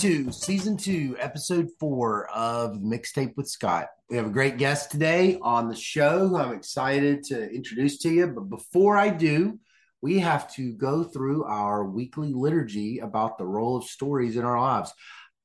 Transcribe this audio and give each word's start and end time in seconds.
To 0.00 0.30
season 0.30 0.76
two, 0.76 1.16
episode 1.18 1.68
four 1.80 2.28
of 2.28 2.74
Mixtape 2.74 3.34
with 3.34 3.48
Scott. 3.48 3.88
We 4.10 4.18
have 4.18 4.26
a 4.26 4.30
great 4.30 4.58
guest 4.58 4.90
today 4.90 5.38
on 5.40 5.68
the 5.68 5.74
show 5.74 6.28
who 6.28 6.36
I'm 6.36 6.54
excited 6.54 7.24
to 7.24 7.50
introduce 7.50 7.96
to 8.00 8.10
you. 8.10 8.26
But 8.26 8.50
before 8.50 8.98
I 8.98 9.08
do, 9.08 9.58
we 10.02 10.18
have 10.18 10.52
to 10.56 10.74
go 10.74 11.02
through 11.02 11.44
our 11.44 11.86
weekly 11.86 12.34
liturgy 12.34 12.98
about 12.98 13.38
the 13.38 13.46
role 13.46 13.74
of 13.78 13.84
stories 13.84 14.36
in 14.36 14.44
our 14.44 14.60
lives. 14.60 14.92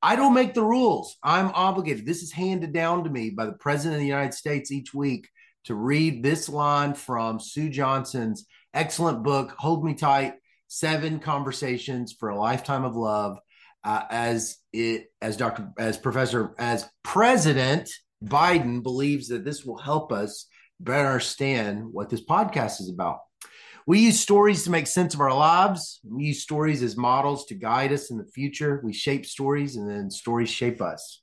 I 0.01 0.17
don't 0.17 0.33
make 0.33 0.53
the 0.53 0.65
rules. 0.65 1.15
I'm 1.23 1.51
obligated. 1.53 2.05
This 2.05 2.21
is 2.21 2.33
handed 2.33 2.73
down 2.73 3.05
to 3.05 3.09
me 3.09 3.29
by 3.29 3.45
the 3.45 3.53
President 3.53 3.95
of 3.95 4.01
the 4.01 4.07
United 4.07 4.33
States 4.33 4.69
each 4.69 4.93
week 4.93 5.29
to 5.63 5.75
read 5.75 6.23
this 6.23 6.49
line 6.49 6.93
from 6.93 7.39
Sue 7.39 7.69
Johnson's 7.69 8.45
excellent 8.73 9.23
book, 9.23 9.55
Hold 9.59 9.85
Me 9.85 9.93
Tight 9.93 10.33
Seven 10.67 11.19
Conversations 11.19 12.11
for 12.11 12.29
a 12.29 12.37
Lifetime 12.37 12.83
of 12.83 12.97
Love 12.97 13.37
uh, 13.83 14.03
as 14.09 14.57
it 14.73 15.07
as 15.21 15.37
Dr. 15.37 15.71
as 15.77 15.97
Professor 15.97 16.53
as 16.57 16.89
President 17.03 17.89
Biden 18.23 18.83
believes 18.83 19.29
that 19.29 19.43
this 19.43 19.65
will 19.65 19.77
help 19.77 20.11
us 20.11 20.47
better 20.79 21.07
understand 21.07 21.87
what 21.91 22.09
this 22.09 22.23
podcast 22.23 22.81
is 22.81 22.89
about. 22.89 23.19
We 23.87 23.99
use 23.99 24.19
stories 24.19 24.63
to 24.63 24.69
make 24.69 24.87
sense 24.87 25.13
of 25.13 25.21
our 25.21 25.33
lives. 25.33 25.99
We 26.07 26.25
use 26.25 26.43
stories 26.43 26.83
as 26.83 26.95
models 26.95 27.45
to 27.47 27.55
guide 27.55 27.91
us 27.91 28.11
in 28.11 28.17
the 28.17 28.25
future. 28.25 28.79
We 28.83 28.93
shape 28.93 29.25
stories 29.25 29.75
and 29.75 29.89
then 29.89 30.11
stories 30.11 30.49
shape 30.49 30.81
us. 30.81 31.19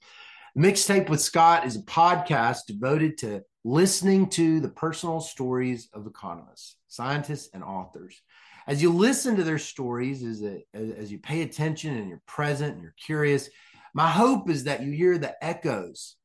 Mixtape 0.56 1.08
with 1.08 1.20
Scott 1.20 1.66
is 1.66 1.76
a 1.76 1.82
podcast 1.82 2.66
devoted 2.66 3.18
to 3.18 3.42
listening 3.64 4.28
to 4.30 4.58
the 4.58 4.68
personal 4.68 5.20
stories 5.20 5.88
of 5.92 6.06
economists, 6.06 6.76
scientists, 6.88 7.50
and 7.54 7.62
authors 7.62 8.20
as 8.68 8.82
you 8.82 8.92
listen 8.92 9.36
to 9.36 9.44
their 9.44 9.58
stories, 9.58 10.22
as, 10.22 10.42
as 10.74 11.10
you 11.10 11.18
pay 11.18 11.40
attention 11.40 11.96
and 11.96 12.06
you're 12.06 12.22
present 12.26 12.74
and 12.74 12.82
you're 12.82 12.94
curious, 13.02 13.48
my 13.94 14.08
hope 14.08 14.50
is 14.50 14.64
that 14.64 14.82
you 14.82 14.92
hear 14.92 15.16
the 15.16 15.42
echoes, 15.42 16.16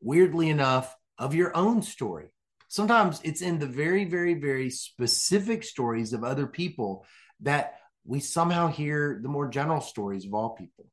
weirdly 0.00 0.48
enough, 0.48 0.96
of 1.18 1.34
your 1.34 1.54
own 1.54 1.82
story. 1.82 2.32
Sometimes 2.68 3.20
it's 3.22 3.42
in 3.42 3.58
the 3.58 3.66
very, 3.66 4.06
very, 4.06 4.32
very 4.32 4.70
specific 4.70 5.62
stories 5.62 6.14
of 6.14 6.24
other 6.24 6.46
people 6.46 7.04
that 7.40 7.74
we 8.06 8.20
somehow 8.20 8.68
hear 8.68 9.20
the 9.22 9.28
more 9.28 9.48
general 9.48 9.82
stories 9.82 10.24
of 10.24 10.32
all 10.32 10.50
people. 10.50 10.86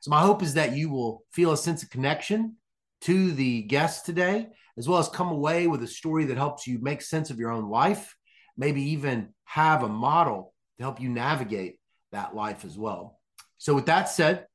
So, 0.00 0.10
my 0.10 0.22
hope 0.22 0.42
is 0.42 0.54
that 0.54 0.72
you 0.72 0.88
will 0.88 1.22
feel 1.30 1.52
a 1.52 1.56
sense 1.58 1.82
of 1.82 1.90
connection 1.90 2.56
to 3.02 3.32
the 3.32 3.62
guest 3.62 4.06
today, 4.06 4.48
as 4.78 4.88
well 4.88 4.98
as 4.98 5.10
come 5.10 5.28
away 5.28 5.66
with 5.66 5.82
a 5.82 5.86
story 5.86 6.24
that 6.24 6.38
helps 6.38 6.66
you 6.66 6.78
make 6.80 7.02
sense 7.02 7.28
of 7.28 7.38
your 7.38 7.50
own 7.50 7.68
life 7.68 8.16
maybe 8.60 8.90
even 8.90 9.30
have 9.44 9.82
a 9.82 9.88
model 9.88 10.52
to 10.78 10.84
help 10.84 11.00
you 11.00 11.08
navigate 11.08 11.80
that 12.12 12.36
life 12.36 12.64
as 12.64 12.78
well. 12.78 13.18
So, 13.58 13.74
with 13.74 13.86
that 13.86 14.08
said, 14.08 14.46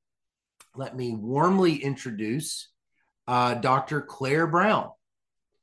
let 0.75 0.95
me 0.95 1.13
warmly 1.13 1.75
introduce 1.75 2.69
uh, 3.27 3.55
Dr. 3.55 4.01
Clair 4.01 4.45
Brown. 4.45 4.91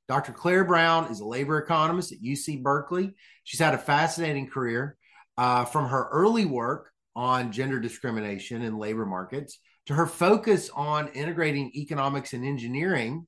Dr. 0.09 0.33
Clair 0.33 0.65
Brown 0.65 1.11
is 1.11 1.21
a 1.21 1.25
labor 1.25 1.59
economist 1.59 2.13
at 2.13 2.23
UC 2.23 2.63
Berkeley. 2.63 3.15
She's 3.45 3.61
had 3.61 3.75
a 3.75 3.79
fascinating 3.79 4.49
career 4.49 4.97
uh, 5.39 5.65
from 5.65 5.89
her 5.89 6.09
early 6.11 6.45
work 6.45 6.91
on 7.15 7.53
gender 7.53 7.79
discrimination 7.79 8.63
in 8.63 8.77
labor 8.77 9.07
markets 9.07 9.59
to 9.87 9.95
her 9.95 10.07
focus 10.07 10.71
on 10.75 11.09
integrating 11.09 11.71
economics 11.75 12.33
and 12.33 12.45
engineering 12.45 13.27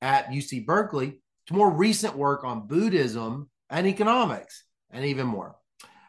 at 0.00 0.28
UC 0.28 0.64
Berkeley 0.64 1.20
to 1.46 1.54
more 1.54 1.70
recent 1.70 2.16
work 2.16 2.44
on 2.44 2.66
Buddhism 2.66 3.50
and 3.70 3.86
economics 3.86 4.64
and 4.90 5.04
even 5.04 5.26
more. 5.26 5.56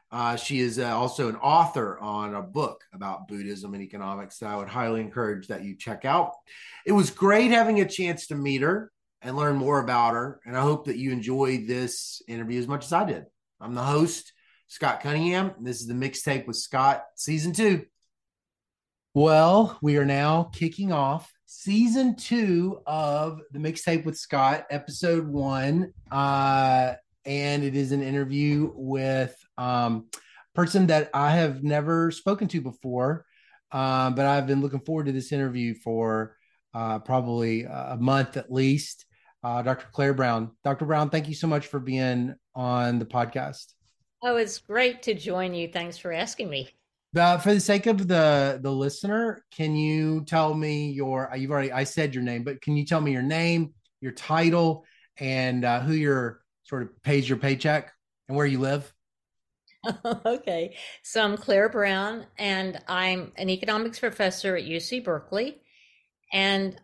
Uh, 0.10 0.38
she 0.38 0.60
is 0.60 0.80
uh, 0.80 0.98
also 0.98 1.28
an 1.28 1.36
author 1.36 2.00
on 2.00 2.34
a 2.34 2.42
book 2.42 2.82
about 2.94 3.28
Buddhism 3.28 3.74
and 3.74 3.84
economics 3.84 4.40
that 4.40 4.50
I 4.50 4.56
would 4.56 4.70
highly 4.70 5.02
encourage 5.02 5.48
that 5.48 5.64
you 5.64 5.76
check 5.76 6.06
out. 6.06 6.32
It 6.86 6.94
was 6.94 7.10
great 7.10 7.52
having 7.52 7.82
a 7.82 7.88
chance 7.88 8.28
to 8.28 8.36
meet 8.36 8.62
her 8.62 8.92
and 9.22 9.36
learn 9.36 9.58
more 9.58 9.80
about 9.80 10.14
her. 10.14 10.40
And 10.46 10.56
I 10.56 10.62
hope 10.62 10.86
that 10.86 10.98
you 10.98 11.12
enjoyed 11.12 11.68
this 11.68 12.22
interview 12.28 12.60
as 12.60 12.68
much 12.68 12.86
as 12.86 12.94
I 12.94 13.04
did. 13.04 13.26
I'm 13.60 13.76
the 13.76 13.84
host, 13.84 14.32
Scott 14.68 15.02
Cunningham. 15.02 15.52
And 15.58 15.68
this 15.68 15.82
is 15.82 15.88
the 15.88 15.94
mixtape 15.94 16.48
with 16.48 16.56
Scott, 16.56 17.04
season 17.16 17.52
two. 17.52 17.86
Well, 19.14 19.78
we 19.82 19.98
are 19.98 20.06
now 20.06 20.44
kicking 20.54 20.92
off 20.94 21.34
season 21.48 22.16
two 22.16 22.80
of 22.86 23.42
the 23.52 23.60
mixtape 23.60 24.06
with 24.06 24.18
Scott, 24.18 24.68
episode 24.70 25.28
one. 25.28 25.94
Uh, 26.12 26.94
and 27.28 27.64
it 27.64 27.76
is 27.76 27.92
an 27.92 28.02
interview 28.02 28.72
with 28.74 29.36
um, 29.58 30.08
person 30.56 30.88
that 30.88 31.10
I 31.14 31.32
have 31.32 31.62
never 31.62 32.10
spoken 32.10 32.48
to 32.48 32.62
before, 32.62 33.26
uh, 33.72 34.10
but 34.12 34.26
I've 34.26 34.48
been 34.48 34.62
looking 34.62 34.80
forward 34.80 35.08
to 35.08 35.12
this 35.12 35.32
interview 35.32 35.76
for 35.76 36.38
uh, 36.74 37.00
probably 37.00 37.64
a 37.64 37.98
month 38.00 38.38
at 38.38 38.52
least. 38.52 39.06
Uh, 39.44 39.62
Dr. 39.62 39.88
Clair 39.92 40.14
Brown. 40.14 40.52
Dr. 40.64 40.86
Brown, 40.86 41.10
thank 41.10 41.28
you 41.28 41.36
so 41.36 41.48
much 41.48 41.68
for 41.68 41.80
being 41.80 42.34
on 42.56 42.98
the 42.98 43.06
podcast. 43.06 43.74
Oh, 44.24 44.38
it's 44.38 44.58
great 44.58 45.04
to 45.04 45.14
join 45.14 45.54
you. 45.54 45.68
Thanks 45.68 45.98
for 45.98 46.12
asking 46.12 46.50
me. 46.50 46.70
Uh, 47.16 47.38
for 47.38 47.54
the 47.54 47.60
sake 47.60 47.86
of 47.86 48.08
the 48.08 48.60
the 48.62 48.72
listener, 48.72 49.44
can 49.56 49.76
you 49.76 50.24
tell 50.26 50.54
me 50.54 50.92
your? 50.92 51.32
You've 51.36 51.52
already 51.52 51.72
I 51.72 51.84
said 51.84 52.14
your 52.14 52.24
name, 52.24 52.44
but 52.44 52.62
can 52.62 52.76
you 52.76 52.86
tell 52.86 53.00
me 53.00 53.12
your 53.12 53.22
name, 53.22 53.74
your 54.02 54.12
title, 54.12 54.86
and 55.18 55.64
uh, 55.64 55.80
who 55.80 55.94
you're 55.94 56.42
sort 56.68 56.84
of 56.84 57.02
pays 57.02 57.28
your 57.28 57.38
paycheck 57.38 57.94
and 58.28 58.38
where 58.38 58.46
you 58.46 58.60
live? 58.60 58.94
okay. 60.26 60.76
So 61.04 61.24
I'm 61.24 61.38
Clair 61.38 61.70
Brown, 61.70 62.26
and 62.38 62.82
I'm 62.88 63.32
an 63.38 63.50
economics 63.50 64.00
professor 64.00 64.56
at 64.56 64.66
UC 64.66 65.04
Berkeley. 65.04 65.62
And 66.34 66.80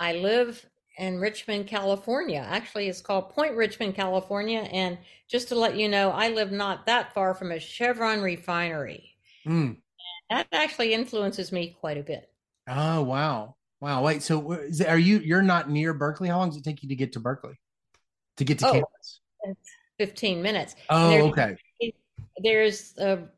I 0.00 0.14
live 0.14 0.66
in 0.98 1.20
Richmond, 1.20 1.68
California. 1.68 2.44
Actually, 2.46 2.88
it's 2.88 3.00
called 3.00 3.30
Point 3.30 3.54
Richmond, 3.54 3.94
California. 3.94 4.60
And 4.72 4.98
just 5.28 5.48
to 5.48 5.54
let 5.54 5.76
you 5.76 5.88
know, 5.88 6.10
I 6.10 6.28
live 6.28 6.50
not 6.50 6.86
that 6.86 7.14
far 7.14 7.34
from 7.34 7.52
a 7.52 7.60
Chevron 7.60 8.20
refinery. 8.20 9.16
Mm. 9.46 9.76
That 10.30 10.48
actually 10.52 10.94
influences 10.94 11.52
me 11.52 11.76
quite 11.80 11.98
a 11.98 12.02
bit. 12.02 12.28
Oh, 12.68 13.02
wow. 13.02 13.56
Wow. 13.80 14.02
Wait, 14.02 14.22
so 14.22 14.52
are 14.86 14.98
you, 14.98 15.18
you're 15.18 15.42
not 15.42 15.70
near 15.70 15.94
Berkeley? 15.94 16.28
How 16.28 16.38
long 16.38 16.48
does 16.48 16.58
it 16.58 16.64
take 16.64 16.82
you 16.82 16.88
to 16.88 16.96
get 16.96 17.12
to 17.12 17.20
Berkeley? 17.20 17.58
To 18.36 18.44
get 18.44 18.58
to 18.60 18.68
oh, 18.68 18.72
campus? 18.72 19.20
15 19.98 20.42
minutes. 20.42 20.74
Oh, 20.90 21.10
there's, 21.10 21.24
okay. 21.24 21.56
There's 22.38 22.96
a 22.98 23.28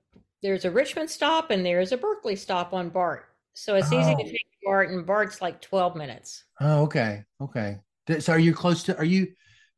there's 0.42 0.64
a 0.64 0.70
Richmond 0.70 1.10
stop 1.10 1.50
and 1.50 1.64
there's 1.64 1.92
a 1.92 1.96
Berkeley 1.96 2.36
stop 2.36 2.72
on 2.74 2.90
BART. 2.90 3.24
So 3.54 3.74
it's 3.76 3.92
oh. 3.92 4.00
easy 4.00 4.14
to 4.14 4.22
oh. 4.22 4.26
take 4.26 4.46
BART 4.64 4.90
and 4.90 5.06
BART's 5.06 5.40
like 5.40 5.60
12 5.60 5.96
minutes. 5.96 6.44
Oh, 6.60 6.82
okay. 6.82 7.24
Okay. 7.40 7.78
So 8.18 8.32
are 8.32 8.38
you 8.38 8.52
close 8.52 8.82
to 8.84 8.96
are 8.98 9.04
you 9.04 9.28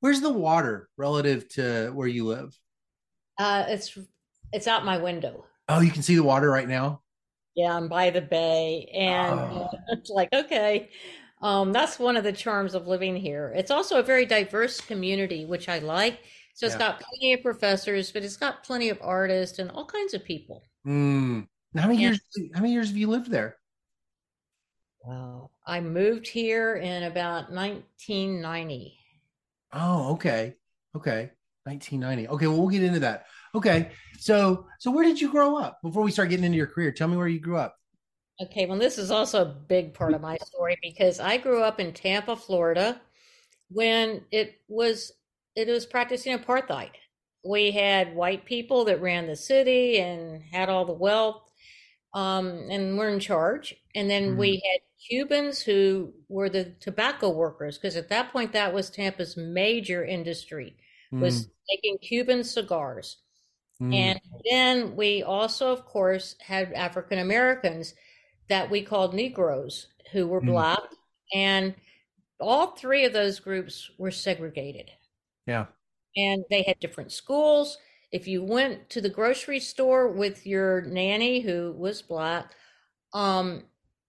where's 0.01 0.21
the 0.21 0.33
water 0.33 0.89
relative 0.97 1.49
to 1.51 1.91
where 1.93 2.09
you 2.09 2.25
live? 2.25 2.59
Uh 3.39 3.65
it's 3.69 3.97
it's 4.53 4.67
out 4.67 4.85
my 4.85 4.99
window. 4.99 5.45
Oh, 5.69 5.81
you 5.81 5.91
can 5.91 6.03
see 6.03 6.17
the 6.17 6.23
water 6.23 6.51
right 6.51 6.69
now? 6.69 7.03
Yeah, 7.55 7.77
I'm 7.77 7.89
by 7.89 8.11
the 8.11 8.21
bay 8.21 8.91
and 8.95 9.39
oh. 9.39 9.71
it's 9.89 10.11
like 10.11 10.33
okay. 10.33 10.91
Um, 11.43 11.73
that's 11.73 11.99
one 11.99 12.17
of 12.17 12.25
the 12.25 12.33
charms 12.33 12.75
of 12.75 12.87
living 12.87 13.17
here. 13.17 13.53
It's 13.55 13.71
also 13.71 13.99
a 13.99 14.03
very 14.03 14.25
diverse 14.25 14.81
community, 14.81 15.45
which 15.45 15.69
I 15.69 15.79
like. 15.81 16.21
So 16.55 16.65
it's 16.65 16.75
yeah. 16.75 16.79
got 16.79 17.01
plenty 17.01 17.35
of 17.35 17.43
professors, 17.43 18.11
but 18.11 18.25
it's 18.25 18.39
got 18.39 18.65
plenty 18.65 18.89
of 18.89 18.99
artists 19.03 19.59
and 19.59 19.71
all 19.71 19.85
kinds 19.85 20.15
of 20.15 20.25
people. 20.25 20.65
Mm. 20.87 21.47
How 21.77 21.89
many 21.89 22.05
and, 22.05 22.19
years? 22.37 22.51
How 22.55 22.63
many 22.63 22.73
years 22.73 22.89
have 22.89 22.97
you 22.97 23.09
lived 23.09 23.31
there? 23.31 23.57
Wow, 25.05 25.51
I 25.67 25.81
moved 25.81 26.27
here 26.27 26.77
in 26.77 27.05
about 27.05 27.53
1990. 27.53 28.99
Oh, 29.73 30.13
okay, 30.15 30.55
okay, 30.97 31.31
1990. 31.65 32.29
Okay, 32.29 32.47
well, 32.47 32.59
we'll 32.59 32.69
get 32.69 32.83
into 32.83 33.01
that. 33.01 33.27
Okay, 33.55 33.91
so 34.19 34.67
so 34.79 34.91
where 34.91 35.05
did 35.05 35.21
you 35.21 35.31
grow 35.31 35.57
up 35.59 35.81
before 35.83 36.03
we 36.03 36.11
start 36.11 36.31
getting 36.31 36.45
into 36.45 36.57
your 36.57 36.67
career? 36.67 36.91
Tell 36.91 37.09
me 37.09 37.19
where 37.19 37.29
you 37.29 37.41
grew 37.41 37.59
up. 37.59 37.77
Okay, 38.41 38.67
well, 38.67 38.79
this 38.79 38.99
is 38.99 39.11
also 39.11 39.43
a 39.43 39.47
big 39.47 39.95
part 39.95 40.13
of 40.13 40.21
my 40.21 40.37
story 40.39 40.79
because 40.83 41.21
I 41.21 41.39
grew 41.39 41.63
up 41.63 41.81
in 41.81 41.93
Tampa, 41.93 42.37
Florida, 42.37 43.01
when 43.71 44.23
it 44.31 44.61
was 44.69 45.13
it 45.55 45.69
was 45.69 45.87
practicing 45.87 46.37
apartheid. 46.37 46.91
We 47.45 47.71
had 47.71 48.15
white 48.15 48.45
people 48.45 48.85
that 48.87 49.01
ran 49.01 49.27
the 49.27 49.37
city 49.37 49.99
and 50.01 50.43
had 50.53 50.69
all 50.69 50.85
the 50.85 50.93
wealth, 50.93 51.43
um, 52.17 52.67
and 52.71 52.99
were 52.99 53.09
in 53.09 53.21
charge. 53.21 53.75
And 53.95 54.11
then 54.11 54.31
mm-hmm. 54.31 54.39
we 54.39 54.63
had 54.71 54.81
Cubans 55.09 55.61
who 55.61 56.13
were 56.29 56.49
the 56.49 56.75
tobacco 56.81 57.31
workers 57.31 57.79
because 57.79 57.97
at 57.97 58.09
that 58.09 58.33
point 58.33 58.53
that 58.53 58.75
was 58.75 58.91
Tampa's 58.91 59.37
major 59.37 60.05
industry 60.05 60.77
was 61.13 61.43
mm-hmm. 61.43 61.51
making 61.71 61.99
Cuban 61.99 62.43
cigars. 62.43 63.19
Mm-hmm. 63.81 63.93
And 63.93 64.21
then 64.51 64.97
we 64.97 65.23
also, 65.23 65.71
of 65.71 65.85
course, 65.85 66.35
had 66.41 66.73
African 66.73 67.19
Americans 67.19 67.95
that 68.49 68.71
we 68.71 68.83
called 68.83 69.15
Negroes 69.15 69.89
who 70.13 70.27
were 70.27 70.41
mm. 70.41 70.47
black. 70.47 70.81
And 71.35 71.75
all 72.41 72.69
three 72.69 73.05
of 73.05 73.13
those 73.13 73.41
groups 73.41 73.91
were 73.99 74.11
segregated. 74.11 74.91
Yeah. 75.47 75.67
And 76.17 76.45
they 76.51 76.63
had 76.63 76.79
different 76.81 77.13
schools. 77.13 77.79
If 78.13 78.27
you 78.27 78.43
went 78.43 78.89
to 78.91 79.01
the 79.01 79.09
grocery 79.09 79.61
store 79.61 80.09
with 80.09 80.47
your 80.47 80.83
nanny 80.83 81.41
who 81.41 81.75
was 81.77 82.03
black, 82.03 82.53
um, 83.13 83.65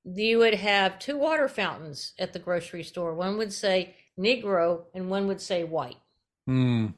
you 0.06 0.38
would 0.40 0.54
have 0.54 1.00
two 1.00 1.18
water 1.18 1.48
fountains 1.48 2.14
at 2.18 2.34
the 2.34 2.40
grocery 2.40 2.84
store. 2.84 3.14
One 3.14 3.38
would 3.38 3.52
say 3.52 3.96
Negro 4.18 4.84
and 4.94 5.10
one 5.10 5.28
would 5.28 5.42
say 5.42 5.64
white. 5.64 5.98
Mm. 6.48 6.94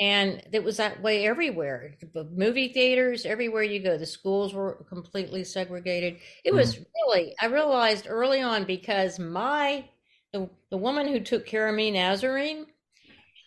And 0.00 0.42
it 0.52 0.64
was 0.64 0.78
that 0.78 1.02
way 1.02 1.26
everywhere. 1.26 1.94
The 2.14 2.24
movie 2.24 2.72
theaters, 2.72 3.26
everywhere 3.26 3.62
you 3.62 3.82
go, 3.82 3.98
the 3.98 4.06
schools 4.06 4.54
were 4.54 4.84
completely 4.88 5.44
segregated. 5.44 6.16
It 6.42 6.54
was 6.54 6.78
really, 6.78 7.34
I 7.40 7.46
realized 7.46 8.06
early 8.08 8.40
on 8.40 8.64
because 8.64 9.18
my, 9.18 9.84
the, 10.32 10.48
the 10.70 10.78
woman 10.78 11.06
who 11.06 11.20
took 11.20 11.44
care 11.44 11.68
of 11.68 11.74
me, 11.74 11.90
Nazarene, 11.90 12.66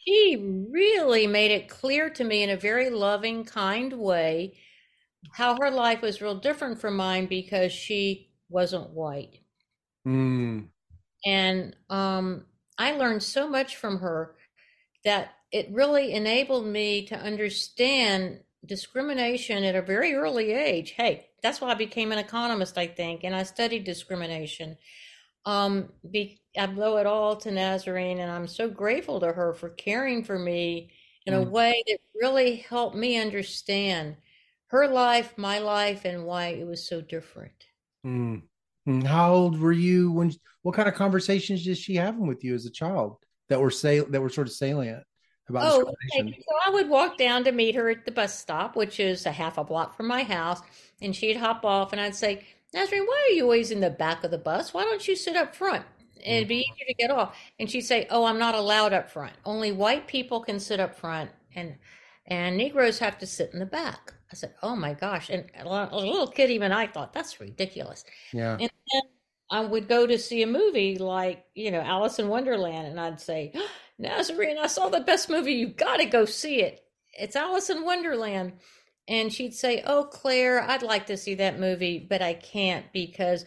she 0.05 0.67
really 0.69 1.25
made 1.25 1.50
it 1.50 1.69
clear 1.69 2.09
to 2.11 2.23
me 2.23 2.44
in 2.44 2.51
a 2.51 2.57
very 2.57 2.91
loving, 2.91 3.45
kind 3.45 3.91
way 3.94 4.53
how 5.31 5.57
her 5.59 5.71
life 5.71 6.01
was 6.01 6.21
real 6.21 6.35
different 6.35 6.79
from 6.79 6.95
mine 6.95 7.25
because 7.25 7.71
she 7.71 8.29
wasn't 8.49 8.89
white. 8.91 9.39
Mm. 10.07 10.67
And 11.25 11.75
um, 11.89 12.45
I 12.77 12.91
learned 12.91 13.23
so 13.23 13.47
much 13.47 13.77
from 13.77 13.99
her 13.99 14.35
that 15.05 15.33
it 15.51 15.69
really 15.71 16.13
enabled 16.13 16.65
me 16.65 17.05
to 17.07 17.15
understand 17.15 18.39
discrimination 18.65 19.63
at 19.63 19.75
a 19.75 19.81
very 19.81 20.13
early 20.13 20.51
age. 20.51 20.91
Hey, 20.91 21.27
that's 21.41 21.59
why 21.61 21.71
I 21.71 21.75
became 21.75 22.11
an 22.11 22.17
economist, 22.19 22.77
I 22.77 22.88
think, 22.88 23.23
and 23.23 23.35
I 23.35 23.44
studied 23.44 23.83
discrimination. 23.83 24.77
Um, 25.45 25.89
be, 26.09 26.41
I 26.57 26.67
owe 26.77 26.97
it 26.97 27.05
all 27.05 27.35
to 27.38 27.51
Nazarene, 27.51 28.19
and 28.19 28.31
I'm 28.31 28.47
so 28.47 28.69
grateful 28.69 29.19
to 29.19 29.33
her 29.33 29.53
for 29.53 29.69
caring 29.69 30.23
for 30.23 30.39
me 30.39 30.91
in 31.25 31.33
a 31.33 31.41
Mm. 31.41 31.51
way 31.51 31.83
that 31.88 31.99
really 32.15 32.57
helped 32.57 32.95
me 32.95 33.17
understand 33.17 34.15
her 34.67 34.88
life, 34.88 35.38
my 35.38 35.59
life, 35.59 36.06
and 36.06 36.25
why 36.25 36.47
it 36.47 36.65
was 36.65 36.88
so 36.88 37.01
different. 37.01 37.67
Mm. 38.06 38.44
Mm. 38.88 39.03
How 39.03 39.33
old 39.33 39.59
were 39.59 39.71
you 39.71 40.11
when? 40.11 40.33
What 40.61 40.75
kind 40.75 40.88
of 40.88 40.95
conversations 40.95 41.63
did 41.63 41.77
she 41.77 41.95
having 41.95 42.27
with 42.27 42.44
you 42.44 42.56
as 42.56 42.65
a 42.65 42.71
child 42.71 43.17
that 43.53 43.61
were 43.61 43.69
say 43.69 44.00
that 44.00 44.19
were 44.19 44.29
sort 44.29 44.47
of 44.47 44.53
salient 44.53 45.03
about 45.47 45.71
Oh, 45.71 45.94
okay. 46.15 46.31
So 46.31 46.55
I 46.65 46.71
would 46.71 46.89
walk 46.89 47.17
down 47.17 47.44
to 47.44 47.51
meet 47.51 47.75
her 47.75 47.88
at 47.89 48.03
the 48.03 48.11
bus 48.11 48.38
stop, 48.38 48.75
which 48.75 49.00
is 49.00 49.27
a 49.27 49.31
half 49.31 49.59
a 49.59 49.63
block 49.63 49.95
from 49.95 50.07
my 50.07 50.23
house, 50.23 50.59
and 51.03 51.15
she'd 51.15 51.38
hop 51.38 51.63
off, 51.63 51.91
and 51.91 52.01
I'd 52.01 52.15
say, 52.15 52.44
Nazarene, 52.73 53.05
why 53.05 53.27
are 53.29 53.33
you 53.33 53.44
always 53.44 53.69
in 53.69 53.79
the 53.79 53.91
back 53.91 54.23
of 54.23 54.31
the 54.31 54.39
bus? 54.39 54.73
Why 54.73 54.83
don't 54.83 55.07
you 55.07 55.15
sit 55.15 55.35
up 55.35 55.55
front? 55.55 55.85
It'd 56.15 56.47
be 56.47 56.61
mm. 56.61 56.73
easier 56.73 56.85
to 56.88 56.94
get 56.95 57.11
off. 57.11 57.38
And 57.59 57.69
she'd 57.69 57.81
say, 57.81 58.07
Oh, 58.09 58.25
I'm 58.25 58.39
not 58.39 58.55
allowed 58.55 58.94
up 58.94 59.11
front. 59.11 59.33
Only 59.45 59.71
white 59.71 60.07
people 60.07 60.39
can 60.39 60.59
sit 60.59 60.79
up 60.79 60.95
front, 60.95 61.29
and 61.56 61.75
and 62.25 62.57
Negroes 62.57 62.97
have 62.99 63.19
to 63.19 63.27
sit 63.27 63.51
in 63.53 63.59
the 63.59 63.65
back. 63.67 64.13
I 64.31 64.35
said, 64.35 64.56
Oh 64.63 64.75
my 64.75 64.94
gosh! 64.95 65.29
And 65.29 65.45
a 65.59 65.67
a 65.67 65.95
little 65.95 66.27
kid, 66.27 66.49
even 66.49 66.71
I 66.71 66.88
thought 66.88 67.13
that's 67.13 67.39
ridiculous. 67.39 68.03
Yeah. 68.31 68.53
And 68.53 68.71
then 68.91 69.01
I 69.51 69.62
would 69.62 69.88
go 69.88 70.07
to 70.07 70.18
see 70.18 70.42
a 70.42 70.48
movie 70.48 70.98
like, 70.98 71.45
you 71.54 71.72
know, 71.72 71.81
Alice 71.81 72.19
in 72.19 72.28
Wonderland, 72.28 72.88
and 72.88 73.00
I'd 73.00 73.22
say, 73.22 73.54
Nazarene, 74.00 74.57
I 74.57 74.68
saw 74.68 74.90
the 74.90 75.01
best 75.01 75.30
movie. 75.30 75.54
You've 75.54 75.75
got 75.78 75.98
to 75.98 76.06
go 76.06 76.25
see 76.25 76.62
it. 76.62 76.84
It's 77.13 77.36
Alice 77.36 77.69
in 77.69 77.86
Wonderland. 77.86 78.54
And 79.07 79.31
she'd 79.31 79.54
say, 79.54 79.84
Oh, 79.86 80.06
Clair, 80.06 80.62
I'd 80.62 80.81
like 80.81 81.07
to 81.07 81.18
see 81.18 81.36
that 81.36 81.60
movie, 81.60 82.00
but 82.10 82.22
I 82.22 82.34
can't 82.34 82.86
because 82.94 83.45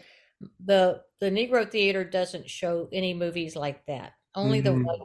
the 0.65 1.03
the 1.19 1.31
Negro 1.31 1.69
Theater 1.69 2.05
doesn't 2.05 2.51
show 2.51 2.89
any 2.93 3.15
movies 3.15 3.57
like 3.57 3.87
that. 3.87 4.13
Only 4.35 4.61
the 4.61 4.71
Mhm. 4.71 4.85
white 4.85 5.01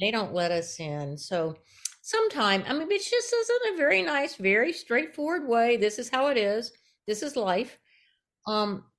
they 0.00 0.10
don't 0.10 0.34
let 0.34 0.50
us 0.50 0.78
in. 0.80 1.18
So 1.18 1.56
sometime, 2.02 2.64
I 2.66 2.72
mean, 2.72 2.90
it's 2.90 3.10
just 3.10 3.30
says 3.30 3.50
in 3.66 3.74
a 3.74 3.76
very 3.76 4.02
nice, 4.02 4.36
very 4.36 4.72
straightforward 4.72 5.48
way. 5.48 5.76
This 5.76 5.98
is 5.98 6.08
how 6.08 6.28
it 6.28 6.36
is. 6.36 6.72
This 7.06 7.22
is 7.22 7.36
life. 7.36 7.78
Um, 8.46 8.90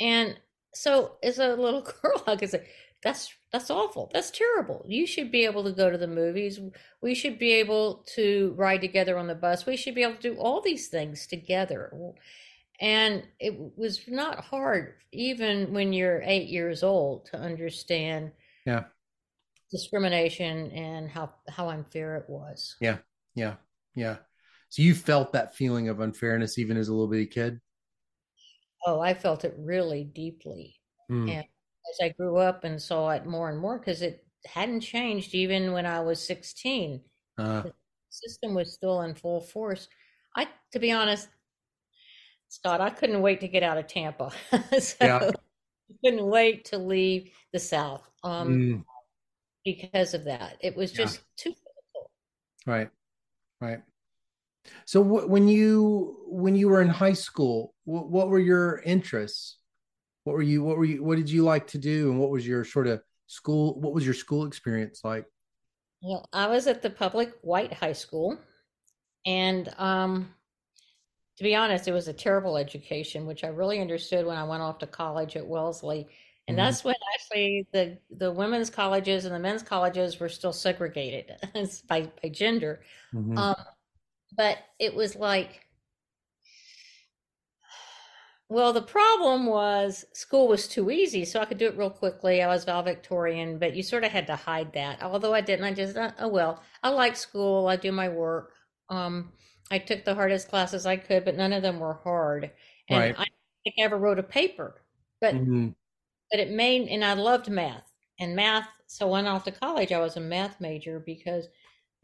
and 0.00 0.38
so 0.76 1.16
as 1.22 1.38
a 1.38 1.54
little 1.56 1.82
girl, 2.02 2.22
I 2.26 2.36
could 2.36 2.50
say, 2.50 2.66
that's 3.02 3.32
that's 3.52 3.70
awful. 3.70 4.10
That's 4.12 4.30
terrible. 4.30 4.84
You 4.88 5.06
should 5.06 5.30
be 5.30 5.44
able 5.44 5.64
to 5.64 5.72
go 5.72 5.90
to 5.90 5.98
the 5.98 6.06
movies. 6.08 6.58
We 7.00 7.14
should 7.14 7.38
be 7.38 7.52
able 7.54 8.04
to 8.14 8.54
ride 8.56 8.80
together 8.80 9.18
on 9.18 9.26
the 9.26 9.34
bus. 9.34 9.66
We 9.66 9.76
should 9.76 9.94
be 9.94 10.02
able 10.02 10.16
to 10.16 10.22
do 10.34 10.36
all 10.36 10.60
these 10.60 10.88
things 10.88 11.26
together. 11.26 11.92
And 12.80 13.26
it 13.38 13.54
was 13.76 14.00
not 14.08 14.44
hard, 14.44 14.94
even 15.12 15.72
when 15.72 15.92
you're 15.92 16.22
eight 16.22 16.48
years 16.48 16.82
old, 16.82 17.26
to 17.26 17.38
understand 17.38 18.32
Yeah. 18.66 18.84
discrimination 19.70 20.70
and 20.72 21.08
how 21.08 21.32
how 21.48 21.68
unfair 21.68 22.16
it 22.16 22.28
was. 22.28 22.76
Yeah. 22.80 22.98
Yeah. 23.34 23.56
Yeah. 23.94 24.16
So 24.68 24.82
you 24.82 24.94
felt 24.94 25.32
that 25.32 25.54
feeling 25.54 25.88
of 25.88 26.00
unfairness 26.00 26.58
even 26.58 26.76
as 26.76 26.88
a 26.88 26.92
little 26.92 27.08
bitty 27.08 27.26
kid? 27.26 27.60
Oh, 28.86 29.00
I 29.00 29.14
felt 29.14 29.44
it 29.44 29.54
really 29.58 30.04
deeply. 30.04 30.76
Mm. 31.10 31.28
And 31.30 31.44
as 31.90 31.98
I 32.00 32.10
grew 32.10 32.36
up 32.36 32.62
and 32.64 32.80
saw 32.80 33.10
it 33.10 33.26
more 33.26 33.50
and 33.50 33.58
more, 33.58 33.78
because 33.78 34.00
it 34.00 34.24
hadn't 34.46 34.80
changed 34.80 35.34
even 35.34 35.72
when 35.72 35.84
I 35.86 36.00
was 36.00 36.24
16, 36.24 37.02
Uh, 37.38 37.62
the 37.62 37.74
system 38.08 38.54
was 38.54 38.72
still 38.72 39.02
in 39.02 39.14
full 39.14 39.40
force. 39.40 39.88
I, 40.36 40.48
to 40.72 40.78
be 40.78 40.92
honest, 40.92 41.28
Scott, 42.48 42.80
I 42.80 42.90
couldn't 42.90 43.20
wait 43.20 43.40
to 43.40 43.48
get 43.48 43.62
out 43.62 43.76
of 43.76 43.88
Tampa. 43.88 44.30
so 44.80 45.04
Yeah. 45.04 45.30
I 45.90 45.94
couldn't 46.04 46.26
wait 46.26 46.64
to 46.66 46.78
leave 46.78 47.32
the 47.52 47.58
South 47.58 48.08
um, 48.22 48.48
mm. 48.48 48.84
because 49.64 50.14
of 50.14 50.24
that. 50.24 50.56
It 50.60 50.76
was 50.76 50.92
Yeah. 50.92 51.04
just 51.04 51.20
too 51.36 51.50
difficult. 51.50 52.10
Right. 52.66 52.90
Right. 53.60 53.82
So 54.84 55.02
wh- 55.02 55.28
when 55.28 55.48
you 55.48 56.18
when 56.28 56.54
you 56.56 56.68
were 56.68 56.82
in 56.82 56.88
high 56.88 57.12
school, 57.14 57.74
wh- 57.84 58.10
what 58.10 58.28
were 58.28 58.38
your 58.38 58.80
interests? 58.80 59.58
What 60.24 60.34
were 60.34 60.42
you 60.42 60.62
what 60.64 60.78
were 60.78 60.84
you 60.86 61.04
what 61.04 61.16
did 61.16 61.30
you 61.30 61.44
like 61.44 61.68
to 61.68 61.78
do 61.78 62.10
and 62.10 62.20
what 62.20 62.30
was 62.30 62.46
your 62.46 62.64
sort 62.64 62.86
of 62.88 63.02
school 63.26 63.80
what 63.80 63.94
was 63.94 64.04
your 64.04 64.14
school 64.14 64.46
experience 64.46 65.02
like? 65.04 65.26
Well, 66.00 66.26
I 66.32 66.46
was 66.46 66.66
at 66.66 66.80
the 66.82 66.88
public 66.90 67.34
white 67.42 67.72
high 67.74 67.92
school, 67.92 68.38
and 69.26 69.68
um, 69.78 70.34
to 71.38 71.44
be 71.44 71.54
honest, 71.54 71.86
it 71.86 71.92
was 71.92 72.08
a 72.08 72.12
terrible 72.12 72.56
education, 72.56 73.26
which 73.26 73.44
I 73.44 73.48
really 73.48 73.80
understood 73.80 74.24
when 74.26 74.38
I 74.38 74.44
went 74.44 74.62
off 74.62 74.78
to 74.78 74.86
college 74.86 75.36
at 75.36 75.46
Wellesley. 75.46 76.08
And 76.48 76.56
Mhm. 76.56 76.58
that's 76.58 76.84
when 76.84 76.94
actually 77.14 77.66
the 77.72 77.98
the 78.10 78.30
women's 78.30 78.70
colleges 78.70 79.24
and 79.24 79.34
the 79.34 79.38
men's 79.38 79.62
colleges 79.62 80.18
were 80.20 80.28
still 80.28 80.52
segregated 80.52 81.32
by 81.88 82.10
by 82.22 82.28
gender. 82.30 82.80
Mhm. 83.12 83.36
Um, 83.36 83.54
but 84.32 84.58
it 84.78 84.94
was 84.94 85.16
like, 85.16 85.66
well, 88.48 88.72
the 88.72 88.82
problem 88.82 89.46
was 89.46 90.04
school 90.12 90.46
was 90.46 90.68
too 90.68 90.90
easy, 90.90 91.24
so 91.24 91.40
I 91.40 91.46
could 91.46 91.58
do 91.58 91.66
it 91.66 91.76
real 91.76 91.90
quickly. 91.90 92.42
I 92.42 92.46
was 92.46 92.64
valedictorian, 92.64 93.58
but 93.58 93.74
you 93.74 93.82
sort 93.82 94.04
of 94.04 94.12
had 94.12 94.26
to 94.28 94.36
hide 94.36 94.72
that. 94.74 95.02
Although 95.02 95.34
I 95.34 95.40
didn't, 95.40 95.64
I 95.64 95.72
just, 95.74 95.96
uh, 95.96 96.12
oh 96.20 96.28
well, 96.28 96.62
I 96.82 96.90
like 96.90 97.16
school. 97.16 97.66
I 97.66 97.74
do 97.76 97.90
my 97.90 98.08
work. 98.08 98.54
Um, 98.88 99.32
I 99.70 99.78
took 99.80 100.04
the 100.04 100.14
hardest 100.14 100.48
classes 100.48 100.86
I 100.86 100.96
could, 100.96 101.24
but 101.24 101.34
none 101.36 101.52
of 101.52 101.62
them 101.62 101.80
were 101.80 101.94
hard. 101.94 102.52
And 102.88 103.08
Right. 103.08 103.16
I 103.16 103.24
think 103.64 103.74
I 103.80 103.82
ever 103.82 103.98
wrote 103.98 104.20
a 104.20 104.22
paper, 104.22 104.80
but 105.20 105.34
Mhm. 105.34 105.74
but 106.30 106.40
it 106.40 106.50
made 106.50 106.88
and 106.88 107.04
I 107.04 107.14
loved 107.14 107.50
math 107.50 107.92
and 108.18 108.36
math. 108.36 108.68
So 108.86 109.08
when 109.08 109.26
I 109.26 109.32
went 109.32 109.36
off 109.36 109.44
to 109.44 109.52
college, 109.60 109.92
I 109.92 110.00
was 110.00 110.16
a 110.16 110.20
math 110.20 110.60
major 110.60 111.00
because 111.00 111.48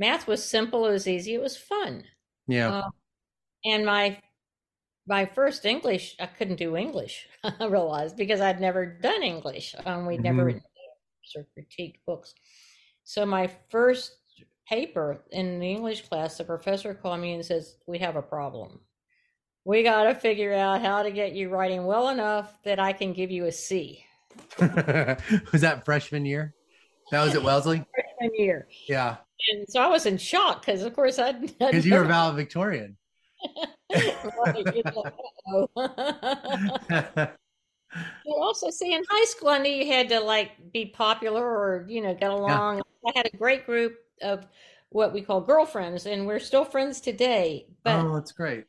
math 0.03 0.27
was 0.27 0.45
simple, 0.45 0.85
it 0.87 0.93
was 0.93 1.07
easy, 1.07 1.35
it 1.35 1.41
was 1.41 1.57
fun. 1.57 2.05
Yeah. 2.49 2.69
Um, 2.83 2.93
and 3.65 3.87
my 3.87 4.19
my 5.07 5.25
first 5.27 5.65
English, 5.65 6.17
I 6.21 6.27
couldn't 6.27 6.57
do 6.57 6.77
English. 6.77 7.27
I 7.45 7.67
realized 7.67 8.17
because 8.17 8.41
I'd 8.41 8.61
never 8.61 8.85
done 8.87 9.23
English. 9.23 9.75
Um, 9.87 10.07
we'd 10.07 10.23
never 10.23 10.43
Mhm. 10.43 10.47
written 10.47 10.63
or 11.37 11.47
critiqued 11.57 12.01
books. 12.07 12.35
So 13.05 13.25
my 13.25 13.47
first 13.71 14.17
paper 14.69 15.25
in 15.31 15.61
the 15.61 15.71
English 15.71 16.01
class, 16.09 16.37
the 16.37 16.45
professor 16.45 16.95
called 16.95 17.21
me 17.21 17.33
and 17.35 17.45
says, 17.45 17.77
"We 17.87 17.99
have 17.99 18.17
a 18.17 18.23
problem. 18.23 18.81
We 19.65 19.83
got 19.83 20.05
to 20.05 20.15
figure 20.15 20.53
out 20.53 20.83
how 20.83 21.03
to 21.05 21.11
get 21.11 21.33
you 21.33 21.49
writing 21.49 21.87
well 21.87 22.09
enough 22.09 22.49
that 22.65 22.79
I 22.81 22.93
can 22.93 23.13
give 23.13 23.31
you 23.31 23.47
a 23.47 23.53
C." 23.53 24.05
was 25.53 25.61
that 25.67 25.85
freshman 25.85 26.25
year? 26.27 26.55
That 27.11 27.25
was 27.25 27.35
at 27.35 27.43
Wellesley? 27.43 27.85
Freshman 27.95 28.33
year, 28.45 28.69
Yeah. 28.89 29.17
And 29.51 29.67
so 29.69 29.81
I 29.81 29.89
was 29.89 30.07
in 30.07 30.19
shock 30.19 30.65
because, 30.65 30.83
of 30.83 30.95
course, 30.95 31.19
I'd, 31.19 31.37
I'd 31.37 31.59
Because 31.59 31.87
you 31.87 31.95
were 31.95 32.03
a 32.03 32.07
valedictorian. 32.07 32.97
Right, 33.95 34.75
you. 34.75 34.83
But 37.95 38.33
also, 38.41 38.71
see, 38.71 38.95
in 38.95 39.03
high 39.09 39.25
school, 39.27 39.51
I 39.51 39.59
knew 39.59 39.71
you 39.71 39.93
had 39.93 40.09
to 40.11 40.21
like 40.21 40.73
be 40.73 40.87
popular 40.87 41.45
or 41.45 41.85
you 41.89 42.01
know 42.01 42.15
get 42.15 42.31
along. 42.31 42.81
I 43.07 43.13
had 43.15 43.29
a 43.33 43.37
great 43.37 43.67
group 43.67 43.99
of 44.23 44.47
what 44.89 45.13
we 45.13 45.21
call 45.23 45.41
girlfriends, 45.41 46.07
and 46.07 46.27
we're 46.27 46.39
still 46.39 46.65
friends 46.65 47.01
today. 47.01 47.67
But 47.85 48.05
oh, 48.05 48.15
that's 48.15 48.33
great. 48.33 48.65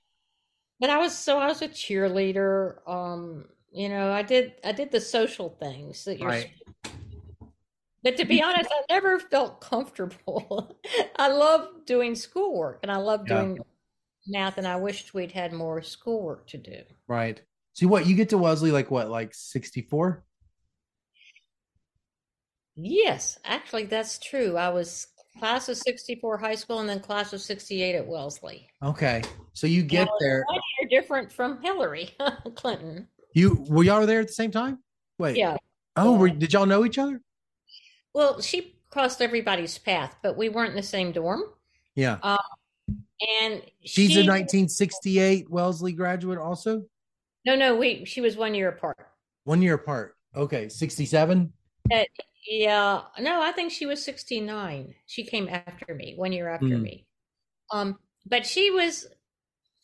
but 0.79 0.89
I 0.89 0.97
was 0.97 1.17
so 1.17 1.39
I 1.39 1.47
was 1.47 1.61
a 1.61 1.69
cheerleader. 1.69 2.77
Um, 2.87 3.45
you 3.71 3.89
know, 3.89 4.11
I 4.11 4.23
did 4.23 4.53
I 4.63 4.71
did 4.73 4.91
the 4.91 5.01
social 5.01 5.49
things 5.49 6.03
that 6.05 6.19
you're. 6.19 6.29
Right. 6.29 6.51
But 8.03 8.17
to 8.17 8.25
be 8.25 8.41
honest, 8.41 8.69
I 8.71 8.81
never 8.93 9.19
felt 9.19 9.61
comfortable. 9.61 10.77
I 11.17 11.29
love 11.29 11.85
doing 11.85 12.15
schoolwork, 12.15 12.79
and 12.83 12.91
I 12.91 12.97
love 12.97 13.25
Yeah. 13.27 13.41
doing 13.41 13.59
math, 14.27 14.57
and 14.57 14.67
I 14.67 14.75
wished 14.75 15.13
we'd 15.13 15.31
had 15.31 15.53
more 15.53 15.81
schoolwork 15.81 16.47
to 16.47 16.57
do. 16.57 16.81
Right. 17.07 17.41
See 17.73 17.85
what 17.85 18.05
you 18.05 18.15
get 18.15 18.29
to 18.29 18.37
Wellesley 18.37 18.71
like 18.71 18.91
what 18.91 19.09
like 19.09 19.33
64? 19.33 20.23
Yes, 22.75 23.39
actually, 23.45 23.85
that's 23.85 24.19
true. 24.19 24.57
I 24.57 24.69
was 24.69 25.07
class 25.39 25.69
of 25.69 25.77
64 25.77 26.37
high 26.37 26.55
school 26.55 26.79
and 26.79 26.89
then 26.89 26.99
class 26.99 27.33
of 27.33 27.41
68 27.41 27.95
at 27.95 28.07
Wellesley. 28.07 28.67
Okay. 28.83 29.21
So 29.53 29.67
you 29.67 29.83
get 29.83 30.07
there. 30.19 30.43
One 30.47 30.59
year 30.79 31.01
different 31.01 31.31
from 31.31 31.61
Hillary 31.61 32.11
Clinton. 32.55 33.07
You 33.33 33.65
were 33.67 33.83
y'all 33.83 34.05
there 34.05 34.19
at 34.21 34.27
the 34.27 34.33
same 34.33 34.51
time? 34.51 34.79
Wait. 35.17 35.37
Yeah. 35.37 35.57
Oh, 35.95 36.15
were, 36.17 36.29
did 36.29 36.53
y'all 36.53 36.65
know 36.65 36.85
each 36.85 36.97
other? 36.97 37.21
Well, 38.13 38.41
she 38.41 38.75
crossed 38.89 39.21
everybody's 39.21 39.77
path, 39.77 40.15
but 40.21 40.37
we 40.37 40.49
weren't 40.49 40.71
in 40.71 40.75
the 40.75 40.83
same 40.83 41.11
dorm. 41.11 41.41
Yeah. 41.95 42.17
And 43.39 43.61
She's 43.83 44.11
she, 44.11 44.15
a 44.19 44.25
1968 44.25 45.49
Wellesley 45.49 45.93
graduate 45.93 46.37
also? 46.37 46.83
No, 47.45 47.55
no, 47.55 47.75
we 47.75 48.05
she 48.05 48.21
was 48.21 48.35
one 48.37 48.53
year 48.55 48.69
apart. 48.69 48.97
One 49.45 49.61
year 49.61 49.75
apart. 49.75 50.15
Okay. 50.35 50.69
67? 50.69 51.51
Yeah, 52.45 53.01
no, 53.19 53.41
I 53.41 53.51
think 53.53 53.71
she 53.71 53.85
was 53.85 54.03
69. 54.03 54.93
She 55.05 55.23
came 55.23 55.47
after 55.47 55.95
me, 55.95 56.13
one 56.17 56.33
year 56.33 56.49
after 56.49 56.67
Hmm. 56.75 56.81
me. 56.81 57.05
Um, 57.71 57.97
but 58.25 58.45
she 58.45 58.69
was 58.71 59.07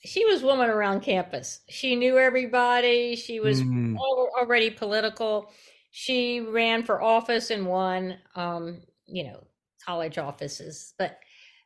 she 0.02 0.24
was 0.26 0.42
woman 0.44 0.70
around 0.70 1.02
campus. 1.02 1.60
She 1.70 1.96
knew 1.96 2.18
everybody. 2.18 3.16
She 3.18 3.40
was 3.42 3.62
Mm. 3.62 3.98
already 3.98 4.70
political. 4.70 5.52
She 5.92 6.40
ran 6.40 6.84
for 6.84 7.02
office 7.02 7.50
and 7.50 7.66
won 7.66 8.18
um, 8.36 8.82
you 9.12 9.26
know, 9.26 9.48
college 9.86 10.18
offices. 10.18 10.94
But 10.98 11.18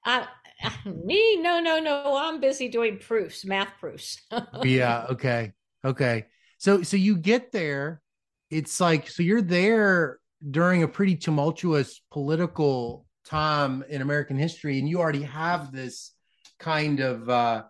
I, 0.06 0.28
me, 0.86 1.38
no, 1.38 1.60
no, 1.60 1.80
no. 1.80 2.18
I'm 2.18 2.40
busy 2.40 2.68
doing 2.70 3.00
proofs, 3.00 3.46
math 3.46 3.74
proofs. 3.80 4.22
yeah 4.64 5.06
okay 5.10 5.52
okay 5.84 6.26
so 6.58 6.82
so 6.84 6.98
you 6.98 7.18
get 7.18 7.52
there 7.52 8.02
it's 8.50 8.80
like 8.80 9.10
so 9.10 9.24
you're 9.24 9.42
there 9.42 10.20
during 10.52 10.84
a 10.84 10.88
pretty 10.88 11.16
tumultuous 11.16 12.02
political 12.12 13.06
time 13.26 13.84
in 13.90 14.02
american 14.02 14.38
history 14.38 14.80
and 14.80 14.88
you 14.88 15.00
already 15.00 15.24
have 15.24 15.72
this 15.72 16.12
kind 16.60 17.00
of 17.00 17.30
uh 17.30 17.64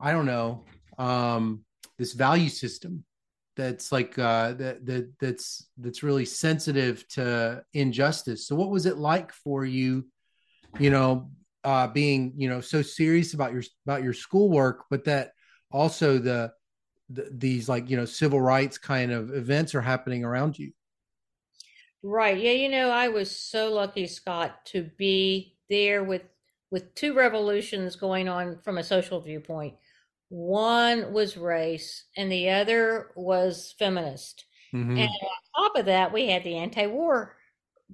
i 0.00 0.12
don't 0.12 0.26
know 0.26 0.64
um 0.98 1.64
this 1.98 2.12
value 2.12 2.48
system 2.48 3.04
that's 3.56 3.92
like 3.92 4.18
uh 4.18 4.52
that 4.52 4.84
that 4.86 5.12
that's 5.20 5.68
that's 5.78 6.02
really 6.02 6.24
sensitive 6.24 7.06
to 7.08 7.62
injustice 7.74 8.46
so 8.46 8.56
what 8.56 8.70
was 8.70 8.86
it 8.86 8.96
like 8.96 9.32
for 9.32 9.64
you 9.64 10.06
you 10.78 10.90
know 10.90 11.30
uh 11.64 11.86
being 11.86 12.32
you 12.36 12.48
know 12.48 12.60
so 12.60 12.80
serious 12.82 13.34
about 13.34 13.52
your 13.52 13.62
about 13.86 14.02
your 14.02 14.14
schoolwork 14.14 14.84
but 14.90 15.04
that 15.04 15.32
also 15.70 16.18
the, 16.18 16.50
the 17.10 17.28
these 17.32 17.68
like 17.68 17.90
you 17.90 17.96
know 17.96 18.06
civil 18.06 18.40
rights 18.40 18.78
kind 18.78 19.12
of 19.12 19.34
events 19.34 19.74
are 19.74 19.82
happening 19.82 20.24
around 20.24 20.58
you 20.58 20.72
Right. 22.02 22.36
Yeah, 22.36 22.50
you 22.50 22.68
know, 22.68 22.90
I 22.90 23.08
was 23.08 23.30
so 23.30 23.72
lucky, 23.72 24.08
Scott, 24.08 24.66
to 24.66 24.90
be 24.96 25.56
there 25.70 26.02
with 26.02 26.22
with 26.70 26.94
two 26.94 27.14
revolutions 27.14 27.96
going 27.96 28.28
on 28.28 28.58
from 28.64 28.78
a 28.78 28.82
social 28.82 29.20
viewpoint. 29.20 29.74
One 30.32 31.12
was 31.12 31.36
race 31.36 32.06
and 32.16 32.32
the 32.32 32.48
other 32.48 33.10
was 33.14 33.74
feminist. 33.78 34.46
Mhm. 34.72 34.98
And 34.98 35.10
on 35.10 35.68
top 35.68 35.76
of 35.76 35.84
that, 35.84 36.10
we 36.10 36.26
had 36.28 36.42
the 36.42 36.56
anti-war 36.56 37.36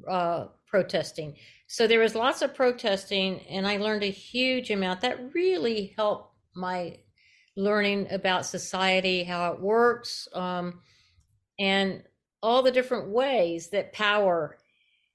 uh, 0.09 0.47
protesting. 0.69 1.37
So 1.67 1.89
there 1.89 1.99
was 1.99 2.15
lots 2.15 2.41
of 2.41 2.55
protesting, 2.55 3.41
and 3.49 3.67
I 3.67 3.79
learned 3.79 4.05
a 4.05 4.11
huge 4.11 4.71
amount. 4.71 5.01
That 5.01 5.35
really 5.35 5.95
helped 5.97 6.33
my 6.55 7.01
learning 7.57 8.13
about 8.13 8.47
society, 8.47 9.25
how 9.25 9.53
it 9.53 9.61
works, 9.61 10.29
um, 10.33 10.81
and 11.59 12.05
all 12.41 12.63
the 12.63 12.71
different 12.71 13.09
ways 13.09 13.71
that 13.71 13.93
power 13.93 14.59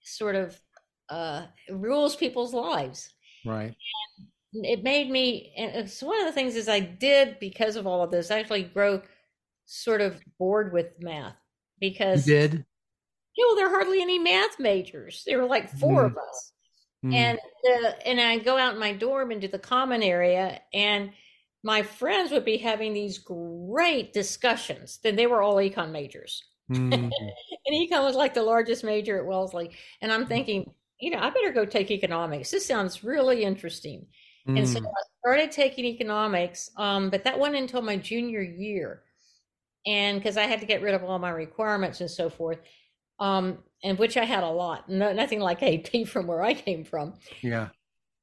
sort 0.01 0.35
of 0.35 0.59
uh, 1.07 1.47
rules 1.69 2.17
people's 2.17 2.53
lives 2.53 3.13
right 3.45 3.75
it 4.53 4.83
made 4.83 5.09
me 5.09 5.53
and 5.57 5.71
it's 5.75 6.01
one 6.01 6.19
of 6.19 6.25
the 6.25 6.31
things 6.31 6.55
is 6.55 6.69
i 6.69 6.79
did 6.79 7.37
because 7.39 7.75
of 7.75 7.87
all 7.87 8.03
of 8.03 8.11
this 8.11 8.29
actually 8.29 8.63
grow 8.63 9.01
sort 9.65 10.01
of 10.01 10.21
bored 10.37 10.71
with 10.73 10.87
math 10.99 11.35
you 11.79 11.89
because 11.91 12.25
did? 12.25 12.65
You 13.35 13.47
know 13.47 13.55
there 13.55 13.67
are 13.67 13.71
hardly 13.71 14.01
any 14.01 14.19
math 14.19 14.59
majors. 14.59 15.23
There 15.25 15.39
were 15.39 15.47
like 15.47 15.69
four 15.69 16.05
of 16.05 16.17
us. 16.17 16.51
Mm. 17.03 17.13
and 17.13 17.39
the 17.63 18.07
and 18.07 18.21
i 18.21 18.37
go 18.37 18.57
out 18.57 18.75
in 18.75 18.79
my 18.79 18.93
dorm 18.93 19.29
into 19.29 19.49
the 19.49 19.59
common 19.59 20.01
area 20.01 20.61
and 20.73 21.11
my 21.61 21.83
friends 21.83 22.31
would 22.31 22.45
be 22.45 22.57
having 22.57 22.93
these 22.93 23.17
great 23.17 24.13
discussions. 24.13 24.99
Then 25.03 25.17
they 25.17 25.27
were 25.27 25.41
all 25.41 25.55
econ 25.55 25.91
majors. 25.91 26.41
Mm. 26.71 26.93
and 27.65 27.75
econ 27.75 28.03
was 28.03 28.15
like 28.15 28.33
the 28.33 28.43
largest 28.43 28.83
major 28.85 29.17
at 29.17 29.25
wellesley. 29.25 29.71
And 30.01 30.11
i'm 30.13 30.27
thinking 30.27 30.71
you 30.99 31.11
know 31.11 31.19
i 31.19 31.29
better 31.29 31.51
go 31.51 31.65
take 31.65 31.91
economics. 31.91 32.51
This 32.51 32.65
sounds 32.65 33.03
really 33.03 33.43
interesting 33.43 34.07
and 34.47 34.67
so 34.67 34.79
Mm. 34.79 34.85
I 34.87 35.01
started 35.19 35.51
taking 35.51 35.85
economics, 35.85 36.69
um, 36.77 37.09
but 37.09 37.23
that 37.23 37.39
went 37.39 37.55
until 37.55 37.81
my 37.81 37.97
junior 37.97 38.41
year. 38.41 39.03
And 39.85 40.19
because 40.19 40.37
I 40.37 40.43
had 40.43 40.59
to 40.61 40.65
get 40.65 40.81
rid 40.81 40.93
of 40.95 41.03
all 41.03 41.19
my 41.19 41.29
requirements 41.29 42.01
and 42.01 42.09
so 42.11 42.29
forth, 42.29 42.59
um, 43.19 43.63
and 43.83 43.97
which 43.99 44.17
I 44.17 44.25
had 44.25 44.43
a 44.43 44.49
lot, 44.49 44.89
no, 44.89 45.13
nothing 45.13 45.39
like 45.39 45.61
AP 45.63 46.07
from 46.07 46.27
where 46.27 46.41
I 46.41 46.53
came 46.53 46.83
from. 46.83 47.15
yeah 47.41 47.69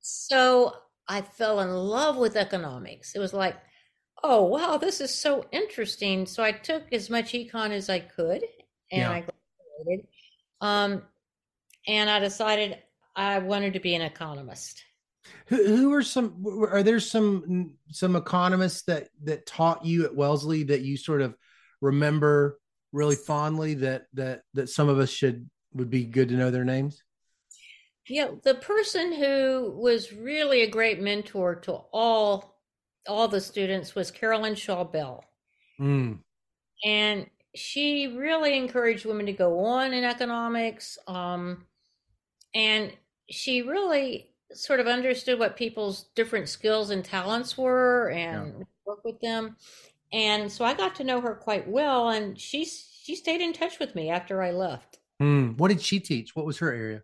So 0.00 0.74
I 1.08 1.22
fell 1.22 1.60
in 1.60 1.70
love 1.70 2.16
with 2.16 2.36
economics. 2.36 3.14
It 3.14 3.18
was 3.18 3.32
like, 3.32 3.56
oh, 4.22 4.44
wow, 4.44 4.76
this 4.76 5.00
is 5.00 5.14
so 5.14 5.46
interesting. 5.52 6.26
So 6.26 6.42
I 6.42 6.52
took 6.52 6.92
as 6.92 7.10
much 7.10 7.32
econ 7.32 7.70
as 7.70 7.88
I 7.90 8.00
could 8.00 8.42
and 8.92 9.00
Yeah. 9.02 9.10
I 9.10 9.24
graduated. 9.82 10.06
Um, 10.60 11.02
and 11.86 12.10
I 12.10 12.18
decided 12.20 12.78
I 13.16 13.38
wanted 13.38 13.72
to 13.74 13.80
be 13.80 13.94
an 13.94 14.02
economist. 14.02 14.84
Who, 15.46 15.76
who 15.76 15.92
are 15.92 16.02
some 16.02 16.44
are 16.70 16.82
there 16.82 17.00
some 17.00 17.72
some 17.90 18.16
economists 18.16 18.82
that 18.82 19.08
that 19.24 19.46
taught 19.46 19.84
you 19.84 20.04
at 20.04 20.14
wellesley 20.14 20.62
that 20.64 20.82
you 20.82 20.96
sort 20.96 21.22
of 21.22 21.34
remember 21.80 22.58
really 22.92 23.16
fondly 23.16 23.74
that 23.74 24.06
that 24.14 24.42
that 24.54 24.68
some 24.68 24.88
of 24.88 24.98
us 24.98 25.10
should 25.10 25.48
would 25.74 25.90
be 25.90 26.04
good 26.04 26.28
to 26.28 26.34
know 26.34 26.50
their 26.50 26.64
names 26.64 27.02
Yeah, 28.08 28.30
the 28.42 28.56
person 28.56 29.12
who 29.12 29.72
was 29.76 30.12
really 30.12 30.62
a 30.62 30.70
great 30.70 31.00
mentor 31.00 31.54
to 31.56 31.72
all 31.92 32.60
all 33.08 33.28
the 33.28 33.40
students 33.40 33.94
was 33.94 34.10
Carolyn 34.10 34.54
Shaw 34.56 34.84
Bell. 34.84 35.24
Mm. 35.80 36.18
And 36.84 37.26
she 37.54 38.08
really 38.08 38.56
encouraged 38.56 39.06
women 39.06 39.26
to 39.26 39.32
go 39.32 39.60
on 39.64 39.92
in 39.92 40.04
economics. 40.04 40.98
Um, 41.06 41.66
and 42.54 42.92
she 43.30 43.62
really 43.62 44.29
sort 44.52 44.80
of 44.80 44.86
understood 44.86 45.38
what 45.38 45.56
people's 45.56 46.04
different 46.14 46.48
skills 46.48 46.90
and 46.90 47.04
talents 47.04 47.56
were 47.56 48.10
and 48.10 48.64
work 48.84 49.04
with 49.04 49.20
them. 49.20 49.56
And 50.12 50.50
so 50.50 50.64
I 50.64 50.74
got 50.74 50.96
to 50.96 51.04
know 51.04 51.20
her 51.20 51.34
quite 51.34 51.68
well 51.68 52.10
and 52.10 52.38
she 52.38 52.64
she 52.64 53.14
stayed 53.16 53.40
in 53.40 53.52
touch 53.52 53.78
with 53.78 53.94
me 53.94 54.10
after 54.10 54.42
I 54.42 54.50
left. 54.50 54.98
Mm. 55.20 55.58
what 55.58 55.68
did 55.68 55.82
she 55.82 56.00
teach 56.00 56.34
what 56.34 56.46
was 56.46 56.56
her 56.58 56.72
area 56.72 57.02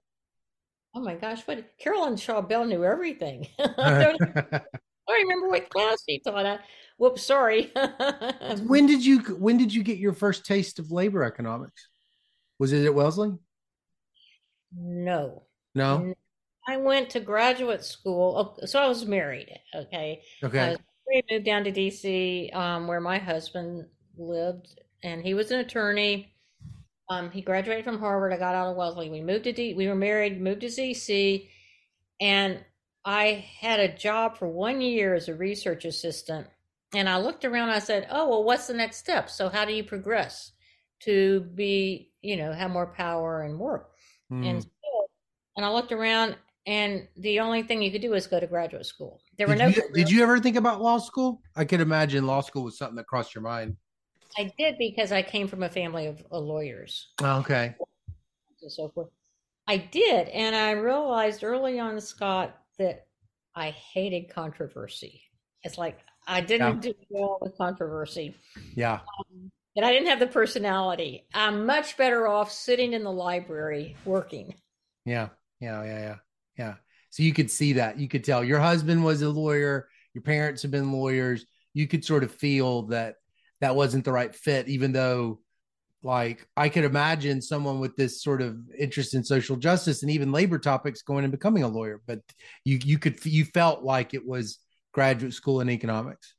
Oh 0.95 1.01
my 1.01 1.15
gosh, 1.15 1.43
what 1.47 1.77
Carolyn 1.77 2.17
Shaw 2.17 2.41
Bell 2.41 2.65
knew 2.65 2.83
everything. 2.83 3.47
I 3.59 4.03
don't 4.03 4.23
I 4.53 4.63
don't 5.07 5.23
remember 5.23 5.51
what 5.51 5.69
class 5.69 5.99
she 6.09 6.19
taught. 6.21 6.47
I, 6.47 6.59
whoops, 6.97 7.23
sorry. 7.23 7.71
when 8.67 8.87
did 8.87 9.05
you 9.05 9.19
when 9.39 9.59
did 9.59 9.75
you 9.75 9.83
get 9.83 9.99
your 9.99 10.15
first 10.15 10.47
taste 10.47 10.79
of 10.79 10.91
labor 10.91 11.23
economics 11.23 11.89
was 12.59 12.73
it 12.73 12.87
at 12.87 12.95
wellesley 12.95 13.35
no. 14.75 15.43
no 15.75 16.15
I 16.69 16.77
went 16.79 17.11
to 17.11 17.21
graduate 17.21 17.85
school. 17.85 18.57
oh, 18.61 18.67
So 18.67 18.81
I 18.81 18.89
was 18.89 19.07
married. 19.07 19.57
Okay. 19.75 20.23
Okay 20.43 20.71
was 20.71 20.79
married, 21.09 21.25
moved 21.31 21.45
down 21.45 21.65
to 21.65 21.73
DC, 21.73 22.55
um, 22.55 22.87
where 22.87 23.01
my 23.01 23.19
husband 23.19 23.87
lived, 24.17 24.81
and 25.03 25.23
he 25.23 25.35
was 25.35 25.51
an 25.51 25.61
attorney. 25.61 26.33
Um, 27.09 27.31
he 27.31 27.41
graduated 27.41 27.85
from 27.85 28.01
Harvard. 28.01 28.33
I 28.33 28.37
got 28.37 28.55
out 28.55 28.71
of 28.71 28.77
Wellesley. 28.77 29.11
We 29.11 29.21
moved 29.21 29.45
to 29.45 29.53
D. 29.53 29.75
We 29.75 29.87
were 29.87 29.95
married, 29.95 30.41
moved 30.41 30.63
to 30.63 30.67
DC, 30.67 31.49
and 32.21 32.65
I 33.05 33.47
had 33.61 33.79
a 33.79 33.95
job 33.95 34.37
for 34.37 34.49
one 34.49 34.81
year 34.81 35.15
as 35.15 35.29
a 35.29 35.35
research 35.35 35.85
assistant. 35.85 36.49
And 36.95 37.09
I 37.09 37.19
looked 37.19 37.45
around. 37.45 37.71
I 37.71 37.79
said, 37.79 38.09
"Oh 38.11 38.29
well, 38.29 38.45
what's 38.45 38.67
the 38.67 38.75
next 38.75 38.97
step? 38.97 39.31
So 39.31 39.49
how 39.49 39.65
do 39.65 39.73
you 39.73 39.85
progress 39.85 40.53
to 41.03 41.41
be, 41.41 42.11
you 42.23 42.37
know, 42.37 42.53
have 42.53 42.71
more 42.71 42.87
power 42.87 43.43
and 43.43 43.59
work?" 43.59 43.91
Mm. 44.33 44.47
And 44.47 44.63
so, 44.63 45.09
and 45.57 45.65
I 45.65 45.71
looked 45.71 45.93
around, 45.93 46.37
and 46.67 47.07
the 47.17 47.41
only 47.41 47.63
thing 47.63 47.81
you 47.81 47.93
could 47.93 48.03
do 48.03 48.11
was 48.11 48.27
go 48.27 48.41
to 48.41 48.47
graduate 48.47 48.87
school. 48.87 49.21
There 49.39 49.47
were 49.47 49.55
did, 49.55 49.61
no. 49.61 49.69
you, 49.69 49.83
did 49.95 50.11
you 50.11 50.23
ever 50.23 50.39
think 50.41 50.57
about 50.57 50.83
law 50.83 50.99
school 50.99 51.41
i 51.55 51.65
could 51.65 51.81
imagine 51.81 52.27
law 52.27 52.41
school 52.41 52.65
was 52.65 52.77
something 52.79 52.97
that 52.97 53.07
crossed 53.07 53.35
your 53.35 53.43
mind 53.43 53.77
I 54.39 54.53
did 54.59 54.77
because 54.77 55.13
I 55.13 55.23
came 55.23 55.49
from 55.49 55.63
a 55.63 55.69
family 55.69 56.07
of 56.07 56.23
uh, 56.31 56.39
lawyers 56.39 57.09
oh, 57.23 57.39
okay 57.39 57.75
and 58.67 58.73
so 58.73 58.89
forth. 58.89 59.09
I 59.69 59.79
did, 59.79 60.29
and 60.29 60.55
I 60.55 60.73
realized 60.73 61.43
early 61.43 61.81
on, 61.81 62.01
Scott, 62.01 62.57
that 62.79 63.07
I 63.55 63.71
hated 63.71 64.29
controversy. 64.29 65.23
It's 65.63 65.79
like 65.79 65.99
I 66.27 66.41
didn't 66.41 66.85
yeah. 66.85 66.93
do 66.93 67.17
all 67.17 67.39
the 67.43 67.51
controversy. 67.51 68.37
Yeah. 68.75 69.01
Um, 69.19 69.51
and 69.77 69.85
I 69.85 69.93
didn't 69.93 70.09
have 70.09 70.21
the 70.21 70.27
personality. 70.27 71.27
I'm 71.35 71.67
much 71.67 71.97
better 71.97 72.29
off 72.29 72.51
sitting 72.53 72.93
in 72.93 73.03
the 73.03 73.13
library 73.13 73.97
working. 74.05 74.55
Yeah. 75.05 75.29
Yeah. 75.61 75.83
Yeah. 75.85 75.99
Yeah. 75.99 76.17
Yeah. 76.59 76.75
So 77.11 77.23
you 77.23 77.33
could 77.33 77.51
see 77.51 77.75
that. 77.75 77.99
You 77.99 78.09
could 78.09 78.25
tell 78.25 78.45
your 78.45 78.61
husband 78.61 79.05
was 79.05 79.23
a 79.23 79.29
lawyer, 79.29 79.89
your 80.15 80.23
parents 80.23 80.63
have 80.63 80.71
been 80.71 80.93
lawyers. 80.93 81.45
You 81.75 81.87
could 81.87 82.05
sort 82.05 82.25
of 82.25 82.33
feel 82.33 82.83
that 82.89 83.17
that 83.61 83.77
wasn't 83.77 84.05
the 84.05 84.13
right 84.13 84.35
fit, 84.35 84.69
even 84.69 84.93
though 84.93 85.41
like 86.03 86.47
I 86.57 86.69
could 86.69 86.85
imagine 86.85 87.43
someone 87.43 87.81
with 87.81 87.97
this 87.97 88.23
sort 88.23 88.41
of 88.41 88.57
interest 88.79 89.15
in 89.15 89.25
social 89.25 89.57
justice 89.57 90.03
and 90.03 90.11
even 90.11 90.33
labor 90.33 90.59
topics 90.59 91.03
going 91.03 91.25
and 91.25 91.33
becoming 91.33 91.65
a 91.65 91.69
lawyer, 91.69 92.01
but 92.07 92.21
you 92.65 92.79
you 92.83 92.99
could 92.99 93.25
you 93.25 93.45
felt 93.45 93.83
like 93.83 94.15
it 94.15 94.27
was 94.27 94.59
graduate 94.93 95.35
school 95.35 95.61
in 95.61 95.69
economics. 95.69 96.35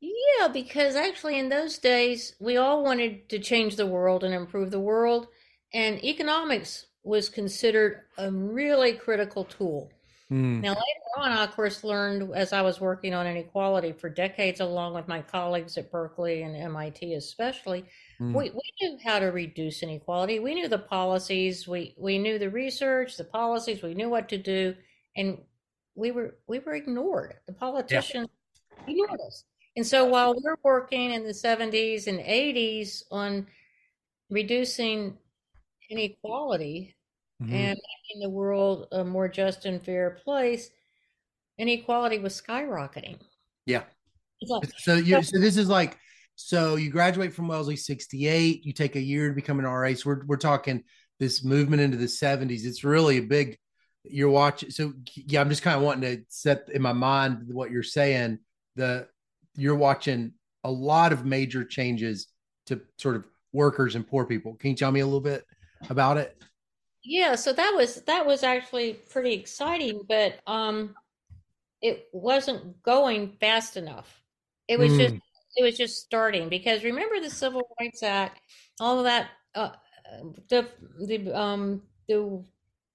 Yeah, 0.00 0.48
because 0.48 0.96
actually 0.96 1.38
in 1.38 1.48
those 1.48 1.78
days 1.78 2.34
we 2.40 2.56
all 2.56 2.82
wanted 2.82 3.28
to 3.28 3.38
change 3.38 3.76
the 3.76 3.86
world 3.86 4.24
and 4.24 4.34
improve 4.34 4.70
the 4.70 4.80
world, 4.80 5.28
and 5.72 6.02
economics 6.02 6.86
was 7.04 7.28
considered 7.28 8.02
a 8.18 8.30
really 8.30 8.92
critical 8.92 9.44
tool. 9.44 9.90
Mm. 10.30 10.62
Now 10.62 10.70
later 10.70 10.80
on, 11.18 11.32
I 11.32 11.44
of 11.44 11.52
course 11.52 11.84
learned 11.84 12.34
as 12.34 12.52
I 12.52 12.62
was 12.62 12.80
working 12.80 13.12
on 13.12 13.26
inequality 13.26 13.92
for 13.92 14.08
decades, 14.08 14.60
along 14.60 14.94
with 14.94 15.08
my 15.08 15.20
colleagues 15.20 15.76
at 15.76 15.90
Berkeley 15.90 16.42
and 16.42 16.56
MIT, 16.56 17.14
especially 17.14 17.84
Mm. 18.22 18.34
We, 18.34 18.50
we 18.50 18.72
knew 18.80 18.98
how 19.02 19.18
to 19.18 19.26
reduce 19.26 19.82
inequality. 19.82 20.38
We 20.38 20.54
knew 20.54 20.68
the 20.68 20.78
policies. 20.78 21.66
We 21.66 21.94
we 21.98 22.18
knew 22.18 22.38
the 22.38 22.50
research, 22.50 23.16
the 23.16 23.24
policies. 23.24 23.82
We 23.82 23.94
knew 23.94 24.08
what 24.08 24.28
to 24.28 24.38
do, 24.38 24.76
and 25.16 25.38
we 25.94 26.12
were 26.12 26.36
we 26.46 26.60
were 26.60 26.74
ignored. 26.74 27.34
The 27.46 27.52
politicians 27.52 28.28
yeah. 28.86 28.92
ignored 28.92 29.20
us. 29.26 29.44
And 29.76 29.86
so 29.86 30.04
while 30.04 30.34
we're 30.34 30.58
working 30.62 31.12
in 31.12 31.24
the 31.24 31.32
70s 31.32 32.06
and 32.06 32.18
80s 32.18 33.04
on 33.10 33.46
reducing 34.28 35.16
inequality 35.92 36.96
mm-hmm. 37.42 37.52
and 37.52 37.78
making 37.78 38.22
the 38.22 38.30
world 38.30 38.88
a 38.92 39.04
more 39.04 39.28
just 39.28 39.66
and 39.66 39.84
fair 39.84 40.18
place, 40.24 40.70
inequality 41.58 42.18
was 42.18 42.40
skyrocketing. 42.40 43.18
Yeah. 43.66 43.82
Like, 44.48 44.70
so 44.78 44.94
you 44.94 45.22
so 45.22 45.38
this 45.38 45.56
is 45.56 45.68
like 45.68 45.98
so 46.34 46.76
you 46.76 46.90
graduate 46.90 47.32
from 47.32 47.48
Wellesley 47.48 47.76
68, 47.76 48.64
you 48.64 48.72
take 48.72 48.96
a 48.96 49.00
year 49.00 49.28
to 49.28 49.34
become 49.34 49.58
an 49.58 49.66
RA. 49.66 49.94
So 49.94 50.10
we're, 50.10 50.26
we're 50.26 50.36
talking 50.36 50.82
this 51.20 51.44
movement 51.44 51.82
into 51.82 51.96
the 51.96 52.06
70s. 52.06 52.64
It's 52.64 52.82
really 52.82 53.18
a 53.18 53.22
big, 53.22 53.58
you're 54.04 54.30
watching. 54.30 54.70
So 54.70 54.94
yeah, 55.14 55.40
I'm 55.40 55.48
just 55.48 55.62
kind 55.62 55.76
of 55.76 55.82
wanting 55.82 56.16
to 56.16 56.24
set 56.28 56.68
in 56.72 56.82
my 56.82 56.92
mind 56.92 57.44
what 57.52 57.70
you're 57.70 57.82
saying. 57.82 58.38
The 58.74 59.06
you're 59.54 59.76
watching 59.76 60.32
a 60.64 60.70
lot 60.70 61.12
of 61.12 61.24
major 61.24 61.64
changes 61.64 62.28
to 62.66 62.80
sort 62.98 63.16
of 63.16 63.24
workers 63.52 63.94
and 63.94 64.06
poor 64.06 64.24
people. 64.24 64.54
Can 64.54 64.70
you 64.70 64.76
tell 64.76 64.90
me 64.90 65.00
a 65.00 65.04
little 65.04 65.20
bit 65.20 65.44
about 65.90 66.16
it? 66.16 66.36
Yeah, 67.04 67.34
so 67.34 67.52
that 67.52 67.72
was 67.74 68.02
that 68.02 68.26
was 68.26 68.42
actually 68.42 68.94
pretty 68.94 69.32
exciting, 69.32 70.02
but 70.08 70.40
um 70.46 70.94
it 71.80 72.08
wasn't 72.12 72.80
going 72.82 73.32
fast 73.40 73.76
enough. 73.76 74.22
It 74.68 74.78
was 74.78 74.92
mm. 74.92 74.98
just 74.98 75.14
it 75.56 75.64
was 75.64 75.76
just 75.76 76.02
starting 76.02 76.48
because 76.48 76.84
remember 76.84 77.20
the 77.20 77.30
Civil 77.30 77.68
Rights 77.80 78.02
Act, 78.02 78.40
all 78.80 78.98
of 78.98 79.04
that, 79.04 79.30
uh, 79.54 79.70
the 80.48 80.68
the 81.06 81.36
um 81.36 81.82
the 82.08 82.42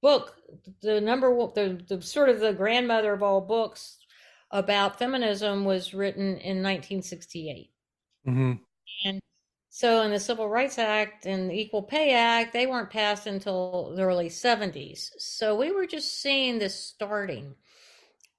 book, 0.02 0.36
the 0.82 1.02
number 1.02 1.34
one, 1.34 1.52
the, 1.54 1.82
the 1.88 2.02
sort 2.02 2.30
of 2.30 2.40
the 2.40 2.54
grandmother 2.54 3.14
of 3.14 3.24
all 3.24 3.42
books 3.42 3.98
about 4.52 4.98
feminism 4.98 5.66
was 5.66 5.94
written 5.94 6.38
in 6.38 6.64
1968, 6.64 7.72
mm-hmm. 8.26 8.54
and 9.06 9.22
so 9.78 10.02
in 10.02 10.10
the 10.10 10.20
Civil 10.20 10.50
Rights 10.50 10.80
Act 10.80 11.28
and 11.28 11.52
the 11.52 11.54
Equal 11.54 11.84
Pay 11.84 12.12
Act, 12.12 12.52
they 12.52 12.66
weren't 12.66 12.90
passed 12.90 13.28
until 13.28 13.94
the 13.96 14.02
early 14.02 14.28
70s. 14.28 15.12
So 15.20 15.54
we 15.54 15.72
were 15.72 15.86
just 15.86 16.20
seeing 16.20 16.58
this 16.58 16.74
starting. 16.74 17.54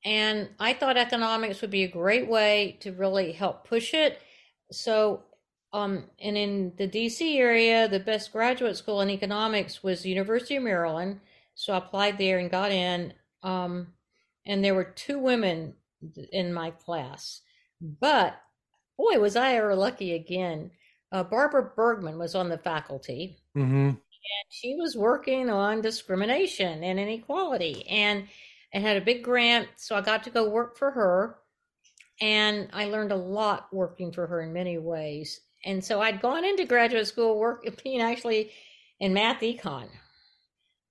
And 0.05 0.49
I 0.59 0.73
thought 0.73 0.97
economics 0.97 1.61
would 1.61 1.71
be 1.71 1.85
a 1.85 1.89
great 1.89 2.27
way 2.27 2.77
to 2.81 2.91
really 2.91 3.31
help 3.31 3.69
push 3.69 3.95
it. 3.95 4.21
So, 4.73 5.23
um, 5.73 6.07
and 6.21 6.37
in 6.37 6.73
the 6.77 6.89
DC 6.89 7.39
area, 7.39 7.87
the 7.87 8.01
best 8.01 8.33
graduate 8.33 8.77
school 8.77 9.01
in 9.01 9.09
economics 9.09 9.81
was 9.81 10.03
the 10.03 10.11
University 10.11 10.57
of 10.57 10.65
Maryland. 10.65 11.21
So 11.55 11.73
I 11.73 11.77
applied 11.77 12.19
there 12.19 12.39
and 12.39 12.51
got 12.51 12.73
in. 12.73 13.13
Um, 13.45 13.93
and 14.45 14.65
there 14.65 14.75
were 14.75 14.83
two 14.83 15.21
women 15.21 15.75
in 16.33 16.53
my 16.53 16.73
class. 16.73 17.43
But 17.81 18.41
boy, 18.97 19.21
was 19.21 19.37
I 19.37 19.55
ever 19.55 19.77
lucky 19.77 20.15
again. 20.15 20.73
Uh, 21.11 21.25
Barbara 21.25 21.71
Bergmann 21.75 22.19
was 22.19 22.35
on 22.35 22.49
the 22.49 22.59
faculty. 22.59 23.39
Mm-hmm. 23.57 23.89
And 23.89 23.99
she 24.51 24.77
was 24.77 24.97
working 24.97 25.49
on 25.49 25.81
discrimination 25.81 26.85
and 26.85 26.99
inequality. 26.99 27.87
And 27.89 28.29
and 28.73 28.85
had 28.85 28.97
a 28.97 29.05
big 29.05 29.23
grant. 29.23 29.69
So 29.77 29.97
I 29.97 30.01
got 30.01 30.25
to 30.25 30.31
go 30.31 30.49
work 30.49 30.77
for 30.77 30.91
her. 30.91 31.37
And 32.21 32.69
I 32.73 32.87
learned 32.87 33.13
a 33.13 33.17
lot 33.17 33.69
working 33.73 34.13
for 34.13 34.27
her 34.27 34.43
in 34.43 34.53
many 34.53 34.79
ways. 34.79 35.41
And 35.65 35.85
so 35.85 36.01
I'd 36.01 36.21
gone 36.21 36.45
into 36.45 36.65
graduate 36.65 37.07
school 37.07 37.39
work 37.39 37.65
being 37.85 38.01
actually 38.01 38.51
in 39.01 39.13
math 39.13 39.41
econ. 39.41 39.89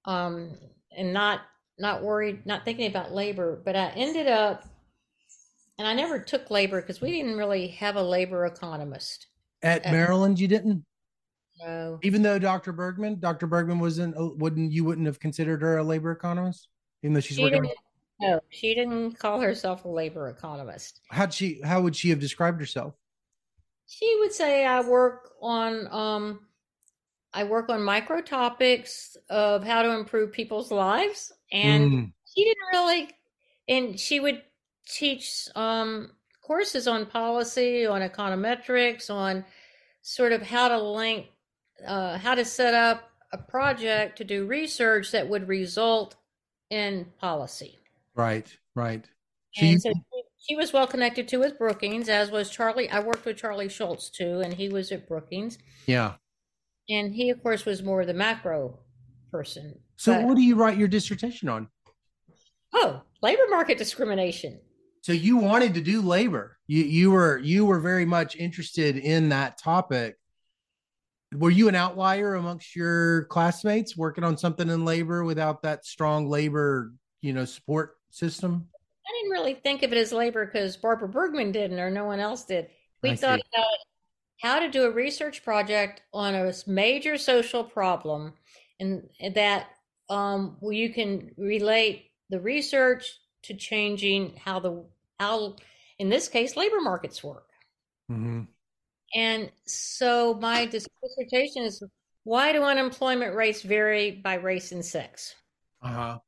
Um, 0.06 0.58
and 0.96 1.14
not 1.14 1.42
not 1.80 2.02
worried, 2.02 2.44
not 2.46 2.66
thinking 2.66 2.88
about 2.88 3.14
labor, 3.14 3.62
but 3.64 3.76
I 3.76 3.90
ended 3.90 4.28
up 4.28 4.64
and 5.78 5.88
I 5.88 5.94
never 5.94 6.18
took 6.18 6.50
labor 6.50 6.82
because 6.82 7.02
we 7.02 7.12
didn't 7.12 7.38
really 7.38 7.68
have 7.68 7.98
a 7.98 8.02
labor 8.02 8.46
economist. 8.46 9.28
At, 9.62 9.86
at 9.86 9.92
Maryland 9.92 10.40
you 10.40 10.48
didn't? 10.48 10.84
No. 11.60 12.00
Even 12.04 12.22
though 12.22 12.38
Dr. 12.38 12.72
Bergmann, 12.72 13.20
Dr. 13.20 13.48
Bergmann 13.48 13.80
wasn't 13.80 14.16
wouldn't 14.38 14.72
you 14.72 14.84
wouldn't 14.84 15.08
have 15.08 15.20
considered 15.20 15.62
her 15.62 15.78
a 15.78 15.84
labor 15.84 16.12
economist? 16.12 16.70
even 17.04 17.14
though 17.14 17.20
she's 17.20 17.38
she 17.38 17.44
working. 17.44 17.70
No, 18.20 18.40
she 18.50 18.74
didn't 18.74 19.20
call 19.20 19.40
herself 19.40 19.86
a 19.86 19.88
labor 19.88 20.30
economist. 20.30 21.02
How'd 21.10 21.34
she? 21.34 21.62
How 21.64 21.82
would 21.82 21.96
she 21.96 22.10
have 22.10 22.20
described 22.20 22.60
herself? 22.60 22.96
She 23.88 24.18
would 24.20 24.34
say, 24.34 24.66
"I 24.66 24.82
work 24.82 25.32
on 25.42 25.88
um, 25.94 26.40
I 27.34 27.44
work 27.44 27.70
on 27.70 27.84
micro 27.84 28.22
topics 28.22 29.16
of 29.30 29.64
how 29.64 29.84
to 29.84 29.92
improve 29.92 30.32
people's 30.32 30.72
lives," 30.72 31.32
and 31.52 31.92
mm. 31.92 32.12
she 32.26 32.44
didn't 32.44 32.68
really. 32.74 33.10
And 33.70 34.00
she 34.00 34.20
would 34.20 34.42
teach 34.88 35.48
um, 35.56 36.12
courses 36.48 36.88
on 36.88 37.06
policy, 37.06 37.86
on 37.86 38.02
econometrics, 38.02 39.10
on 39.10 39.44
sort 40.02 40.32
of 40.32 40.42
how 40.42 40.70
to 40.70 40.82
link, 40.82 41.28
uh, 41.86 42.18
how 42.18 42.34
to 42.34 42.46
set 42.46 42.74
up 42.74 43.12
a 43.34 43.38
project 43.38 44.18
to 44.18 44.24
do 44.24 44.46
research 44.46 45.12
that 45.12 45.28
would 45.28 45.48
result 45.50 46.16
in 46.70 47.06
policy. 47.20 47.78
Right, 48.16 48.56
right. 48.74 49.06
So 49.54 49.66
and 49.66 49.82
so 49.82 49.92
she 50.38 50.56
was 50.56 50.72
well 50.72 50.88
connected 50.88 51.28
to 51.30 51.38
with 51.38 51.58
Brookings, 51.58 52.08
as 52.08 52.32
was 52.32 52.50
Charlie. 52.50 52.90
I 52.90 53.02
worked 53.02 53.26
with 53.26 53.38
Charlie 53.38 53.70
Schultze 53.70 54.10
too, 54.10 54.40
and 54.40 54.54
he 54.54 54.70
was 54.70 54.92
at 54.92 55.08
Brookings. 55.08 55.58
Yeah. 55.86 56.14
And 56.90 57.14
he, 57.14 57.30
of 57.30 57.44
course, 57.44 57.66
was 57.66 57.84
more 57.84 58.06
the 58.06 58.14
macro 58.14 58.80
person. 59.30 59.80
So, 59.98 60.14
but, 60.14 60.24
what 60.24 60.36
do 60.36 60.42
you 60.42 60.56
write 60.56 60.78
your 60.78 60.88
dissertation 60.88 61.50
on? 61.50 61.68
Oh, 62.74 63.02
labor 63.22 63.48
market 63.50 63.78
discrimination. 63.78 64.60
So 65.08 65.14
you 65.14 65.38
wanted 65.38 65.76
to 65.76 65.82
do 65.82 66.02
labor. 66.02 66.58
You 66.68 66.84
you 66.84 67.12
were 67.12 67.38
you 67.38 67.66
were 67.66 67.80
very 67.80 68.04
much 68.04 68.36
interested 68.36 68.98
in 68.98 69.30
that 69.30 69.58
topic 69.58 70.18
were 71.34 71.50
you 71.50 71.70
an 71.70 71.76
outlier 71.76 72.36
amongst 72.36 72.76
your 72.76 73.24
classmates 73.28 73.96
working 73.96 74.26
on 74.26 74.38
something 74.38 74.68
in 74.68 74.84
labor 74.84 75.24
without 75.24 75.62
that 75.62 75.86
strong 75.86 76.30
labor 76.30 76.92
you 77.22 77.32
know 77.32 77.46
support 77.46 77.96
system 78.12 78.68
i 79.08 79.12
didn't 79.14 79.32
really 79.32 79.54
think 79.54 79.82
of 79.84 79.94
it 79.94 79.98
as 79.98 80.12
labor 80.12 80.46
because 80.46 80.76
barbara 80.76 81.08
bergmann 81.08 81.54
didn't 81.54 81.80
or 81.80 81.90
no 81.90 82.04
one 82.04 82.20
else 82.20 82.44
did 82.44 82.68
we 83.02 83.12
I 83.12 83.16
thought 83.16 83.40
see. 83.40 83.46
about 83.54 83.78
how 84.42 84.60
to 84.60 84.70
do 84.70 84.84
a 84.84 84.92
research 84.92 85.44
project 85.44 86.02
on 86.14 86.36
a 86.36 86.54
major 86.66 87.18
social 87.18 87.64
problem 87.64 88.34
and 88.80 89.04
that 89.36 89.68
um, 90.10 90.58
you 90.62 90.94
can 90.94 91.32
relate 91.38 92.12
the 92.30 92.40
research 92.40 93.20
to 93.44 93.54
changing 93.54 94.36
how 94.44 94.60
the 94.60 94.86
how 95.20 95.56
in 96.00 96.10
this 96.10 96.28
case 96.28 96.56
labor 96.56 96.82
markets 96.82 97.24
work 97.24 97.50
mm-hmm. 98.12 98.42
And 99.16 99.52
so 99.66 100.34
my 100.36 100.66
dissertation 100.66 101.64
is 101.64 101.82
why 102.24 102.52
do 102.52 102.64
unemployment 102.64 103.36
rates 103.36 103.62
vary 103.62 104.12
by 104.12 104.36
race 104.36 104.72
and 104.72 104.84
sex? 104.84 105.34
Uh 105.82 105.88
huh. 105.88 106.20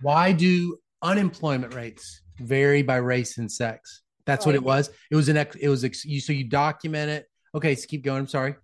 Why 0.00 0.32
do 0.32 0.78
unemployment 1.02 1.74
rates 1.74 2.22
vary 2.40 2.82
by 2.82 2.96
race 2.96 3.38
and 3.38 3.50
sex? 3.50 4.02
That's 4.26 4.44
right. 4.44 4.50
what 4.50 4.54
it 4.56 4.62
was. 4.62 4.90
It 5.10 5.16
was 5.16 5.28
an 5.28 5.36
ex, 5.36 5.56
it 5.56 5.68
was 5.68 6.04
you 6.04 6.20
so 6.20 6.32
you 6.32 6.44
document 6.44 7.10
it. 7.10 7.26
Okay, 7.54 7.74
so 7.74 7.86
keep 7.86 8.04
going. 8.04 8.20
I'm 8.20 8.28
sorry. 8.28 8.56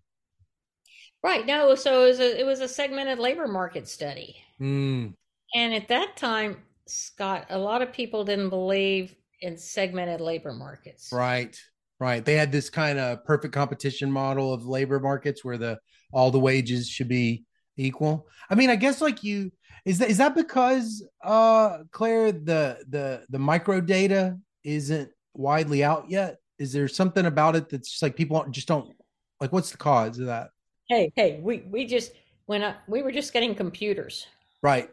Right. 1.23 1.47
No, 1.47 1.75
so 1.75 2.05
it 2.05 2.09
was 2.09 2.21
a 2.21 2.41
it 2.41 2.45
was 2.45 2.61
a 2.61 2.69
segmented 2.69 3.19
labor 3.19 3.47
market 3.47 3.89
study. 3.89 4.37
Mm. 4.61 5.15
And 5.55 5.75
at 5.75 5.89
that 5.89 6.17
time, 6.17 6.59
Scott, 6.87 7.47
a 7.51 7.59
lot 7.59 7.83
of 7.83 7.93
people 7.93 8.25
didn't 8.25 8.51
believe 8.51 9.15
in 9.41 9.57
segmented 9.57 10.21
labor 10.21 10.53
markets. 10.53 11.11
Right. 11.13 11.59
Right. 12.01 12.25
They 12.25 12.35
had 12.35 12.53
this 12.53 12.71
kind 12.71 12.99
of 12.99 13.25
perfect 13.25 13.55
competition 13.55 14.11
model 14.11 14.53
of 14.53 14.67
labor 14.67 15.01
markets 15.01 15.45
where 15.45 15.57
the 15.57 15.79
all 16.13 16.31
the 16.31 16.41
wages 16.41 16.89
should 16.89 17.09
be 17.09 17.45
equal. 17.77 18.27
I 18.51 18.55
mean, 18.55 18.71
I 18.71 18.77
guess 18.77 19.01
like 19.01 19.23
you 19.23 19.53
is 19.85 19.99
that 19.99 20.11
is 20.11 20.19
that 20.19 20.35
because 20.35 21.07
uh 21.23 21.79
Clair 21.93 22.33
the 22.33 22.85
the 22.89 23.25
the 23.29 23.39
micro 23.39 23.81
data 23.81 24.39
isn't 24.65 25.11
widely 25.35 25.85
out 25.85 26.11
yet? 26.11 26.39
Is 26.59 26.73
there 26.73 26.89
something 26.89 27.27
about 27.27 27.57
it 27.57 27.69
that's 27.69 27.91
just 27.91 28.03
like 28.03 28.17
people 28.17 28.45
just 28.51 28.69
don't 28.69 28.95
like 29.41 29.53
what's 29.53 29.71
the 29.71 29.77
cause 29.77 30.19
of 30.19 30.27
that? 30.27 30.51
Hey, 30.89 31.13
hey, 31.17 31.41
we 31.43 31.65
we 31.71 31.87
just 31.87 32.13
when 32.47 32.63
I, 32.63 32.75
we 32.89 33.03
were 33.03 33.13
just 33.13 33.33
getting 33.33 33.55
computers. 33.55 34.27
Right. 34.63 34.89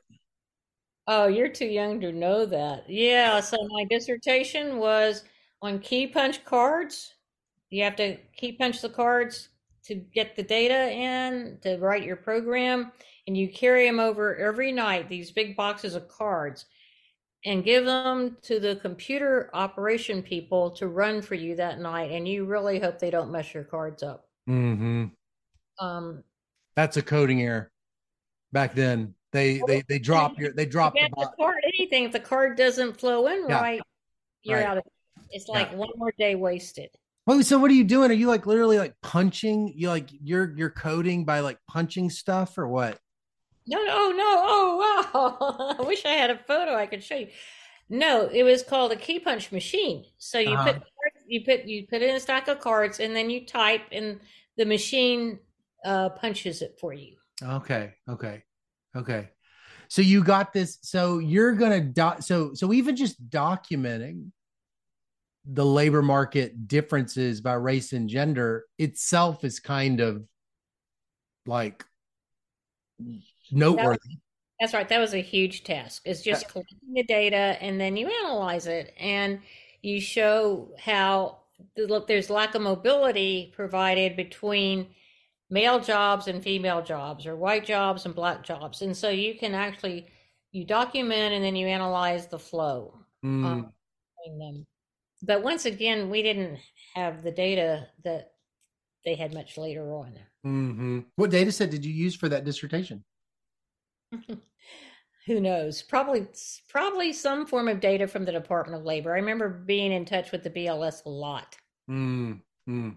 Oh, 1.07 1.27
you're 1.27 1.49
too 1.49 1.65
young 1.65 1.99
to 2.01 2.11
know 2.11 2.45
that. 2.45 2.89
Yeah, 2.89 3.39
so 3.39 3.57
my 3.69 3.85
dissertation 3.89 4.77
was 4.77 5.23
on 5.61 5.79
key 5.79 6.07
punch 6.07 6.45
cards. 6.45 7.15
You 7.69 7.83
have 7.83 7.95
to 7.97 8.17
key 8.35 8.53
punch 8.53 8.81
the 8.81 8.89
cards 8.89 9.49
to 9.85 9.95
get 9.95 10.35
the 10.35 10.43
data 10.43 10.91
in 10.91 11.57
to 11.63 11.77
write 11.77 12.03
your 12.03 12.15
program, 12.15 12.91
and 13.27 13.35
you 13.35 13.49
carry 13.49 13.87
them 13.87 13.99
over 13.99 14.35
every 14.35 14.71
night, 14.71 15.09
these 15.09 15.31
big 15.31 15.55
boxes 15.55 15.95
of 15.95 16.07
cards, 16.07 16.65
and 17.45 17.63
give 17.63 17.85
them 17.85 18.37
to 18.43 18.59
the 18.59 18.75
computer 18.75 19.49
operation 19.53 20.21
people 20.21 20.69
to 20.71 20.87
run 20.87 21.21
for 21.21 21.35
you 21.35 21.55
that 21.55 21.79
night. 21.79 22.11
And 22.11 22.27
you 22.27 22.45
really 22.45 22.79
hope 22.79 22.99
they 22.99 23.09
don't 23.09 23.31
mess 23.31 23.53
your 23.53 23.63
cards 23.63 24.03
up. 24.03 24.27
Mm-hmm. 24.47 25.05
Um, 25.83 26.23
That's 26.75 26.97
a 26.97 27.01
coding 27.01 27.41
error. 27.41 27.71
Back 28.51 28.75
then, 28.75 29.15
they 29.31 29.61
they 29.67 29.83
they 29.87 29.99
drop 29.99 30.37
your 30.39 30.51
they 30.51 30.65
drop 30.65 30.93
the, 30.93 31.09
the, 31.15 31.31
card. 31.37 31.57
Anything 31.75 32.05
if 32.05 32.11
the 32.11 32.19
card 32.19 32.57
doesn't 32.57 32.99
flow 32.99 33.27
in 33.27 33.47
yeah. 33.47 33.61
right, 33.61 33.81
you're 34.43 34.57
right. 34.57 34.67
out 34.67 34.77
of. 34.77 34.83
It's 35.29 35.47
like 35.47 35.71
yeah. 35.71 35.77
one 35.77 35.89
more 35.95 36.13
day 36.17 36.35
wasted. 36.35 36.89
Oh, 37.27 37.41
so 37.41 37.59
what 37.59 37.71
are 37.71 37.75
you 37.75 37.83
doing? 37.83 38.11
Are 38.11 38.15
you 38.15 38.27
like 38.27 38.45
literally 38.45 38.77
like 38.77 38.95
punching? 39.01 39.73
You 39.75 39.89
like 39.89 40.09
you're 40.11 40.53
you're 40.57 40.71
coding 40.71 41.23
by 41.23 41.39
like 41.39 41.59
punching 41.67 42.09
stuff 42.09 42.57
or 42.57 42.67
what? 42.67 42.99
No, 43.67 43.77
no, 43.77 44.11
no. 44.11 44.25
Oh, 44.25 45.05
wow. 45.13 45.75
I 45.79 45.83
wish 45.83 46.03
I 46.05 46.13
had 46.13 46.29
a 46.29 46.37
photo 46.37 46.75
I 46.75 46.87
could 46.87 47.03
show 47.03 47.15
you. 47.15 47.27
No, 47.89 48.27
it 48.27 48.43
was 48.43 48.63
called 48.63 48.91
a 48.91 48.95
key 48.95 49.19
punch 49.19 49.51
machine. 49.51 50.05
So 50.17 50.39
you 50.39 50.55
uh-huh. 50.55 50.73
put 50.73 50.83
you 51.27 51.45
put 51.45 51.65
you 51.65 51.87
put 51.87 52.01
in 52.01 52.15
a 52.15 52.19
stack 52.19 52.47
of 52.47 52.59
cards 52.59 52.99
and 52.99 53.15
then 53.15 53.29
you 53.29 53.45
type 53.45 53.83
and 53.91 54.19
the 54.57 54.65
machine 54.65 55.39
uh, 55.85 56.09
punches 56.09 56.61
it 56.61 56.77
for 56.79 56.93
you. 56.93 57.15
Okay, 57.43 57.93
okay, 58.09 58.43
okay. 58.95 59.30
So 59.88 60.01
you 60.01 60.23
got 60.23 60.54
this. 60.54 60.77
So 60.82 61.19
you're 61.19 61.54
gonna 61.54 61.82
do- 61.82 62.21
so 62.21 62.54
so 62.54 62.71
even 62.71 62.95
just 62.95 63.30
documenting 63.30 64.32
the 65.45 65.65
labor 65.65 66.01
market 66.01 66.67
differences 66.67 67.41
by 67.41 67.54
race 67.54 67.93
and 67.93 68.08
gender 68.08 68.65
itself 68.77 69.43
is 69.43 69.60
kind 69.60 69.99
of 69.99 70.23
like 71.45 71.84
noteworthy. 73.51 73.99
That, 74.04 74.17
that's 74.60 74.73
right. 74.73 74.88
That 74.88 74.99
was 74.99 75.13
a 75.13 75.21
huge 75.21 75.63
task. 75.63 76.04
It's 76.06 76.21
just 76.21 76.43
yeah. 76.43 76.49
collecting 76.49 76.93
the 76.93 77.04
data 77.04 77.58
and 77.60 77.82
then 77.82 77.97
you 77.97 78.08
analyze 78.23 78.67
it 78.67 78.93
and 78.99 79.39
you 79.82 79.99
show 79.99 80.69
how 80.80 81.39
look 81.77 82.08
there's 82.08 82.30
lack 82.30 82.56
of 82.56 82.62
mobility 82.62 83.51
provided 83.56 84.15
between 84.15 84.88
male 85.51 85.79
jobs 85.79 86.27
and 86.27 86.43
female 86.43 86.81
jobs 86.81 87.27
or 87.27 87.35
white 87.35 87.65
jobs 87.65 88.05
and 88.05 88.15
black 88.15 88.43
jobs 88.43 88.81
and 88.81 88.97
so 88.97 89.09
you 89.09 89.35
can 89.37 89.53
actually 89.53 90.07
you 90.51 90.65
document 90.65 91.33
and 91.33 91.43
then 91.43 91.55
you 91.55 91.67
analyze 91.67 92.27
the 92.27 92.39
flow 92.39 92.97
mm. 93.23 93.45
um, 93.45 93.73
them 94.39 94.65
but 95.21 95.43
once 95.43 95.65
again, 95.65 96.09
we 96.09 96.21
didn't 96.23 96.59
have 96.95 97.23
the 97.23 97.31
data 97.31 97.87
that 98.03 98.31
they 99.05 99.15
had 99.15 99.33
much 99.33 99.57
later 99.57 99.93
on. 99.93 100.13
Mm-hmm. 100.45 100.99
What 101.15 101.29
data 101.29 101.51
set 101.51 101.69
did 101.69 101.85
you 101.85 101.93
use 101.93 102.15
for 102.15 102.29
that 102.29 102.45
dissertation? 102.45 103.03
Who 105.27 105.39
knows? 105.39 105.83
Probably, 105.83 106.27
probably 106.69 107.13
some 107.13 107.45
form 107.45 107.67
of 107.67 107.79
data 107.79 108.07
from 108.07 108.25
the 108.25 108.31
Department 108.31 108.79
of 108.79 108.85
Labor. 108.85 109.13
I 109.13 109.17
remember 109.17 109.49
being 109.49 109.91
in 109.91 110.05
touch 110.05 110.31
with 110.31 110.43
the 110.43 110.49
BLS 110.49 111.05
a 111.05 111.09
lot. 111.09 111.55
Mm-hmm. 111.89 112.89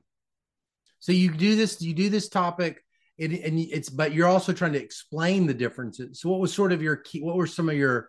So 1.04 1.12
you 1.12 1.30
do 1.30 1.54
this, 1.54 1.82
you 1.82 1.92
do 1.92 2.08
this 2.08 2.30
topic, 2.30 2.82
it, 3.18 3.30
and 3.44 3.58
it's, 3.58 3.90
but 3.90 4.14
you're 4.14 4.26
also 4.26 4.54
trying 4.54 4.72
to 4.72 4.82
explain 4.82 5.46
the 5.46 5.52
differences. 5.52 6.18
So, 6.18 6.30
what 6.30 6.40
was 6.40 6.54
sort 6.54 6.72
of 6.72 6.80
your 6.80 6.96
key? 6.96 7.20
What 7.20 7.36
were 7.36 7.46
some 7.46 7.68
of 7.68 7.74
your 7.74 8.08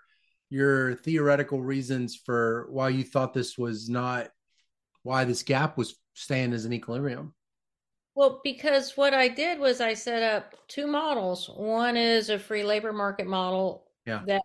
your 0.50 0.96
theoretical 0.96 1.62
reasons 1.62 2.16
for 2.16 2.68
why 2.70 2.88
you 2.88 3.04
thought 3.04 3.34
this 3.34 3.58
was 3.58 3.90
not 3.90 4.30
why 5.04 5.26
this 5.26 5.44
gap 5.44 5.78
was 5.78 5.98
staying 6.14 6.54
as 6.54 6.64
an 6.64 6.72
equilibrium. 6.72 7.34
Well, 8.16 8.40
because 8.46 8.96
what 8.96 9.14
I 9.14 9.28
did 9.28 9.60
was 9.60 9.82
I 9.82 9.94
set 9.94 10.24
up 10.24 10.56
two 10.70 10.88
models. 10.88 11.52
One 11.54 11.98
is 11.98 12.30
a 12.30 12.40
free 12.40 12.64
labor 12.64 12.94
market 12.94 13.28
model 13.28 13.88
yeah. 14.06 14.22
that 14.28 14.44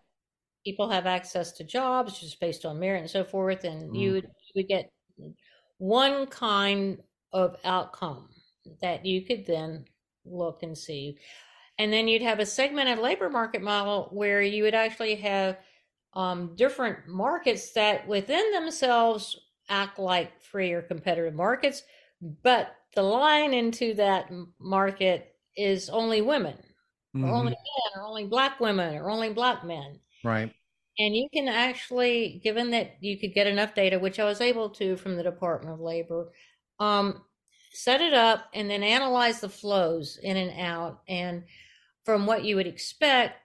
people 0.66 0.90
have 0.90 1.06
access 1.06 1.52
to 1.52 1.62
jobs 1.62 2.18
just 2.18 2.40
based 2.40 2.64
on 2.64 2.80
merit 2.80 3.02
and 3.02 3.10
so 3.10 3.22
forth, 3.22 3.62
and 3.62 3.92
mm. 3.92 3.96
you, 3.96 4.12
would, 4.14 4.24
you 4.24 4.52
would 4.56 4.66
get 4.66 4.90
one 5.78 6.26
kind 6.26 6.98
of 7.32 7.54
outcome 7.64 8.28
that 8.83 9.05
you 9.07 9.25
could 9.25 9.46
then 9.46 9.85
look 10.25 10.62
and 10.62 10.77
see. 10.77 11.18
And 11.79 11.92
then 11.92 12.09
you'd 12.09 12.23
have 12.23 12.40
a 12.40 12.46
segmented 12.46 12.99
labor 12.99 13.31
market 13.31 13.62
model 13.62 14.09
where 14.12 14.42
you 14.42 14.64
would 14.64 14.75
actually 14.75 15.14
have 15.16 15.57
um, 16.12 16.55
different 16.57 17.09
markets 17.09 17.73
that 17.73 18.07
within 18.07 18.53
themselves 18.53 19.38
act 19.68 19.99
like 19.99 20.42
free 20.42 20.73
or 20.73 20.83
competitive 20.83 21.35
markets, 21.35 21.83
but 22.42 22.75
the 22.94 23.03
line 23.03 23.55
into 23.55 23.94
that 23.94 24.31
market 24.59 25.35
is 25.57 25.88
only 25.88 26.20
women, 26.20 26.57
mm-hmm. 27.16 27.25
or 27.25 27.33
only 27.33 27.53
men, 27.53 27.96
or 27.96 28.03
only 28.03 28.25
black 28.27 28.61
women, 28.61 28.96
or 28.96 29.09
only 29.09 29.33
black 29.33 29.64
men. 29.64 30.01
Right. 30.25 30.53
And 30.99 31.16
you 31.16 31.29
can 31.33 31.49
actually, 31.49 32.40
given 32.44 32.73
that 32.73 32.96
you 33.01 33.18
could 33.18 33.33
get 33.33 33.46
enough 33.46 33.75
data, 33.75 33.99
which 33.99 34.18
I 34.18 34.25
was 34.25 34.40
able 34.40 34.70
to 34.70 34.96
from 34.96 35.16
the 35.16 35.23
Department 35.23 35.73
of 35.73 35.81
Labor, 35.81 36.33
um, 36.79 37.23
set 37.72 38.00
it 38.00 38.12
up 38.12 38.46
and 38.54 38.68
then 38.68 38.83
analyze 38.83 39.40
the 39.40 39.48
flows 39.48 40.18
in 40.22 40.37
and 40.37 40.61
out. 40.61 41.00
And 41.09 41.44
from 42.04 42.26
what 42.26 42.44
you 42.44 42.56
would 42.56 42.66
expect, 42.66 43.38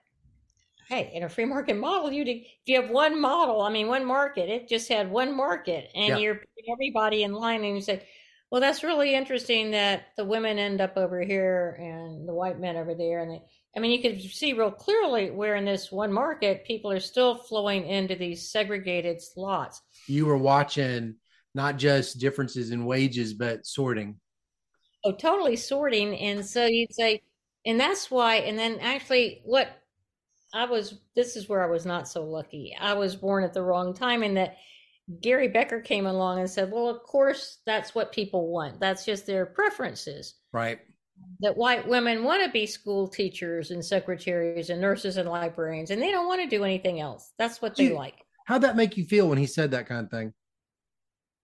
hey, 0.88 1.10
in 1.14 1.24
a 1.24 1.28
free 1.28 1.44
market 1.44 1.76
model, 1.76 2.12
you 2.12 2.22
if 2.24 2.46
you 2.66 2.80
have 2.80 2.90
one 2.90 3.20
model, 3.20 3.60
I 3.60 3.70
mean, 3.70 3.88
one 3.88 4.04
market, 4.04 4.48
it 4.48 4.68
just 4.68 4.88
had 4.88 5.10
one 5.10 5.36
market, 5.36 5.90
and 5.94 6.08
yeah. 6.08 6.18
you're 6.18 6.34
putting 6.34 6.72
everybody 6.72 7.22
in 7.24 7.32
line, 7.32 7.64
and 7.64 7.74
you 7.74 7.82
say, 7.82 8.06
well, 8.50 8.60
that's 8.60 8.84
really 8.84 9.14
interesting 9.14 9.72
that 9.72 10.04
the 10.16 10.24
women 10.24 10.58
end 10.58 10.80
up 10.80 10.96
over 10.96 11.20
here 11.20 11.76
and 11.80 12.28
the 12.28 12.34
white 12.34 12.60
men 12.60 12.76
over 12.76 12.94
there, 12.94 13.20
and 13.20 13.32
they, 13.32 13.42
I 13.76 13.80
mean, 13.80 13.90
you 13.90 14.00
can 14.00 14.20
see 14.20 14.52
real 14.52 14.70
clearly 14.70 15.30
where 15.30 15.56
in 15.56 15.64
this 15.64 15.90
one 15.90 16.12
market, 16.12 16.64
people 16.64 16.90
are 16.90 17.00
still 17.00 17.36
flowing 17.36 17.86
into 17.86 18.14
these 18.14 18.48
segregated 18.48 19.20
slots. 19.20 19.82
You 20.06 20.26
were 20.26 20.38
watching 20.38 21.16
not 21.56 21.78
just 21.78 22.20
differences 22.20 22.70
in 22.70 22.84
wages, 22.84 23.32
but 23.34 23.66
sorting. 23.66 24.20
Oh, 25.04 25.12
totally 25.12 25.56
sorting, 25.56 26.14
and 26.18 26.44
so 26.44 26.66
you'd 26.66 26.94
say, 26.94 27.22
and 27.64 27.80
that's 27.80 28.10
why, 28.10 28.36
and 28.36 28.58
then 28.58 28.78
actually, 28.80 29.40
what 29.44 29.68
I 30.52 30.66
was 30.66 31.00
this 31.16 31.34
is 31.34 31.48
where 31.48 31.64
I 31.64 31.70
was 31.70 31.86
not 31.86 32.08
so 32.08 32.22
lucky. 32.24 32.76
I 32.78 32.92
was 32.92 33.16
born 33.16 33.42
at 33.42 33.54
the 33.54 33.62
wrong 33.62 33.94
time 33.94 34.22
in 34.22 34.34
that 34.34 34.56
Gary 35.20 35.48
Becker 35.48 35.80
came 35.80 36.06
along 36.06 36.40
and 36.40 36.50
said, 36.50 36.70
"Well, 36.70 36.88
of 36.88 37.02
course, 37.02 37.58
that's 37.64 37.94
what 37.94 38.12
people 38.12 38.48
want. 38.48 38.78
That's 38.78 39.04
just 39.04 39.26
their 39.26 39.46
preferences." 39.46 40.34
Right. 40.52 40.80
That 41.40 41.56
white 41.56 41.88
women 41.88 42.24
want 42.24 42.44
to 42.44 42.50
be 42.50 42.66
school 42.66 43.08
teachers 43.08 43.70
and 43.70 43.82
secretaries 43.82 44.68
and 44.68 44.80
nurses 44.80 45.16
and 45.16 45.28
librarians, 45.28 45.90
and 45.90 46.02
they 46.02 46.10
don't 46.10 46.26
want 46.26 46.42
to 46.42 46.56
do 46.56 46.64
anything 46.64 47.00
else. 47.00 47.32
That's 47.38 47.62
what 47.62 47.76
they 47.76 47.84
you, 47.84 47.94
like. 47.94 48.16
How'd 48.46 48.62
that 48.62 48.76
make 48.76 48.96
you 48.96 49.04
feel 49.04 49.28
when 49.28 49.38
he 49.38 49.46
said 49.46 49.70
that 49.70 49.86
kind 49.86 50.04
of 50.04 50.10
thing? 50.10 50.34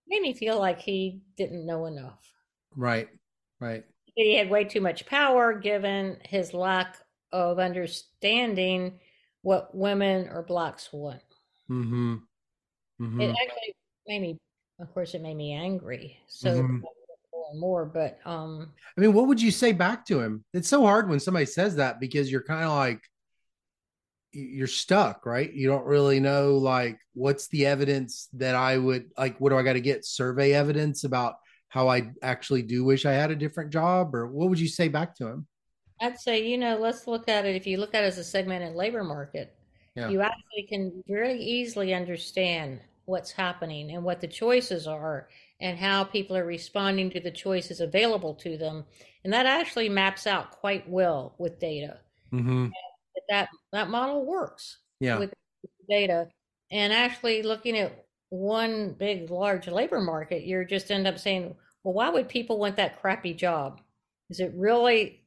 Made 0.07 0.21
me 0.21 0.33
feel 0.33 0.59
like 0.59 0.79
he 0.79 1.21
didn't 1.37 1.65
know 1.65 1.85
enough. 1.85 2.33
Right. 2.75 3.09
Right. 3.59 3.83
He 4.15 4.35
had 4.35 4.49
way 4.49 4.63
too 4.63 4.81
much 4.81 5.05
power 5.05 5.53
given 5.53 6.17
his 6.23 6.53
lack 6.53 6.97
of 7.31 7.59
understanding 7.59 8.99
what 9.41 9.75
women 9.75 10.29
or 10.29 10.43
blacks 10.43 10.89
want. 10.91 11.21
Mm-hmm. 11.69 12.15
Mm-hmm. 13.01 13.21
It 13.21 13.29
actually 13.29 13.75
made 14.07 14.21
me, 14.21 14.37
of 14.79 14.93
course, 14.93 15.13
it 15.13 15.21
made 15.21 15.35
me 15.35 15.53
angry. 15.53 16.17
So 16.27 16.49
mm-hmm. 16.49 16.77
more 16.77 17.45
and 17.51 17.59
more, 17.59 17.85
but 17.85 18.19
um, 18.25 18.71
I 18.97 19.01
mean, 19.01 19.13
what 19.13 19.27
would 19.27 19.41
you 19.41 19.51
say 19.51 19.71
back 19.71 20.05
to 20.07 20.19
him? 20.19 20.43
It's 20.53 20.69
so 20.69 20.83
hard 20.83 21.09
when 21.09 21.19
somebody 21.19 21.45
says 21.45 21.75
that 21.77 21.99
because 21.99 22.31
you're 22.31 22.43
kind 22.43 22.63
of 22.63 22.71
like 22.71 23.01
you're 24.33 24.67
stuck, 24.67 25.25
right? 25.25 25.51
You 25.53 25.67
don't 25.67 25.85
really 25.85 26.19
know 26.19 26.57
like 26.57 26.99
what's 27.13 27.47
the 27.47 27.65
evidence 27.65 28.27
that 28.33 28.55
I 28.55 28.77
would 28.77 29.11
like. 29.17 29.39
What 29.39 29.49
do 29.49 29.57
I 29.57 29.63
got 29.63 29.73
to 29.73 29.81
get? 29.81 30.05
Survey 30.05 30.53
evidence 30.53 31.03
about 31.03 31.35
how 31.69 31.87
I 31.87 32.11
actually 32.21 32.61
do 32.61 32.83
wish 32.83 33.05
I 33.05 33.13
had 33.13 33.31
a 33.31 33.35
different 33.35 33.71
job, 33.71 34.13
or 34.13 34.27
what 34.27 34.49
would 34.49 34.59
you 34.59 34.67
say 34.67 34.87
back 34.87 35.15
to 35.15 35.27
him? 35.27 35.47
I'd 36.01 36.19
say, 36.19 36.45
you 36.45 36.57
know, 36.57 36.77
let's 36.77 37.07
look 37.07 37.29
at 37.29 37.45
it. 37.45 37.55
If 37.55 37.65
you 37.65 37.77
look 37.77 37.95
at 37.95 38.03
it 38.03 38.07
as 38.07 38.17
a 38.17 38.23
segmented 38.23 38.75
labor 38.75 39.03
market, 39.03 39.55
yeah. 39.95 40.09
you 40.09 40.21
actually 40.21 40.67
can 40.67 41.03
very 41.07 41.39
easily 41.39 41.93
understand 41.93 42.81
what's 43.05 43.31
happening 43.31 43.91
and 43.91 44.03
what 44.03 44.21
the 44.21 44.27
choices 44.27 44.87
are 44.87 45.27
and 45.59 45.77
how 45.77 46.03
people 46.03 46.35
are 46.35 46.45
responding 46.45 47.09
to 47.11 47.19
the 47.19 47.31
choices 47.31 47.79
available 47.79 48.33
to 48.35 48.57
them. 48.57 48.85
And 49.23 49.31
that 49.33 49.45
actually 49.45 49.89
maps 49.89 50.27
out 50.27 50.51
quite 50.51 50.87
well 50.89 51.35
with 51.37 51.59
data. 51.59 51.99
Mm-hmm. 52.33 52.67
That 53.29 53.49
that 53.71 53.89
model 53.89 54.25
works 54.25 54.79
Yeah. 54.99 55.17
with 55.19 55.33
data. 55.89 56.29
And 56.71 56.93
actually 56.93 57.43
looking 57.43 57.77
at 57.77 58.05
one 58.29 58.93
big 58.93 59.29
large 59.29 59.67
labor 59.67 60.01
market, 60.01 60.45
you're 60.45 60.65
just 60.65 60.91
end 60.91 61.07
up 61.07 61.19
saying, 61.19 61.55
well, 61.83 61.93
why 61.93 62.09
would 62.09 62.29
people 62.29 62.57
want 62.59 62.77
that 62.77 62.99
crappy 63.01 63.33
job? 63.33 63.81
Is 64.29 64.39
it 64.39 64.51
really 64.55 65.25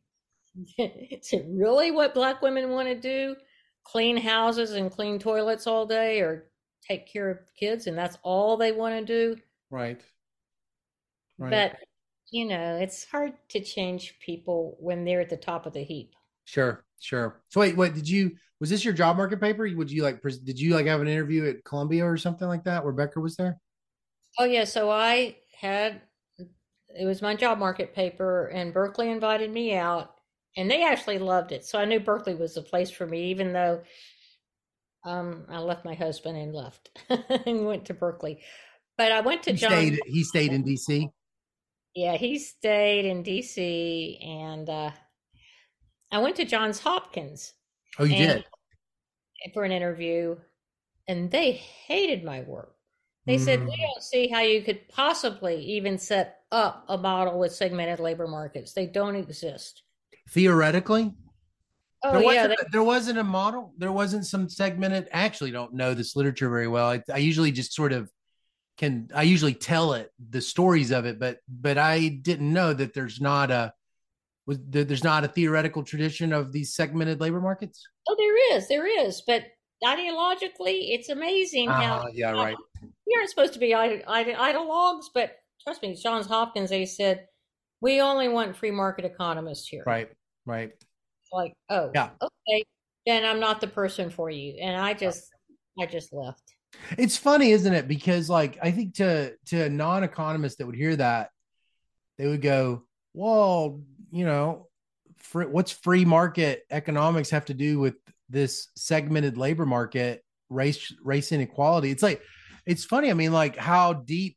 is 0.79 1.33
it 1.33 1.47
really 1.49 1.91
what 1.91 2.15
black 2.15 2.43
women 2.43 2.71
want 2.71 2.89
to 2.89 2.95
do? 2.95 3.37
Clean 3.85 4.17
houses 4.17 4.73
and 4.73 4.91
clean 4.91 5.19
toilets 5.19 5.67
all 5.67 5.87
day 5.87 6.21
or 6.21 6.51
take 6.83 7.07
care 7.13 7.31
of 7.31 7.39
kids 7.59 7.87
and 7.87 7.97
that's 7.99 8.19
all 8.23 8.57
they 8.57 8.73
want 8.73 8.95
to 8.97 9.05
do? 9.37 9.41
Right. 9.71 10.03
Right. 11.39 11.51
But 11.51 11.79
you 12.31 12.45
know, 12.45 12.77
it's 12.77 13.05
hard 13.05 13.35
to 13.51 13.61
change 13.63 14.19
people 14.21 14.77
when 14.81 15.05
they're 15.05 15.21
at 15.21 15.31
the 15.31 15.37
top 15.37 15.65
of 15.67 15.73
the 15.73 15.83
heap. 15.85 16.15
Sure, 16.47 16.85
sure. 17.01 17.43
So 17.49 17.61
wait, 17.61 17.77
what 17.77 17.95
did 17.95 18.09
you? 18.09 18.33
Was 18.59 18.71
this 18.71 18.85
your 18.85 18.95
job 18.95 19.19
market 19.19 19.41
paper? 19.41 19.69
Would 19.71 19.91
you 19.91 20.03
like? 20.03 20.23
Did 20.23 20.59
you 20.59 20.75
like 20.75 20.87
have 20.87 21.03
an 21.03 21.09
interview 21.09 21.49
at 21.51 21.65
Columbia 21.65 22.07
or 22.07 22.17
something 22.17 22.49
like 22.49 22.65
that 22.65 22.83
where 22.83 22.93
Becker 22.93 23.21
was 23.21 23.37
there? 23.37 23.59
Oh 24.39 24.45
yeah, 24.45 24.65
so 24.65 24.91
I 24.91 25.37
had 25.61 26.01
it 26.99 27.05
was 27.05 27.21
my 27.21 27.35
job 27.35 27.59
market 27.59 27.95
paper 27.95 28.47
and 28.47 28.73
Berkeley 28.73 29.11
invited 29.11 29.51
me 29.51 29.75
out 29.75 30.15
and 30.57 30.71
they 30.71 30.85
actually 30.85 31.19
loved 31.19 31.53
it. 31.53 31.65
So 31.65 31.79
I 31.79 31.85
knew 31.85 32.01
Berkeley 32.01 32.35
was 32.35 32.55
the 32.55 32.63
place 32.63 32.91
for 32.91 33.07
me 33.07 33.31
even 33.31 33.53
though 33.53 33.83
um 35.05 35.45
I 35.51 35.59
left 35.59 35.85
my 35.85 35.95
husband 35.95 36.39
and 36.39 36.55
left 36.55 36.91
and 37.47 37.67
went 37.67 37.87
to 37.87 37.95
Berkeley. 37.95 38.41
But 38.97 39.13
I 39.13 39.21
went 39.21 39.43
to 39.43 39.51
He 39.51 39.59
John 39.59 39.73
stayed. 39.73 40.01
He 40.07 40.25
stayed 40.25 40.53
in 40.53 40.63
D.C. 40.63 41.11
Yeah, 41.95 42.17
he 42.17 42.39
stayed 42.39 43.05
in 43.05 43.23
DC 43.23 44.25
and 44.25 44.71
uh 44.71 44.91
I 46.13 46.19
went 46.19 46.37
to 46.37 46.45
Johns 46.45 46.79
Hopkins 46.81 47.53
Oh, 47.99 48.05
you 48.05 48.15
and 48.17 48.45
did. 49.45 49.53
for 49.55 49.65
an 49.65 49.73
interview 49.73 50.37
and 51.09 51.31
they 51.31 51.53
hated 51.53 52.25
my 52.25 52.41
work. 52.43 52.75
They 53.27 53.39
said 53.39 53.61
Mm. 53.61 53.69
we 53.69 53.77
don't 53.77 54.03
see 54.05 54.29
how 54.29 54.41
you 54.41 54.63
could 54.63 54.89
possibly 54.89 55.57
even 55.65 55.99
set 55.99 56.41
up 56.53 56.85
a 56.89 56.97
model 56.97 57.39
with 57.39 57.53
segmented 57.53 57.99
labor 57.99 58.29
markets. 58.29 58.73
They 58.73 58.87
don't 58.87 59.17
exist. 59.17 59.83
Theoretically, 60.31 61.13
Oh 62.05 62.13
there 62.13 62.21
yeah, 62.35 62.47
wasn't. 62.49 62.73
there 62.73 62.83
wasn't 62.85 63.19
a 63.19 63.25
model. 63.25 63.73
There 63.79 63.91
wasn't 63.91 64.27
some 64.27 64.49
segmented. 64.49 65.09
I 65.13 65.23
actually 65.25 65.51
don't 65.51 65.75
know 65.75 65.93
this 65.95 66.15
literature 66.15 66.49
very 66.49 66.69
well. 66.69 66.89
I, 66.89 67.03
I 67.13 67.19
usually 67.19 67.51
just 67.51 67.73
sort 67.73 67.93
of 67.93 68.13
can. 68.77 69.09
I 69.15 69.23
usually 69.23 69.55
tell 69.55 69.95
it 69.95 70.13
the 70.31 70.41
stories 70.41 70.91
of 70.93 71.05
it, 71.07 71.19
but 71.19 71.39
but 71.49 71.79
I 71.79 72.09
didn't 72.09 72.53
know 72.53 72.73
that 72.75 72.95
there's 72.95 73.21
not 73.21 73.51
a 73.51 73.73
was 74.47 74.59
there, 74.69 74.85
there's 74.85 75.05
not 75.05 75.25
a 75.25 75.29
theoretical 75.29 75.83
tradition 75.83 76.33
of 76.33 76.53
these 76.53 76.75
segmented 76.75 77.21
labor 77.21 77.41
markets. 77.41 77.83
oh 78.09 78.15
there 78.17 78.57
is, 78.57 78.69
there 78.69 78.87
is, 79.07 79.23
but 79.27 79.45
ideologically, 79.85 80.95
it's 80.95 81.09
amazing 81.09 81.69
how 81.69 82.05
Ah, 82.05 82.09
yeah, 82.13 82.31
right. 82.31 82.57
we 82.83 83.15
aren't 83.17 83.29
supposed 83.31 83.53
to 83.55 83.59
be 83.59 83.75
ide- 83.75 84.05
ide- 84.07 84.35
ideologues, 84.37 85.05
but 85.15 85.37
trust 85.63 85.83
me, 85.83 85.95
Johns 85.95 86.27
Hopkins, 86.27 86.71
they 86.71 86.87
said 86.87 87.27
we 87.81 88.01
only 88.01 88.29
want 88.29 88.57
free 88.57 88.71
market 88.71 89.05
economists 89.05 89.69
here. 89.69 89.83
Right, 89.87 90.09
right. 90.47 90.73
Like, 91.33 91.53
oh, 91.69 91.91
Yeah. 91.95 92.11
okay, 92.23 92.65
then 93.05 93.25
I'm 93.25 93.41
not 93.41 93.61
the 93.61 93.67
person 93.67 94.11
for 94.11 94.31
you, 94.31 94.57
and 94.61 94.81
I 94.81 94.95
just, 94.95 95.29
I 95.79 95.87
just 95.87 96.13
left. 96.13 96.43
It's 96.99 97.17
funny, 97.17 97.51
isn't 97.51 97.73
it? 97.75 97.89
Because 97.89 98.29
like 98.31 98.59
I 98.63 98.71
think 98.71 98.95
to 98.95 99.35
to 99.47 99.65
a 99.65 99.69
non-economist 99.69 100.59
that 100.59 100.67
would 100.67 100.75
hear 100.77 100.95
that, 100.97 101.31
they 102.19 102.27
would 102.27 102.43
go, 102.43 102.85
"Well, 103.15 103.81
you 104.17 104.25
know, 104.25 104.69
what's 105.33 105.73
free 105.73 106.05
market 106.05 106.63
economics 106.71 107.31
have 107.31 107.47
to 107.47 107.55
do 107.55 107.79
with 107.79 107.95
this 108.29 108.69
segmented 108.77 109.37
labor 109.37 109.67
market, 109.67 110.25
race 110.49 110.93
race 111.03 111.33
inequality?" 111.33 111.91
It's 111.91 112.03
like 112.03 112.23
it's 112.65 112.85
funny. 112.85 113.11
I 113.11 113.15
mean, 113.15 113.33
like 113.33 113.57
how 113.57 113.93
deep 113.93 114.37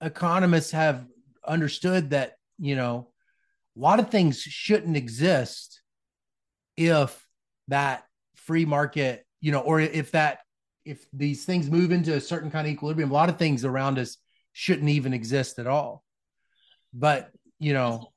economists 0.00 0.70
have 0.70 1.06
understood 1.46 2.10
that 2.10 2.34
you 2.58 2.76
know 2.76 3.08
a 3.76 3.80
lot 3.80 3.98
of 3.98 4.10
things 4.10 4.40
shouldn't 4.40 4.96
exist 4.96 5.82
if 6.76 7.26
that 7.68 8.04
free 8.34 8.64
market 8.64 9.24
you 9.40 9.52
know 9.52 9.60
or 9.60 9.80
if 9.80 10.12
that 10.12 10.40
if 10.84 11.06
these 11.12 11.44
things 11.44 11.70
move 11.70 11.90
into 11.90 12.14
a 12.14 12.20
certain 12.20 12.50
kind 12.50 12.66
of 12.66 12.72
equilibrium 12.72 13.10
a 13.10 13.14
lot 13.14 13.28
of 13.28 13.38
things 13.38 13.64
around 13.64 13.98
us 13.98 14.18
shouldn't 14.52 14.88
even 14.88 15.14
exist 15.14 15.58
at 15.58 15.66
all 15.66 16.04
but 16.92 17.30
you 17.58 17.72
know 17.72 18.12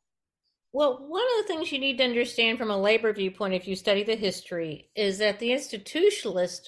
Well, 0.73 1.07
one 1.07 1.23
of 1.23 1.37
the 1.37 1.47
things 1.47 1.71
you 1.71 1.79
need 1.79 1.97
to 1.97 2.03
understand 2.03 2.57
from 2.57 2.69
a 2.69 2.77
labor 2.77 3.11
viewpoint, 3.13 3.53
if 3.53 3.67
you 3.67 3.75
study 3.75 4.03
the 4.03 4.15
history, 4.15 4.89
is 4.95 5.17
that 5.17 5.39
the 5.39 5.49
institutionalists 5.49 6.67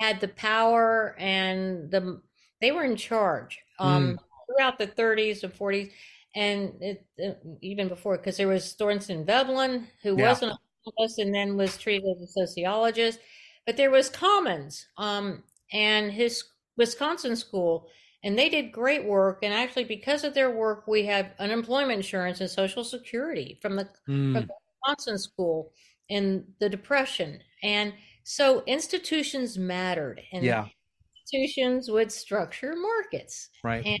had 0.00 0.20
the 0.20 0.28
power 0.28 1.16
and 1.18 1.90
the 1.90 2.22
they 2.60 2.72
were 2.72 2.84
in 2.84 2.96
charge 2.96 3.60
um, 3.78 4.18
throughout 4.46 4.78
the 4.78 4.86
30s 4.86 5.44
and 5.44 5.52
40s, 5.54 5.92
and 6.34 6.74
it, 6.82 7.06
uh, 7.24 7.32
even 7.60 7.88
before, 7.88 8.16
because 8.16 8.36
there 8.36 8.48
was 8.48 8.74
Thorstein 8.74 9.24
Veblen, 9.24 9.88
who 10.02 10.16
Yeah. 10.16 10.16
wasn't 10.16 10.52
a 10.52 10.56
economist 10.86 11.18
and 11.18 11.34
then 11.34 11.56
was 11.56 11.78
treated 11.78 12.08
as 12.16 12.22
a 12.22 12.26
sociologist, 12.46 13.20
but 13.66 13.76
there 13.76 13.90
was 13.90 14.08
Commons 14.10 14.86
um, 14.96 15.42
and 15.72 16.10
his 16.12 16.44
Wisconsin 16.76 17.36
school, 17.36 17.88
and 18.24 18.38
they 18.38 18.48
did 18.48 18.72
great 18.72 19.04
work. 19.04 19.40
And 19.42 19.52
actually, 19.52 19.84
because 19.84 20.24
of 20.24 20.34
their 20.34 20.50
work, 20.50 20.86
we 20.86 21.04
have 21.06 21.32
unemployment 21.38 21.98
insurance 21.98 22.40
and 22.40 22.50
Social 22.50 22.84
Security 22.84 23.58
from 23.62 23.76
the 23.76 23.84
mm, 24.08 24.32
from 24.32 24.44
the 24.46 24.54
Wisconsin 24.86 25.18
school 25.18 25.72
in 26.08 26.46
the 26.60 26.68
Depression. 26.68 27.40
And 27.62 27.94
so 28.24 28.62
institutions 28.66 29.58
mattered, 29.58 30.20
and 30.32 30.44
yeah 30.44 30.68
institutions 31.16 31.90
would 31.90 32.12
structure 32.12 32.74
markets. 32.76 33.48
right 33.62 33.86
And 33.86 33.98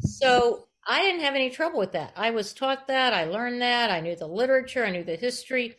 so 0.00 0.66
I 0.86 1.02
didn't 1.02 1.22
have 1.22 1.34
any 1.34 1.50
trouble 1.50 1.78
with 1.78 1.92
that. 1.92 2.12
I 2.16 2.30
was 2.30 2.52
taught 2.52 2.86
that, 2.88 3.12
I 3.14 3.24
learned 3.24 3.62
that, 3.62 3.90
I 3.90 4.00
knew 4.00 4.16
the 4.16 4.26
literature, 4.26 4.84
I 4.84 4.90
knew 4.90 5.04
the 5.04 5.16
history. 5.16 5.76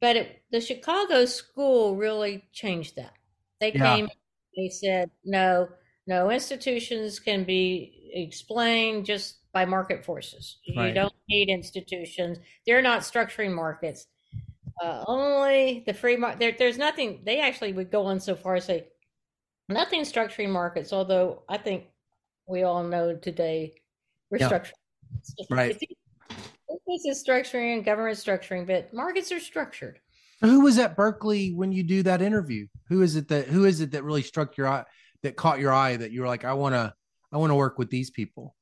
But 0.00 0.16
it, 0.16 0.42
the 0.50 0.60
Chicago 0.60 1.26
school 1.26 1.96
really 1.96 2.44
changed 2.52 2.96
that. 2.96 3.14
They 3.60 3.72
Yeah. 3.72 3.96
came, 3.96 4.08
they 4.56 4.68
said, 4.68 5.10
no, 5.24 5.68
no 6.06 6.30
institutions 6.30 7.20
can 7.20 7.44
be 7.44 8.10
explained 8.14 9.06
just 9.06 9.36
by 9.52 9.64
market 9.64 10.04
forces. 10.04 10.58
You 10.64 10.92
don't 10.92 11.12
need 11.28 11.48
institutions. 11.48 12.38
They're 12.66 12.82
not 12.82 13.02
structuring 13.02 13.54
markets. 13.54 14.06
Uh, 14.82 15.04
only 15.06 15.82
the 15.86 15.92
free 15.92 16.16
market. 16.16 16.38
There, 16.38 16.54
there's 16.58 16.78
nothing. 16.78 17.22
They 17.24 17.40
actually 17.40 17.72
would 17.72 17.90
go 17.90 18.06
on 18.06 18.18
so 18.20 18.34
far 18.34 18.54
as 18.56 18.64
say 18.64 18.88
nothing 19.68 20.02
structuring 20.02 20.50
markets. 20.50 20.92
Although 20.92 21.42
I 21.48 21.58
think 21.58 21.84
we 22.46 22.62
all 22.62 22.82
know 22.82 23.14
today 23.16 23.74
we're 24.30 24.38
Yeah. 24.38 24.48
structuring. 24.48 25.50
Right. 25.50 25.78
This 26.86 27.04
is 27.04 27.24
structuring 27.24 27.74
and 27.74 27.84
government 27.84 28.16
structuring, 28.16 28.66
but 28.66 28.94
markets 28.94 29.30
are 29.32 29.40
structured. 29.40 30.00
who 30.40 30.60
was 30.62 30.78
at 30.78 30.96
berkeley 30.96 31.52
when 31.52 31.70
you 31.70 31.82
do 31.82 32.02
that 32.02 32.22
interview 32.22 32.66
who 32.88 33.02
is 33.02 33.14
it 33.14 33.28
that 33.28 33.46
who 33.46 33.66
is 33.66 33.82
it 33.82 33.90
that 33.90 34.02
really 34.02 34.22
struck 34.22 34.56
your 34.56 34.66
eye 34.66 34.82
that 35.22 35.36
caught 35.36 35.60
your 35.60 35.72
eye 35.72 35.96
that 35.96 36.10
you 36.12 36.20
were 36.20 36.26
like 36.26 36.44
i 36.44 36.52
want 36.52 36.74
to 36.74 36.92
i 37.32 37.36
want 37.36 37.50
to 37.50 37.54
work 37.54 37.78
with 37.78 37.90
these 37.90 38.10
people 38.10 38.54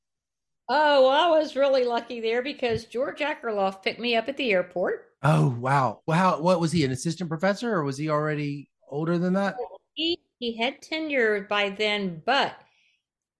Oh, 0.71 1.01
well, 1.07 1.33
I 1.33 1.39
was 1.39 1.55
really 1.55 1.83
lucky 1.83 2.21
there 2.21 2.43
because 2.43 2.85
George 2.85 3.21
Akerlof 3.21 3.81
picked 3.81 3.99
me 3.99 4.15
up 4.15 4.29
at 4.29 4.37
the 4.37 4.51
airport. 4.51 5.07
oh 5.23 5.49
wow 5.59 6.01
wow 6.05 6.39
what 6.39 6.59
was 6.59 6.71
he 6.71 6.85
an 6.85 6.91
assistant 6.91 7.27
professor 7.27 7.73
or 7.73 7.83
was 7.83 7.97
he 7.97 8.07
already 8.09 8.69
older 8.87 9.17
than 9.17 9.33
that 9.33 9.55
He 9.95 10.19
he 10.37 10.55
had 10.57 10.79
tenure 10.81 11.41
by 11.49 11.71
then, 11.71 12.21
but 12.25 12.55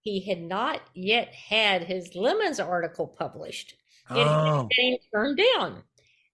he 0.02 0.20
had 0.28 0.40
not 0.42 0.80
yet 0.92 1.32
had 1.32 1.84
his 1.84 2.14
Lemons 2.16 2.58
article 2.58 3.06
published. 3.06 3.74
It 4.10 4.14
oh. 4.16 4.18
had 4.18 4.26
oh 4.26 4.68
been 4.76 4.98
turned 5.14 5.38
down. 5.54 5.84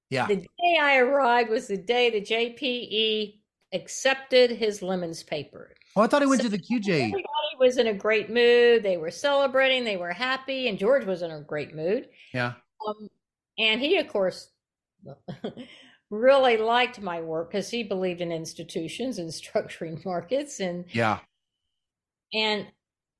yeah 0.08 0.26
The 0.26 0.36
day 0.36 0.78
I 0.80 0.96
arrived 0.96 1.50
was 1.50 1.66
the 1.68 1.76
day 1.76 2.08
the 2.10 2.22
JPE 2.22 3.40
accepted 3.74 4.50
his 4.50 4.80
Lemons 4.82 5.22
paper. 5.22 5.75
Oh 5.96 6.02
i 6.02 6.06
thought 6.06 6.22
he 6.22 6.28
went 6.28 6.42
to 6.42 6.48
the 6.48 6.58
qj 6.58 6.88
Everybody 6.88 7.24
was 7.58 7.78
in 7.78 7.86
a 7.86 7.94
great 7.94 8.28
mood. 8.30 8.82
They 8.82 8.96
were 8.98 9.10
celebrating. 9.10 9.84
They 9.84 9.96
were 9.96 10.12
happy, 10.12 10.68
and 10.68 10.78
George 10.78 11.06
was 11.06 11.22
in 11.22 11.30
a 11.30 11.40
great 11.40 11.74
mood. 11.74 12.10
yeah 12.34 12.54
Um, 12.86 13.08
and 13.58 13.80
he, 13.80 13.96
of 13.96 14.08
course, 14.08 14.50
really 16.10 16.56
liked 16.58 17.00
my 17.00 17.20
work 17.20 17.50
because 17.50 17.70
he 17.70 17.82
believed 17.82 18.20
in 18.20 18.30
institutions 18.30 19.18
and 19.18 19.30
structuring 19.42 20.04
markets, 20.04 20.60
and 20.60 20.84
yeah 20.94 21.20
and 22.34 22.66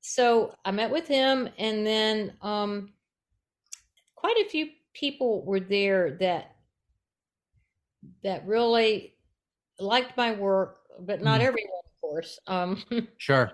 so 0.01 0.53
I 0.63 0.71
met 0.71 0.91
with 0.91 1.07
him, 1.07 1.49
and 1.57 1.85
then 1.85 2.37
um, 2.41 2.93
quite 4.15 4.37
a 4.37 4.49
few 4.49 4.69
people 4.93 5.43
were 5.45 5.59
there 5.59 6.17
that 6.17 6.55
that 8.23 8.45
really 8.45 9.15
liked 9.79 10.17
my 10.17 10.31
work, 10.33 10.81
but 10.99 11.21
not 11.21 11.41
Mhm. 11.41 11.45
everyone 11.45 11.76
course. 12.01 12.39
Um, 12.47 12.83
sure. 13.17 13.51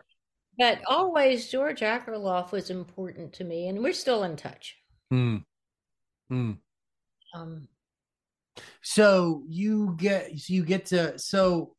But 0.58 0.82
always, 0.88 1.50
George 1.50 1.80
Akerlof 1.80 2.52
was 2.52 2.70
important 2.70 3.34
to 3.34 3.44
me, 3.44 3.68
and 3.68 3.80
we're 3.80 3.94
still 3.94 4.24
in 4.24 4.36
touch. 4.36 4.78
Mm. 5.12 5.44
Mm. 6.32 6.58
Um, 7.36 7.68
so 8.84 9.44
you 9.48 9.96
get, 9.98 10.38
so 10.40 10.54
you 10.54 10.64
get 10.64 10.88
to, 10.88 11.18
so 11.18 11.76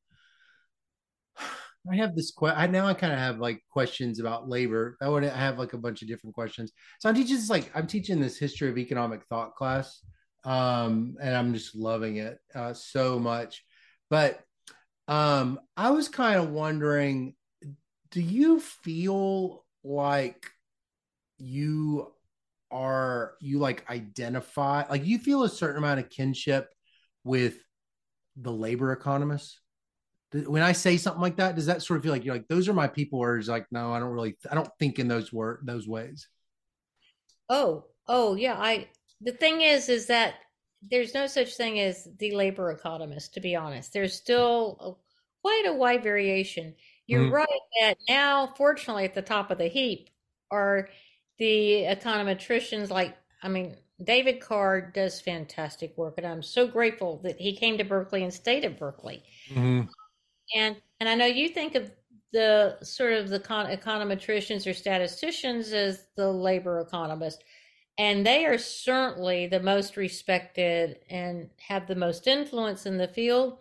I 1.90 1.96
have 1.96 2.16
this 2.16 2.32
question. 2.32 2.58
I 2.58 2.66
now 2.66 2.86
I 2.86 2.94
kind 2.94 3.12
of 3.12 3.18
have 3.18 3.38
like 3.38 3.62
questions 3.70 4.18
about 4.18 4.48
labor. 4.48 4.96
I 5.00 5.08
want 5.08 5.24
to 5.24 5.30
have 5.30 5.58
like 5.58 5.74
a 5.74 5.78
bunch 5.78 6.02
of 6.02 6.08
different 6.08 6.34
questions. 6.34 6.72
So 6.98 7.08
I'm 7.08 7.14
teaching 7.14 7.36
this 7.36 7.50
like 7.50 7.70
I'm 7.74 7.86
teaching 7.86 8.20
this 8.20 8.38
history 8.38 8.70
of 8.70 8.78
economic 8.78 9.24
thought 9.26 9.54
class, 9.54 10.00
um, 10.44 11.16
and 11.20 11.36
I'm 11.36 11.54
just 11.54 11.76
loving 11.76 12.16
it 12.16 12.38
uh, 12.54 12.72
so 12.72 13.20
much. 13.20 13.64
But 14.10 14.40
um, 15.08 15.60
I 15.76 15.90
was 15.90 16.08
kind 16.08 16.40
of 16.40 16.50
wondering, 16.50 17.34
do 18.10 18.20
you 18.20 18.60
feel 18.60 19.64
like 19.82 20.46
you 21.38 22.10
are 22.70 23.34
you 23.40 23.58
like 23.58 23.88
identify 23.88 24.84
like 24.88 25.04
you 25.04 25.18
feel 25.18 25.42
a 25.42 25.48
certain 25.48 25.76
amount 25.76 26.00
of 26.00 26.10
kinship 26.10 26.68
with 27.22 27.56
the 28.36 28.52
labor 28.52 28.92
economists? 28.92 29.60
when 30.46 30.62
I 30.62 30.72
say 30.72 30.96
something 30.96 31.22
like 31.22 31.36
that, 31.36 31.54
does 31.54 31.66
that 31.66 31.82
sort 31.82 31.98
of 31.98 32.02
feel 32.02 32.12
like 32.12 32.24
you're 32.24 32.34
like 32.34 32.48
those 32.48 32.68
are 32.68 32.72
my 32.72 32.88
people, 32.88 33.20
or 33.20 33.38
is 33.38 33.48
like 33.48 33.66
no, 33.70 33.92
I 33.92 34.00
don't 34.00 34.10
really, 34.10 34.36
I 34.50 34.54
don't 34.54 34.70
think 34.78 34.98
in 34.98 35.08
those 35.08 35.32
word 35.32 35.60
those 35.64 35.86
ways. 35.86 36.28
Oh, 37.48 37.84
oh 38.08 38.34
yeah. 38.34 38.56
I 38.58 38.88
the 39.20 39.32
thing 39.32 39.60
is, 39.60 39.88
is 39.88 40.06
that 40.06 40.34
there's 40.90 41.14
no 41.14 41.26
such 41.26 41.56
thing 41.56 41.80
as 41.80 42.08
the 42.18 42.32
labor 42.32 42.70
economist. 42.70 43.34
To 43.34 43.40
be 43.40 43.56
honest, 43.56 43.92
there's 43.92 44.14
still 44.14 44.78
a, 44.80 44.92
quite 45.42 45.64
a 45.66 45.74
wide 45.74 46.02
variation. 46.02 46.74
You're 47.06 47.24
mm-hmm. 47.24 47.34
right 47.34 47.60
that 47.80 47.98
now, 48.08 48.46
fortunately, 48.56 49.04
at 49.04 49.14
the 49.14 49.22
top 49.22 49.50
of 49.50 49.58
the 49.58 49.68
heap 49.68 50.10
are 50.50 50.88
the 51.38 51.84
econometricians. 51.84 52.90
Like, 52.90 53.16
I 53.42 53.48
mean, 53.48 53.76
David 54.02 54.40
Card 54.40 54.92
does 54.92 55.20
fantastic 55.20 55.96
work, 55.96 56.14
and 56.16 56.26
I'm 56.26 56.42
so 56.42 56.66
grateful 56.66 57.20
that 57.24 57.38
he 57.38 57.56
came 57.56 57.78
to 57.78 57.84
Berkeley 57.84 58.22
and 58.22 58.32
stayed 58.32 58.64
at 58.64 58.78
Berkeley. 58.78 59.22
Mm-hmm. 59.50 59.88
And 60.56 60.76
and 61.00 61.08
I 61.08 61.14
know 61.14 61.26
you 61.26 61.48
think 61.48 61.74
of 61.74 61.90
the 62.32 62.76
sort 62.82 63.12
of 63.12 63.28
the 63.28 63.38
con- 63.38 63.66
econometricians 63.66 64.68
or 64.68 64.74
statisticians 64.74 65.72
as 65.72 66.06
the 66.16 66.30
labor 66.30 66.80
economists, 66.80 67.44
and 67.98 68.26
they 68.26 68.44
are 68.44 68.58
certainly 68.58 69.46
the 69.46 69.60
most 69.60 69.96
respected 69.96 70.98
and 71.08 71.50
have 71.68 71.86
the 71.86 71.94
most 71.94 72.26
influence 72.26 72.86
in 72.86 72.98
the 72.98 73.08
field. 73.08 73.58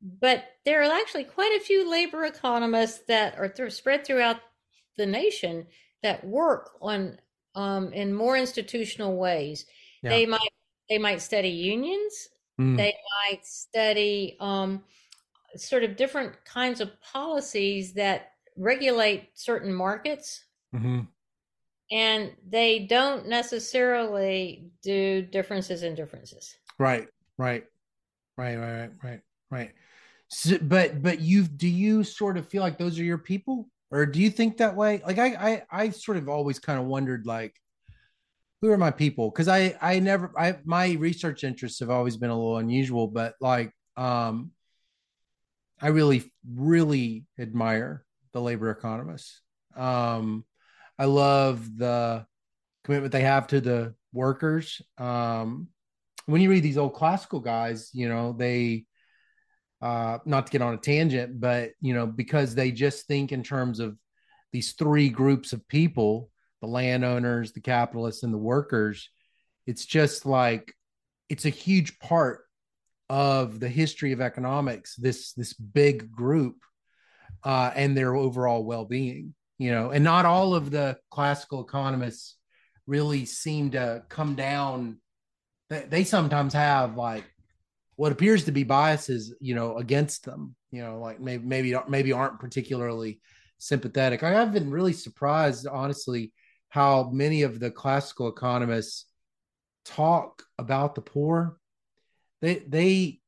But 0.00 0.44
there 0.64 0.82
are 0.82 0.92
actually 0.92 1.24
quite 1.24 1.56
a 1.56 1.64
few 1.64 1.90
labor 1.90 2.24
economists 2.24 3.00
that 3.08 3.38
are 3.38 3.48
th- 3.48 3.72
spread 3.72 4.04
throughout 4.04 4.40
the 4.96 5.06
nation 5.06 5.66
that 6.02 6.24
work 6.24 6.70
on 6.80 7.18
um, 7.54 7.92
in 7.92 8.14
more 8.14 8.36
institutional 8.36 9.16
ways. 9.16 9.66
Yeah. 10.02 10.10
They 10.10 10.26
might 10.26 10.52
they 10.88 10.98
might 10.98 11.20
study 11.20 11.48
unions. 11.48 12.28
Mm. 12.60 12.76
They 12.76 12.94
might 13.30 13.44
study 13.44 14.36
um, 14.40 14.84
sort 15.56 15.84
of 15.84 15.96
different 15.96 16.44
kinds 16.44 16.80
of 16.80 17.00
policies 17.00 17.94
that 17.94 18.32
regulate 18.56 19.30
certain 19.34 19.72
markets. 19.72 20.44
Mm-hmm. 20.74 21.00
And 21.90 22.32
they 22.46 22.80
don't 22.80 23.28
necessarily 23.28 24.70
do 24.82 25.22
differences 25.22 25.82
in 25.82 25.94
differences. 25.94 26.54
Right, 26.78 27.08
right, 27.38 27.64
right, 28.36 28.56
right, 28.56 28.80
right, 28.80 28.90
right, 29.02 29.20
right. 29.50 29.70
So, 30.28 30.58
but 30.60 31.02
but 31.02 31.20
you 31.20 31.44
do 31.44 31.66
you 31.66 32.04
sort 32.04 32.36
of 32.36 32.46
feel 32.48 32.62
like 32.62 32.76
those 32.76 32.98
are 32.98 33.04
your 33.04 33.18
people, 33.18 33.70
or 33.90 34.04
do 34.04 34.20
you 34.20 34.30
think 34.30 34.58
that 34.58 34.76
way? 34.76 35.00
Like 35.06 35.18
I 35.18 35.26
I 35.34 35.62
I 35.70 35.90
sort 35.90 36.18
of 36.18 36.28
always 36.28 36.58
kind 36.58 36.78
of 36.78 36.84
wondered 36.86 37.24
like 37.24 37.54
who 38.60 38.70
are 38.70 38.76
my 38.76 38.90
people 38.90 39.30
because 39.30 39.48
I 39.48 39.76
I 39.80 40.00
never 40.00 40.30
I 40.38 40.58
my 40.64 40.92
research 40.92 41.44
interests 41.44 41.80
have 41.80 41.90
always 41.90 42.18
been 42.18 42.30
a 42.30 42.36
little 42.36 42.58
unusual, 42.58 43.06
but 43.06 43.34
like 43.40 43.72
um 43.96 44.50
I 45.80 45.88
really, 45.88 46.30
really 46.54 47.24
admire 47.38 48.04
the 48.32 48.40
labor 48.40 48.70
economists. 48.70 49.40
Um, 49.76 50.44
I 50.98 51.04
love 51.04 51.76
the 51.76 52.26
commitment 52.84 53.12
they 53.12 53.22
have 53.22 53.46
to 53.48 53.60
the 53.60 53.94
workers. 54.12 54.82
Um, 54.96 55.68
when 56.26 56.40
you 56.40 56.50
read 56.50 56.62
these 56.62 56.78
old 56.78 56.94
classical 56.94 57.40
guys, 57.40 57.90
you 57.92 58.08
know, 58.08 58.32
they, 58.32 58.84
uh, 59.80 60.18
not 60.24 60.46
to 60.46 60.52
get 60.52 60.62
on 60.62 60.74
a 60.74 60.78
tangent, 60.78 61.40
but, 61.40 61.70
you 61.80 61.94
know, 61.94 62.06
because 62.06 62.54
they 62.54 62.70
just 62.72 63.06
think 63.06 63.32
in 63.32 63.42
terms 63.42 63.80
of 63.80 63.96
these 64.52 64.72
three 64.72 65.08
groups 65.08 65.52
of 65.52 65.66
people 65.68 66.30
the 66.60 66.66
landowners, 66.66 67.52
the 67.52 67.60
capitalists, 67.60 68.24
and 68.24 68.34
the 68.34 68.38
workers, 68.38 69.10
it's 69.66 69.86
just 69.86 70.26
like, 70.26 70.74
it's 71.28 71.44
a 71.44 71.50
huge 71.50 72.00
part 72.00 72.40
of 73.08 73.60
the 73.60 73.68
history 73.68 74.12
of 74.12 74.20
economics 74.20 74.94
this 74.96 75.32
this 75.32 75.54
big 75.54 76.10
group 76.10 76.56
uh, 77.44 77.70
and 77.74 77.96
their 77.96 78.14
overall 78.14 78.64
well-being 78.64 79.34
you 79.58 79.70
know 79.70 79.90
and 79.90 80.04
not 80.04 80.24
all 80.24 80.54
of 80.54 80.70
the 80.70 80.96
classical 81.10 81.62
economists 81.62 82.36
really 82.86 83.26
seem 83.26 83.70
to 83.72 84.02
come 84.08 84.34
down. 84.34 84.98
They, 85.68 85.86
they 85.88 86.04
sometimes 86.04 86.54
have 86.54 86.96
like 86.96 87.24
what 87.96 88.12
appears 88.12 88.44
to 88.44 88.52
be 88.52 88.64
biases 88.64 89.34
you 89.40 89.54
know 89.54 89.76
against 89.76 90.24
them 90.24 90.54
you 90.70 90.82
know 90.82 90.98
like 90.98 91.20
maybe 91.20 91.44
maybe 91.44 91.74
maybe 91.88 92.12
aren't 92.12 92.40
particularly 92.40 93.20
sympathetic. 93.58 94.22
I 94.22 94.30
have 94.30 94.52
been 94.52 94.70
really 94.70 94.92
surprised 94.92 95.66
honestly 95.66 96.32
how 96.68 97.10
many 97.10 97.42
of 97.42 97.60
the 97.60 97.70
classical 97.70 98.28
economists 98.28 99.06
talk 99.84 100.42
about 100.58 100.94
the 100.94 101.00
poor. 101.00 101.58
They 102.40 102.56
they 102.56 103.20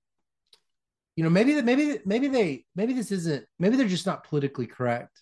you 1.17 1.25
know 1.25 1.31
maybe 1.31 1.61
maybe 1.61 1.99
maybe 2.05 2.29
they 2.29 2.65
maybe 2.75 2.93
this 2.93 3.11
isn't 3.11 3.45
maybe 3.59 3.77
they're 3.77 3.89
just 3.89 4.07
not 4.07 4.25
politically 4.25 4.67
correct 4.67 5.21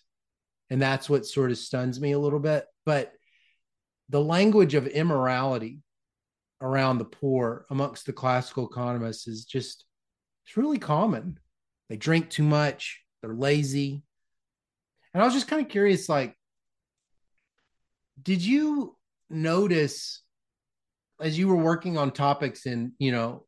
and 0.69 0.81
that's 0.81 1.09
what 1.09 1.25
sort 1.25 1.51
of 1.51 1.57
stuns 1.57 1.99
me 1.99 2.11
a 2.11 2.19
little 2.19 2.39
bit. 2.39 2.65
But 2.85 3.13
the 4.09 4.21
language 4.21 4.73
of 4.73 4.87
immorality 4.87 5.81
around 6.61 6.97
the 6.97 7.05
poor 7.05 7.65
amongst 7.69 8.05
the 8.05 8.13
classical 8.13 8.67
economists 8.67 9.27
is 9.27 9.45
just 9.45 9.85
it's 10.45 10.57
really 10.57 10.79
common. 10.79 11.39
They 11.89 11.97
drink 11.97 12.29
too 12.29 12.43
much 12.43 13.01
they're 13.21 13.33
lazy. 13.33 14.03
And 15.13 15.21
i 15.21 15.25
was 15.25 15.33
just 15.33 15.47
kind 15.47 15.61
of 15.63 15.71
curious 15.71 16.07
like 16.07 16.35
did 18.21 18.41
you 18.43 18.95
notice 19.29 20.21
as 21.19 21.37
you 21.37 21.47
were 21.47 21.55
working 21.55 21.97
on 21.97 22.11
topics 22.11 22.65
in 22.65 22.93
you 22.99 23.11
know 23.11 23.45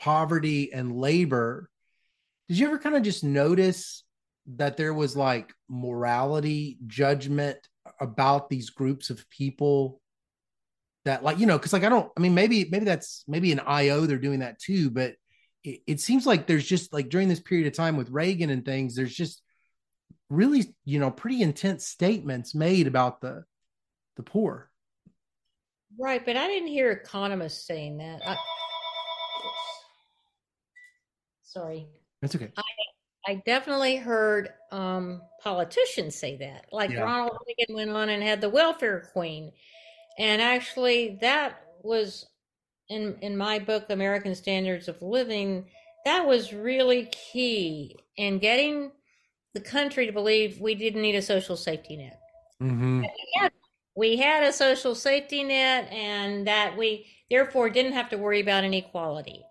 poverty 0.00 0.72
and 0.72 0.96
labor 0.96 1.70
did 2.48 2.58
you 2.58 2.66
ever 2.66 2.78
kind 2.78 2.96
of 2.96 3.02
just 3.02 3.22
notice 3.22 4.04
that 4.54 4.76
there 4.76 4.94
was 4.94 5.16
like 5.16 5.52
morality 5.68 6.78
judgment 6.86 7.58
about 8.00 8.48
these 8.48 8.70
groups 8.70 9.10
of 9.10 9.28
people 9.30 10.00
that 11.04 11.22
like 11.22 11.38
you 11.38 11.46
know 11.46 11.56
because 11.58 11.72
like 11.72 11.84
i 11.84 11.88
don't 11.88 12.10
i 12.16 12.20
mean 12.20 12.34
maybe 12.34 12.66
maybe 12.70 12.84
that's 12.84 13.24
maybe 13.28 13.52
an 13.52 13.60
io 13.60 14.06
they're 14.06 14.18
doing 14.18 14.40
that 14.40 14.58
too 14.58 14.90
but 14.90 15.14
it, 15.64 15.80
it 15.86 16.00
seems 16.00 16.26
like 16.26 16.46
there's 16.46 16.66
just 16.66 16.92
like 16.92 17.08
during 17.08 17.28
this 17.28 17.40
period 17.40 17.66
of 17.66 17.72
time 17.72 17.96
with 17.96 18.10
reagan 18.10 18.50
and 18.50 18.64
things 18.64 18.94
there's 18.94 19.14
just 19.14 19.42
really 20.30 20.74
you 20.84 20.98
know 20.98 21.10
pretty 21.10 21.42
intense 21.42 21.86
statements 21.86 22.54
made 22.54 22.86
about 22.86 23.20
the 23.20 23.44
the 24.16 24.22
poor 24.22 24.68
right 25.98 26.24
but 26.26 26.36
i 26.36 26.46
didn't 26.48 26.68
hear 26.68 26.90
economists 26.90 27.66
saying 27.66 27.98
that 27.98 28.20
I- 28.26 28.36
Sorry. 31.56 31.86
That's 32.20 32.36
okay. 32.36 32.50
I, 32.54 32.62
I 33.26 33.42
definitely 33.44 33.96
heard 33.96 34.50
um, 34.70 35.22
politicians 35.42 36.14
say 36.14 36.36
that. 36.36 36.66
Like 36.70 36.90
yeah. 36.90 37.00
Ronald 37.00 37.38
Reagan 37.46 37.74
went 37.74 37.90
on 37.90 38.08
and 38.08 38.22
had 38.22 38.40
the 38.40 38.48
welfare 38.48 39.08
queen. 39.12 39.52
And 40.18 40.40
actually, 40.40 41.18
that 41.20 41.60
was 41.82 42.26
in 42.88 43.16
in 43.20 43.36
my 43.36 43.58
book, 43.58 43.86
American 43.90 44.34
Standards 44.34 44.88
of 44.88 45.02
Living. 45.02 45.66
That 46.04 46.26
was 46.26 46.52
really 46.52 47.06
key 47.06 47.96
in 48.16 48.38
getting 48.38 48.92
the 49.54 49.60
country 49.60 50.06
to 50.06 50.12
believe 50.12 50.60
we 50.60 50.74
didn't 50.74 51.02
need 51.02 51.16
a 51.16 51.22
social 51.22 51.56
safety 51.56 51.96
net. 51.96 52.20
Mm-hmm. 52.62 53.04
we 53.96 54.16
had 54.16 54.42
a 54.44 54.52
social 54.52 54.94
safety 54.94 55.42
net, 55.42 55.90
and 55.92 56.46
that 56.46 56.76
we 56.76 57.06
therefore 57.28 57.68
didn't 57.70 57.92
have 57.92 58.08
to 58.10 58.18
worry 58.18 58.40
about 58.40 58.64
inequality. 58.64 59.42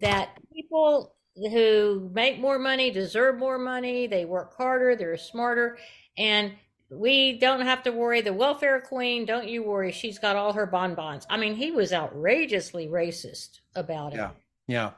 That 0.00 0.38
people 0.52 1.14
who 1.36 2.10
make 2.14 2.38
more 2.38 2.58
money 2.58 2.90
deserve 2.90 3.38
more 3.38 3.58
money. 3.58 4.06
They 4.06 4.24
work 4.24 4.56
harder, 4.56 4.96
they're 4.96 5.16
smarter, 5.16 5.78
and 6.16 6.52
we 6.90 7.38
don't 7.38 7.62
have 7.62 7.82
to 7.84 7.90
worry. 7.90 8.20
The 8.20 8.32
welfare 8.32 8.80
queen, 8.80 9.24
don't 9.24 9.48
you 9.48 9.62
worry. 9.62 9.90
She's 9.90 10.18
got 10.18 10.36
all 10.36 10.52
her 10.52 10.66
bonbons. 10.66 11.26
I 11.28 11.36
mean, 11.36 11.54
he 11.54 11.70
was 11.70 11.92
outrageously 11.92 12.86
racist 12.88 13.60
about 13.74 14.12
it. 14.12 14.16
Yeah. 14.16 14.30
Yeah. 14.66 14.90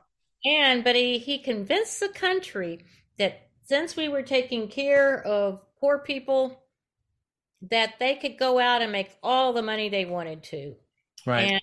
And, 0.45 0.84
but 0.84 0.95
he, 0.95 1.18
he 1.18 1.39
convinced 1.39 2.01
the 2.01 2.09
country 2.09 2.84
that 3.18 3.49
since 3.64 3.97
we 3.97 4.09
were 4.09 4.22
taking 4.22 4.68
care 4.68 5.22
of 5.22 5.61
poor 5.80 5.99
people, 5.99 6.62
that 7.70 7.95
they 7.99 8.14
could 8.14 8.39
go 8.39 8.59
out 8.59 8.82
and 8.82 8.93
make 8.93 9.16
all 9.22 9.53
the 9.53 9.62
money 9.62 9.89
they 9.89 10.05
wanted 10.05 10.43
to. 10.45 10.74
Right. 11.24 11.53
And 11.53 11.61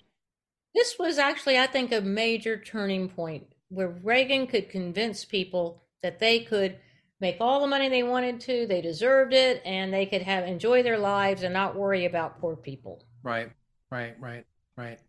this 0.74 0.96
was 0.98 1.18
actually, 1.18 1.58
I 1.58 1.66
think, 1.66 1.92
a 1.92 2.00
major 2.00 2.58
turning 2.58 3.08
point 3.08 3.53
where 3.74 3.88
Reagan 3.88 4.46
could 4.46 4.68
convince 4.70 5.24
people 5.24 5.82
that 6.02 6.18
they 6.18 6.40
could 6.40 6.78
make 7.20 7.36
all 7.40 7.60
the 7.60 7.66
money 7.66 7.88
they 7.88 8.02
wanted 8.02 8.40
to, 8.42 8.66
they 8.66 8.80
deserved 8.82 9.32
it, 9.32 9.62
and 9.64 9.92
they 9.92 10.06
could 10.06 10.22
have 10.22 10.44
enjoy 10.44 10.82
their 10.82 10.98
lives 10.98 11.42
and 11.42 11.54
not 11.54 11.76
worry 11.76 12.04
about 12.04 12.40
poor 12.40 12.56
people. 12.56 13.04
Right, 13.22 13.50
right, 13.90 14.14
right, 14.20 14.44
right. 14.76 15.00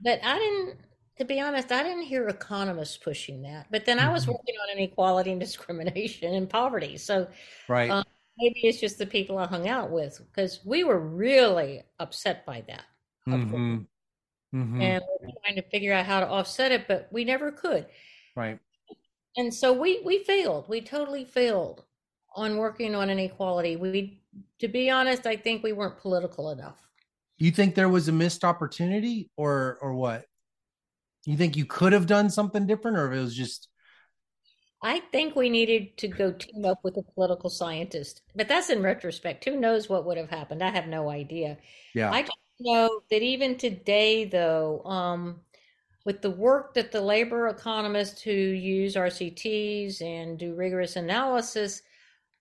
But 0.00 0.20
I 0.24 0.38
didn't, 0.38 0.78
to 1.18 1.24
be 1.24 1.40
honest, 1.40 1.72
I 1.72 1.82
didn't 1.82 2.04
hear 2.04 2.28
economists 2.28 2.96
pushing 2.96 3.42
that. 3.42 3.66
But 3.70 3.84
then 3.86 3.98
I 3.98 4.10
was 4.10 4.26
Mhm. 4.26 4.32
working 4.32 4.54
on 4.62 4.78
inequality 4.78 5.30
and 5.32 5.40
discrimination 5.40 6.34
and 6.34 6.48
poverty. 6.48 6.96
So 6.98 7.28
Right. 7.68 7.98
Um, 7.98 8.04
maybe 8.38 8.60
it's 8.68 8.80
just 8.80 8.98
the 8.98 9.06
people 9.06 9.38
I 9.38 9.46
hung 9.48 9.68
out 9.68 9.90
with 9.92 10.20
because 10.32 10.60
we 10.64 10.84
were 10.84 11.00
really 11.00 11.82
upset 12.00 12.46
by 12.46 12.62
that. 12.68 12.84
hmm 13.26 13.86
hmm 14.64 14.80
And 14.80 15.02
we're 15.20 15.32
trying 15.44 15.56
to 15.56 15.68
figure 15.70 15.92
out 15.92 16.06
how 16.06 16.20
to 16.20 16.26
offset 16.26 16.72
it, 16.72 16.88
but 16.88 17.08
we 17.10 17.24
never 17.24 17.50
could. 17.52 17.86
Right. 18.34 18.58
And 19.36 19.52
so 19.52 19.72
we 19.72 20.00
we 20.04 20.24
failed. 20.24 20.68
We 20.68 20.80
totally 20.80 21.24
failed 21.24 21.84
on 22.34 22.56
working 22.56 22.94
on 22.94 23.10
inequality. 23.10 23.76
We 23.76 24.22
to 24.60 24.68
be 24.68 24.90
honest, 24.90 25.26
I 25.26 25.36
think 25.36 25.62
we 25.62 25.72
weren't 25.72 25.98
political 25.98 26.50
enough. 26.50 26.78
You 27.38 27.50
think 27.50 27.74
there 27.74 27.88
was 27.88 28.08
a 28.08 28.12
missed 28.12 28.44
opportunity 28.44 29.30
or 29.36 29.78
or 29.82 29.94
what? 29.94 30.24
You 31.26 31.36
think 31.36 31.56
you 31.56 31.66
could 31.66 31.92
have 31.92 32.06
done 32.06 32.30
something 32.30 32.66
different 32.66 32.96
or 32.98 33.12
if 33.12 33.18
it 33.18 33.20
was 33.20 33.34
just 33.34 33.68
I 34.82 35.00
think 35.12 35.34
we 35.34 35.48
needed 35.50 35.96
to 35.98 36.08
go 36.08 36.32
team 36.32 36.64
up 36.64 36.78
with 36.84 36.96
a 36.96 37.02
political 37.02 37.50
scientist. 37.50 38.22
But 38.34 38.48
that's 38.48 38.70
in 38.70 38.82
retrospect. 38.82 39.44
Who 39.44 39.56
knows 39.56 39.88
what 39.88 40.04
would 40.04 40.16
have 40.18 40.30
happened? 40.30 40.62
I 40.62 40.70
have 40.70 40.86
no 40.86 41.08
idea. 41.10 41.58
yeah. 41.94 42.12
I 42.12 42.22
just 42.22 42.32
know 42.60 43.02
that 43.10 43.22
even 43.22 43.56
today, 43.58 44.24
though, 44.24 44.82
um, 44.84 45.40
with 46.04 46.22
the 46.22 46.30
work 46.30 46.74
that 46.74 46.92
the 46.92 47.00
labor 47.00 47.48
economists 47.48 48.22
who 48.22 48.32
use 48.32 48.96
RCTs 48.96 50.00
and 50.02 50.38
do 50.38 50.54
rigorous 50.54 50.96
analysis, 50.96 51.82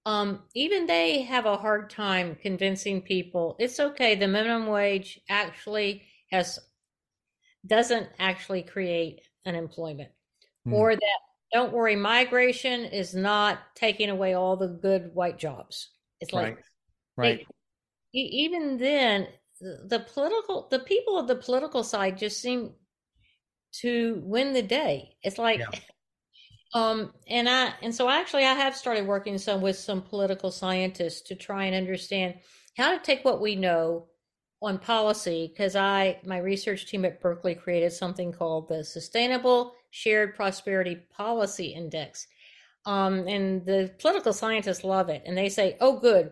um, 0.05 0.43
even 0.55 0.85
they 0.87 1.21
have 1.23 1.45
a 1.45 1.57
hard 1.57 1.89
time 1.89 2.35
convincing 2.35 3.01
people 3.01 3.55
it's 3.59 3.79
okay. 3.79 4.15
The 4.15 4.27
minimum 4.27 4.67
wage 4.67 5.19
actually 5.29 6.03
has 6.31 6.59
doesn't 7.65 8.09
actually 8.19 8.63
create 8.63 9.21
unemployment, 9.45 10.11
Hmm. 10.65 10.73
or 10.73 10.95
that 10.95 11.19
don't 11.53 11.73
worry, 11.73 11.95
migration 11.95 12.85
is 12.85 13.15
not 13.15 13.59
taking 13.75 14.09
away 14.09 14.33
all 14.33 14.57
the 14.57 14.67
good 14.67 15.13
white 15.13 15.37
jobs. 15.37 15.89
It's 16.21 16.33
like 16.33 16.55
right. 16.55 16.65
Right. 17.17 17.47
e- 18.13 18.19
even 18.45 18.77
then 18.77 19.27
the 19.65 19.97
the 19.97 19.99
political 19.99 20.67
the 20.69 20.79
people 20.79 21.17
of 21.17 21.27
the 21.27 21.35
political 21.35 21.83
side 21.83 22.17
just 22.17 22.41
seem 22.41 22.73
to 23.81 24.21
win 24.23 24.53
the 24.53 24.61
day. 24.61 25.15
It's 25.23 25.37
like 25.37 25.59
Yeah. 25.59 25.67
um 26.73 27.13
and 27.27 27.47
i 27.47 27.73
and 27.81 27.93
so 27.93 28.09
actually 28.09 28.43
i 28.43 28.53
have 28.53 28.75
started 28.75 29.07
working 29.07 29.37
some 29.37 29.61
with 29.61 29.77
some 29.77 30.01
political 30.01 30.51
scientists 30.51 31.21
to 31.21 31.35
try 31.35 31.65
and 31.65 31.75
understand 31.75 32.35
how 32.75 32.91
to 32.91 32.99
take 33.03 33.23
what 33.23 33.39
we 33.39 33.55
know 33.55 34.07
on 34.61 34.77
policy 34.77 35.47
because 35.47 35.75
i 35.75 36.19
my 36.25 36.39
research 36.39 36.87
team 36.87 37.05
at 37.05 37.21
berkeley 37.21 37.55
created 37.55 37.93
something 37.93 38.31
called 38.31 38.67
the 38.67 38.83
sustainable 38.83 39.73
shared 39.91 40.35
prosperity 40.35 40.97
policy 41.15 41.67
index. 41.67 42.27
Um, 42.85 43.27
and 43.27 43.65
the 43.65 43.93
political 43.97 44.33
scientists 44.33 44.83
love 44.83 45.09
it 45.09 45.23
and 45.25 45.37
they 45.37 45.49
say 45.49 45.77
oh 45.79 45.97
good 45.99 46.31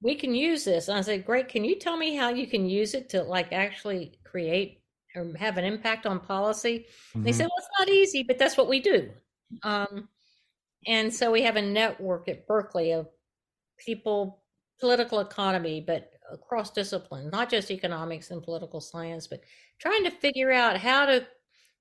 we 0.00 0.14
can 0.14 0.34
use 0.34 0.64
this. 0.64 0.88
And 0.88 0.98
I 0.98 1.00
said, 1.02 1.26
great. 1.26 1.48
Can 1.48 1.64
you 1.64 1.76
tell 1.78 1.96
me 1.96 2.14
how 2.14 2.28
you 2.30 2.46
can 2.46 2.68
use 2.68 2.94
it 2.94 3.08
to 3.10 3.22
like 3.22 3.52
actually 3.52 4.18
create 4.24 4.82
or 5.16 5.32
have 5.36 5.58
an 5.58 5.64
impact 5.64 6.06
on 6.06 6.20
policy? 6.20 6.86
They 7.24 7.32
Mhm. 7.32 7.32
said, 7.32 7.44
well, 7.46 7.58
it's 7.58 7.68
not 7.78 7.88
easy, 7.88 8.22
but 8.22 8.38
that's 8.38 8.56
what 8.56 8.68
we 8.68 8.80
do. 8.80 9.12
Um, 9.62 10.08
and 10.86 11.12
so 11.12 11.30
we 11.32 11.42
have 11.42 11.56
a 11.56 11.62
network 11.62 12.28
at 12.28 12.46
Berkeley 12.46 12.92
of 12.92 13.08
people, 13.78 14.44
political 14.80 15.20
economy, 15.20 15.80
but 15.80 16.12
across 16.32 16.70
disciplines, 16.72 17.32
not 17.32 17.50
just 17.50 17.70
economics 17.70 18.30
and 18.30 18.42
political 18.42 18.80
science, 18.80 19.26
but 19.26 19.42
trying 19.80 20.04
to 20.04 20.10
figure 20.10 20.52
out 20.52 20.78
how 20.78 21.06
to 21.06 21.26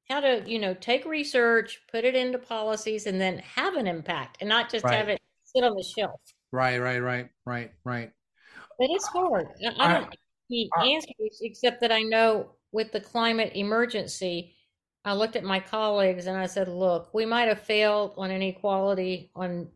how 0.09 0.19
to 0.21 0.43
you 0.47 0.59
know 0.59 0.73
take 0.75 1.05
research, 1.05 1.81
put 1.91 2.05
it 2.05 2.15
into 2.15 2.37
policies, 2.39 3.07
and 3.07 3.19
then 3.21 3.39
have 3.39 3.75
an 3.75 3.87
impact, 3.87 4.37
and 4.41 4.49
not 4.49 4.71
just 4.71 4.85
Right. 4.85 4.93
have 4.93 5.09
it 5.09 5.21
sit 5.43 5.63
on 5.63 5.75
the 5.75 5.83
shelf. 5.83 6.21
Right, 6.51 6.79
right, 6.79 6.99
right, 6.99 7.29
right, 7.45 7.71
right. 7.83 8.11
But 8.79 8.89
it's 8.91 9.07
hard. 9.07 9.47
I 9.79 9.87
don't 9.87 10.03
have 10.03 10.13
the 10.49 10.69
I- 10.77 10.85
answers 10.87 11.39
except 11.41 11.81
that 11.81 11.91
I 11.91 12.01
know 12.01 12.51
with 12.71 12.91
the 12.91 13.01
climate 13.01 13.53
emergency, 13.55 14.55
I 15.03 15.13
looked 15.13 15.35
at 15.35 15.43
my 15.43 15.59
colleagues 15.59 16.27
and 16.27 16.37
I 16.37 16.45
said, 16.47 16.67
look, 16.67 17.13
we 17.13 17.25
might 17.25 17.47
have 17.47 17.61
failed 17.61 18.13
on 18.17 18.31
inequality, 18.31 19.31
on 19.35 19.69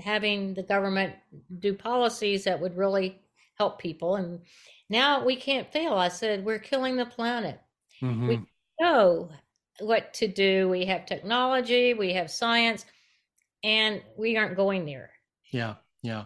having 0.00 0.54
the 0.54 0.62
government 0.62 1.14
do 1.58 1.72
policies 1.74 2.44
that 2.44 2.60
would 2.60 2.76
really 2.76 3.20
help 3.56 3.78
people. 3.78 4.16
And 4.16 4.40
now 4.88 5.24
we 5.24 5.36
can't 5.36 5.72
fail. 5.72 5.94
I 5.94 6.08
said, 6.08 6.44
we're 6.44 6.58
killing 6.58 6.96
the 6.96 7.06
planet. 7.06 7.60
Mhm. 8.02 8.28
We 8.28 8.40
know 8.80 9.30
what 9.80 10.14
to 10.14 10.28
do. 10.28 10.68
We 10.68 10.84
have 10.86 11.06
technology, 11.06 11.94
we 11.94 12.12
have 12.14 12.30
science, 12.30 12.84
and 13.62 14.02
we 14.16 14.36
aren't 14.36 14.56
going 14.56 14.84
there. 14.84 15.10
Yeah, 15.52 15.76
yeah. 16.06 16.24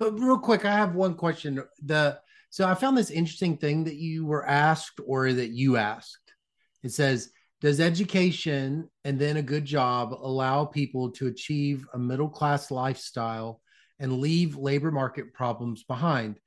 Uh, 0.00 0.12
real 0.12 0.38
quick, 0.38 0.64
I 0.64 0.72
have 0.72 0.94
one 0.94 1.14
question. 1.14 1.62
The 1.82 2.18
so 2.50 2.68
I 2.68 2.74
found 2.74 2.96
this 2.96 3.10
interesting 3.10 3.56
thing 3.56 3.84
that 3.84 3.96
you 3.96 4.26
were 4.26 4.46
asked 4.46 5.00
or 5.04 5.32
that 5.32 5.50
you 5.50 5.76
asked. 5.76 6.34
It 6.82 6.92
says, 6.92 7.30
"Does 7.60 7.80
education 7.80 8.88
and 9.04 9.18
then 9.18 9.38
a 9.38 9.42
good 9.42 9.64
job 9.64 10.12
allow 10.12 10.64
people 10.64 11.10
to 11.12 11.26
achieve 11.26 11.86
a 11.92 11.98
middle 11.98 12.28
class 12.28 12.70
lifestyle 12.70 13.60
and 13.98 14.20
leave 14.20 14.56
labor 14.56 14.92
market 14.92 15.32
problems 15.32 15.82
behind?" 15.84 16.38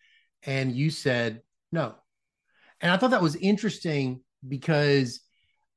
And 0.43 0.73
you 0.73 0.91
said 0.91 1.41
no. 1.71 1.95
And 2.79 2.91
I 2.91 2.97
thought 2.97 3.11
that 3.11 3.21
was 3.21 3.35
interesting 3.35 4.21
because 4.47 5.19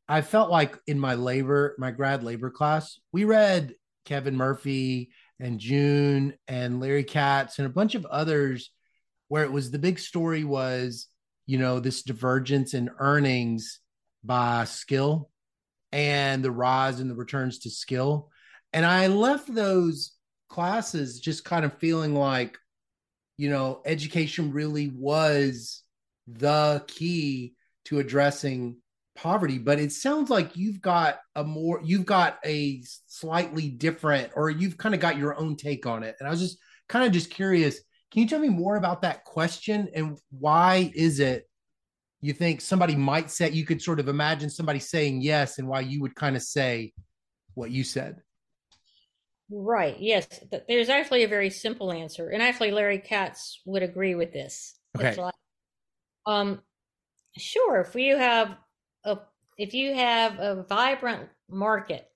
I 0.06 0.20
felt 0.20 0.50
like 0.50 0.76
in 0.86 0.98
my 0.98 1.14
labor, 1.14 1.74
my 1.78 1.92
grad 1.92 2.22
labor 2.22 2.50
class, 2.50 3.00
we 3.10 3.24
read 3.24 3.74
Kevin 4.04 4.36
Murphy 4.36 5.12
and 5.40 5.58
June 5.58 6.34
and 6.48 6.80
Larry 6.80 7.04
Katz 7.04 7.58
and 7.58 7.66
a 7.66 7.70
bunch 7.70 7.94
of 7.94 8.06
others 8.06 8.70
where 9.28 9.44
it 9.44 9.52
was 9.52 9.70
the 9.70 9.78
big 9.78 9.98
story 9.98 10.44
was, 10.44 11.06
you 11.46 11.58
know, 11.58 11.80
this 11.80 12.02
divergence 12.02 12.74
in 12.74 12.90
earnings 12.98 13.80
by 14.22 14.64
skill 14.64 15.30
and 15.92 16.44
the 16.44 16.50
rise 16.50 17.00
in 17.00 17.08
the 17.08 17.14
returns 17.14 17.60
to 17.60 17.70
skill. 17.70 18.30
And 18.72 18.84
I 18.84 19.06
left 19.08 19.52
those 19.52 20.12
classes 20.48 21.20
just 21.20 21.44
kind 21.44 21.64
of 21.64 21.78
feeling 21.78 22.14
like, 22.14 22.58
you 23.36 23.50
know, 23.50 23.80
education 23.84 24.52
really 24.52 24.88
was 24.88 25.82
the 26.26 26.84
key 26.86 27.54
to 27.86 27.98
addressing 27.98 28.76
poverty 29.16 29.58
but 29.58 29.78
it 29.78 29.92
sounds 29.92 30.30
like 30.30 30.56
you've 30.56 30.80
got 30.80 31.18
a 31.34 31.44
more 31.44 31.80
you've 31.84 32.06
got 32.06 32.38
a 32.44 32.82
slightly 33.06 33.68
different 33.68 34.30
or 34.36 34.50
you've 34.50 34.78
kind 34.78 34.94
of 34.94 35.00
got 35.00 35.18
your 35.18 35.36
own 35.38 35.56
take 35.56 35.84
on 35.84 36.02
it 36.02 36.16
and 36.18 36.28
i 36.28 36.30
was 36.30 36.40
just 36.40 36.58
kind 36.88 37.04
of 37.04 37.12
just 37.12 37.30
curious 37.30 37.80
can 38.10 38.22
you 38.22 38.28
tell 38.28 38.38
me 38.38 38.48
more 38.48 38.76
about 38.76 39.02
that 39.02 39.24
question 39.24 39.88
and 39.94 40.18
why 40.30 40.90
is 40.94 41.20
it 41.20 41.48
you 42.20 42.32
think 42.32 42.60
somebody 42.60 42.94
might 42.94 43.30
say 43.30 43.50
you 43.50 43.64
could 43.64 43.82
sort 43.82 44.00
of 44.00 44.08
imagine 44.08 44.48
somebody 44.48 44.78
saying 44.78 45.20
yes 45.20 45.58
and 45.58 45.66
why 45.66 45.80
you 45.80 46.00
would 46.00 46.14
kind 46.14 46.36
of 46.36 46.42
say 46.42 46.92
what 47.54 47.70
you 47.70 47.84
said 47.84 48.16
Right. 49.52 49.96
Yes. 49.98 50.28
There's 50.68 50.88
actually 50.88 51.24
a 51.24 51.28
very 51.28 51.50
simple 51.50 51.92
answer. 51.92 52.28
And 52.28 52.40
actually, 52.40 52.70
Larry 52.70 52.98
Katz 52.98 53.60
would 53.64 53.82
agree 53.82 54.14
with 54.14 54.32
this. 54.32 54.78
Okay. 54.96 55.20
like, 55.20 55.34
um, 56.26 56.60
sure, 57.36 57.80
if 57.80 57.94
you 57.94 58.16
have 58.16 58.56
a 59.04 59.18
if 59.58 59.74
you 59.74 59.94
have 59.94 60.38
a 60.38 60.64
vibrant 60.68 61.28
market, 61.48 62.08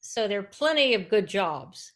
so 0.00 0.28
there 0.28 0.40
are 0.40 0.44
plenty 0.44 0.94
of 0.94 1.08
good 1.08 1.26
jobs. 1.26 1.92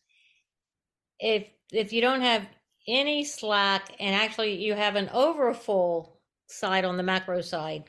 If 1.20 1.46
if 1.72 1.92
you 1.92 2.00
don't 2.00 2.22
have 2.22 2.46
any 2.88 3.24
slack 3.24 3.94
and 3.98 4.14
actually 4.14 4.62
you 4.64 4.74
have 4.74 4.96
an 4.96 5.08
overfull 5.12 6.20
side 6.46 6.84
on 6.84 6.96
the 6.96 7.02
macro 7.02 7.40
side, 7.40 7.84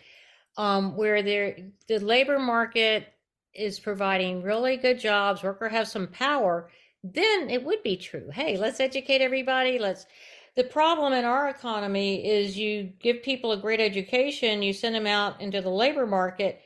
um, 0.58 0.98
where 0.98 1.22
there 1.22 1.58
the 1.88 2.00
labor 2.00 2.40
market 2.40 3.14
is 3.54 3.80
providing 3.80 4.44
really 4.44 4.78
good 4.78 5.00
jobs, 5.00 5.44
worker 5.44 5.70
has 5.70 5.92
some 5.92 6.08
power, 6.08 6.70
then 7.04 7.50
it 7.50 7.64
would 7.64 7.82
be 7.84 7.98
true. 7.98 8.30
Hey, 8.32 8.58
let's 8.58 8.80
educate 8.80 9.22
everybody. 9.22 9.80
Let's. 9.80 10.06
The 10.58 10.64
problem 10.64 11.14
in 11.14 11.24
our 11.24 11.50
economy 11.50 12.28
is 12.28 12.58
you 12.58 12.92
give 13.00 13.22
people 13.22 13.52
a 13.52 13.58
great 13.58 13.80
education, 13.80 14.64
you 14.64 14.74
send 14.74 14.96
them 14.96 15.06
out 15.06 15.40
into 15.40 15.62
the 15.62 15.70
labor 15.70 16.08
market, 16.08 16.60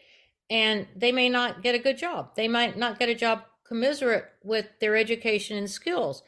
and 0.50 0.88
they 0.96 1.12
may 1.12 1.28
not 1.28 1.62
get 1.62 1.76
a 1.76 1.80
good 1.80 1.98
job. 1.98 2.34
They 2.38 2.48
might 2.48 2.78
not 2.78 3.00
get 3.00 3.10
a 3.10 3.16
job 3.16 3.44
commiserate 3.68 4.26
with 4.44 4.66
their 4.80 4.96
education 4.96 5.58
and 5.58 5.70
skills. 5.70 6.24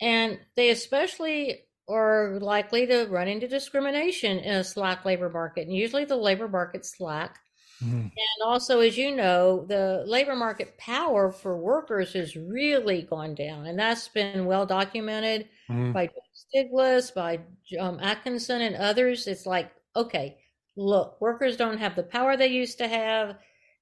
And 0.00 0.40
they 0.56 0.70
especially 0.70 1.60
are 1.88 2.40
likely 2.40 2.88
to 2.88 3.06
run 3.06 3.28
into 3.28 3.46
discrimination 3.46 4.40
in 4.40 4.56
a 4.56 4.64
slack 4.64 5.04
labor 5.04 5.30
market. 5.30 5.68
And 5.68 5.76
usually 5.76 6.06
the 6.06 6.16
labor 6.16 6.48
market's 6.48 6.96
slack. 6.96 7.38
Mm-hmm. 7.84 8.00
And 8.00 8.42
also, 8.44 8.80
as 8.80 8.96
you 8.96 9.14
know, 9.14 9.64
the 9.66 10.04
labor 10.06 10.34
market 10.34 10.76
power 10.78 11.30
for 11.30 11.56
workers 11.56 12.14
has 12.14 12.36
really 12.36 13.02
gone 13.02 13.34
down. 13.34 13.66
And 13.66 13.78
that's 13.78 14.08
been 14.08 14.46
well 14.46 14.64
documented 14.64 15.48
mm-hmm. 15.68 15.92
by 15.92 16.08
Stiglitz, 16.34 17.14
by 17.14 17.40
um, 17.78 17.98
Atkinson, 18.00 18.62
and 18.62 18.76
others. 18.76 19.26
It's 19.26 19.46
like, 19.46 19.70
okay, 19.94 20.38
look, 20.76 21.20
workers 21.20 21.56
don't 21.56 21.78
have 21.78 21.94
the 21.94 22.02
power 22.02 22.36
they 22.36 22.48
used 22.48 22.78
to 22.78 22.88
have. 22.88 23.36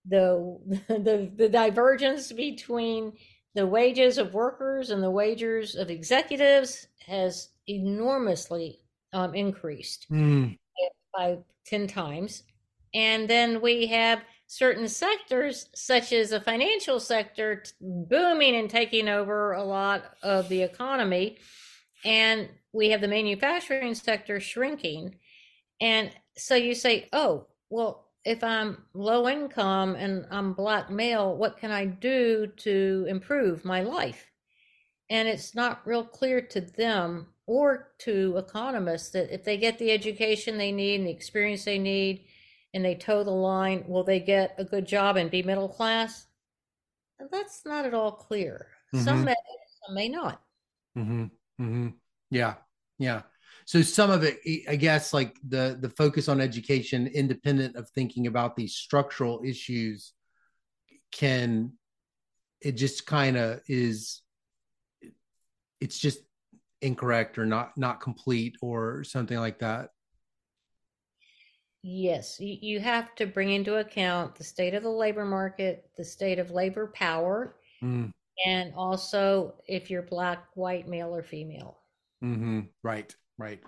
The, 0.06 0.58
the, 0.88 1.30
the 1.36 1.48
divergence 1.48 2.32
between 2.32 3.12
the 3.54 3.66
wages 3.66 4.18
of 4.18 4.34
workers 4.34 4.90
and 4.90 5.02
the 5.02 5.10
wages 5.10 5.76
of 5.76 5.90
executives 5.90 6.88
has 7.06 7.50
enormously 7.68 8.80
um, 9.12 9.34
increased 9.34 10.06
mm. 10.10 10.58
by 11.16 11.38
10 11.66 11.86
times. 11.86 12.42
And 12.94 13.28
then 13.28 13.60
we 13.60 13.88
have 13.88 14.22
certain 14.46 14.88
sectors, 14.88 15.68
such 15.74 16.12
as 16.12 16.30
the 16.30 16.40
financial 16.40 17.00
sector, 17.00 17.64
booming 17.80 18.54
and 18.54 18.70
taking 18.70 19.08
over 19.08 19.52
a 19.52 19.64
lot 19.64 20.04
of 20.22 20.48
the 20.48 20.62
economy. 20.62 21.38
And 22.04 22.48
we 22.72 22.90
have 22.90 23.00
the 23.00 23.08
manufacturing 23.08 23.94
sector 23.94 24.38
shrinking. 24.38 25.16
And 25.80 26.10
so 26.36 26.54
you 26.54 26.74
say, 26.74 27.08
oh, 27.12 27.46
well, 27.70 28.04
if 28.24 28.42
I'm 28.42 28.84
low 28.94 29.28
income 29.28 29.96
and 29.96 30.26
I'm 30.30 30.54
black 30.54 30.90
male, 30.90 31.36
what 31.36 31.58
can 31.58 31.70
I 31.70 31.84
do 31.86 32.46
to 32.58 33.06
improve 33.08 33.64
my 33.64 33.82
life? 33.82 34.30
And 35.10 35.28
it's 35.28 35.54
not 35.54 35.86
real 35.86 36.04
clear 36.04 36.40
to 36.40 36.60
them 36.60 37.26
or 37.46 37.92
to 37.98 38.36
economists 38.38 39.10
that 39.10 39.32
if 39.32 39.44
they 39.44 39.56
get 39.56 39.78
the 39.78 39.90
education 39.90 40.56
they 40.56 40.72
need 40.72 41.00
and 41.00 41.06
the 41.06 41.12
experience 41.12 41.64
they 41.64 41.78
need 41.78 42.24
and 42.74 42.84
they 42.84 42.94
toe 42.94 43.24
the 43.24 43.30
line, 43.30 43.84
will 43.86 44.04
they 44.04 44.20
get 44.20 44.54
a 44.58 44.64
good 44.64 44.86
job 44.86 45.16
and 45.16 45.30
be 45.30 45.42
middle 45.42 45.68
class? 45.68 46.26
That's 47.30 47.64
not 47.64 47.86
at 47.86 47.94
all 47.94 48.12
clear. 48.12 48.66
Mm-hmm. 48.94 49.04
Some 49.04 49.24
may, 49.24 49.34
some 49.86 49.94
may 49.94 50.08
not. 50.08 50.42
Mm-hmm. 50.98 51.24
Mm-hmm. 51.60 51.88
Yeah. 52.30 52.54
Yeah 52.98 53.22
so 53.64 53.82
some 53.82 54.10
of 54.10 54.22
it 54.22 54.38
i 54.68 54.76
guess 54.76 55.12
like 55.12 55.36
the 55.48 55.76
the 55.80 55.90
focus 55.90 56.28
on 56.28 56.40
education 56.40 57.06
independent 57.06 57.76
of 57.76 57.88
thinking 57.90 58.26
about 58.26 58.56
these 58.56 58.74
structural 58.74 59.42
issues 59.44 60.12
can 61.12 61.72
it 62.60 62.72
just 62.72 63.06
kind 63.06 63.36
of 63.36 63.60
is 63.68 64.22
it's 65.80 65.98
just 65.98 66.18
incorrect 66.82 67.38
or 67.38 67.46
not 67.46 67.76
not 67.76 68.00
complete 68.00 68.56
or 68.60 69.04
something 69.04 69.38
like 69.38 69.58
that 69.58 69.90
yes 71.86 72.40
you 72.40 72.80
have 72.80 73.14
to 73.14 73.26
bring 73.26 73.50
into 73.50 73.76
account 73.76 74.34
the 74.34 74.44
state 74.44 74.72
of 74.72 74.82
the 74.82 74.88
labor 74.88 75.24
market 75.24 75.88
the 75.98 76.04
state 76.04 76.38
of 76.38 76.50
labor 76.50 76.90
power 76.94 77.56
mm. 77.82 78.10
and 78.46 78.72
also 78.74 79.54
if 79.68 79.90
you're 79.90 80.02
black 80.02 80.46
white 80.54 80.88
male 80.88 81.14
or 81.14 81.22
female 81.22 81.78
mm-hmm. 82.22 82.60
right 82.82 83.14
Right. 83.38 83.60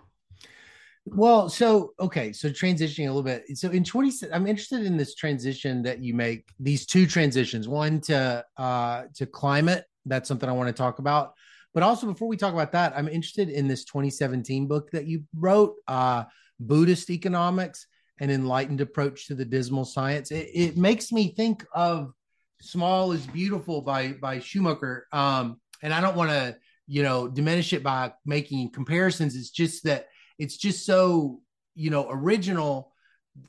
Well, 1.05 1.49
so 1.49 1.93
okay, 2.01 2.33
so 2.33 2.49
transitioning 2.49 3.05
a 3.05 3.13
little 3.13 3.23
bit. 3.23 3.45
So 3.57 3.71
in 3.71 3.85
20 3.85 4.29
I'm 4.33 4.47
interested 4.47 4.85
in 4.85 4.97
this 4.97 5.15
transition 5.15 5.83
that 5.83 6.03
you 6.03 6.15
make, 6.15 6.49
these 6.59 6.85
two 6.85 7.07
transitions, 7.07 7.69
one 7.69 8.01
to 8.03 8.45
uh 8.57 9.05
to 9.15 9.27
climate, 9.27 9.85
that's 10.05 10.29
something 10.29 10.49
I 10.49 10.53
want 10.53 10.69
to 10.69 10.73
talk 10.73 10.99
about. 10.99 11.35
But 11.75 11.83
also 11.83 12.07
before 12.07 12.27
we 12.27 12.37
talk 12.37 12.55
about 12.55 12.73
that, 12.73 12.93
I'm 12.97 13.09
interested 13.09 13.51
in 13.51 13.69
this 13.69 13.85
2017 13.85 14.67
book 14.67 14.91
that 14.93 15.07
you 15.07 15.25
wrote, 15.35 15.75
uh 15.87 16.25
Buddhist 16.59 17.11
Economics, 17.11 17.87
an 18.21 18.31
enlightened 18.31 18.81
approach 18.81 19.27
to 19.27 19.35
the 19.35 19.45
dismal 19.45 19.85
science. 19.85 20.31
It, 20.31 20.51
it 20.55 20.77
makes 20.77 21.13
me 21.13 21.35
think 21.35 21.65
of 21.75 22.13
Small 22.61 23.13
is 23.13 23.27
Beautiful 23.27 23.83
by 23.83 24.13
by 24.13 24.41
Schumacher. 24.41 25.07
Um, 25.13 25.61
and 25.83 25.93
I 25.93 26.01
don't 26.01 26.17
want 26.17 26.31
to 26.31 26.57
you 26.87 27.03
know 27.03 27.29
diminish 27.29 27.73
it 27.73 27.83
by 27.83 28.13
making 28.25 28.71
comparisons 28.71 29.35
it's 29.35 29.51
just 29.51 29.85
that 29.85 30.07
it's 30.39 30.57
just 30.57 30.87
so 30.87 31.41
you 31.75 31.91
know 31.91 32.07
original 32.09 32.93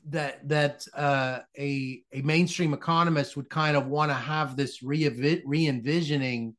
that 0.08 0.46
that 0.48 0.86
uh, 0.94 1.40
a 1.58 2.02
a 2.12 2.20
mainstream 2.22 2.74
economist 2.74 3.36
would 3.36 3.48
kind 3.48 3.76
of 3.76 3.86
want 3.86 4.10
to 4.10 4.14
have 4.14 4.56
this 4.56 4.82
re 4.82 5.08
re-envisioning 5.46 6.54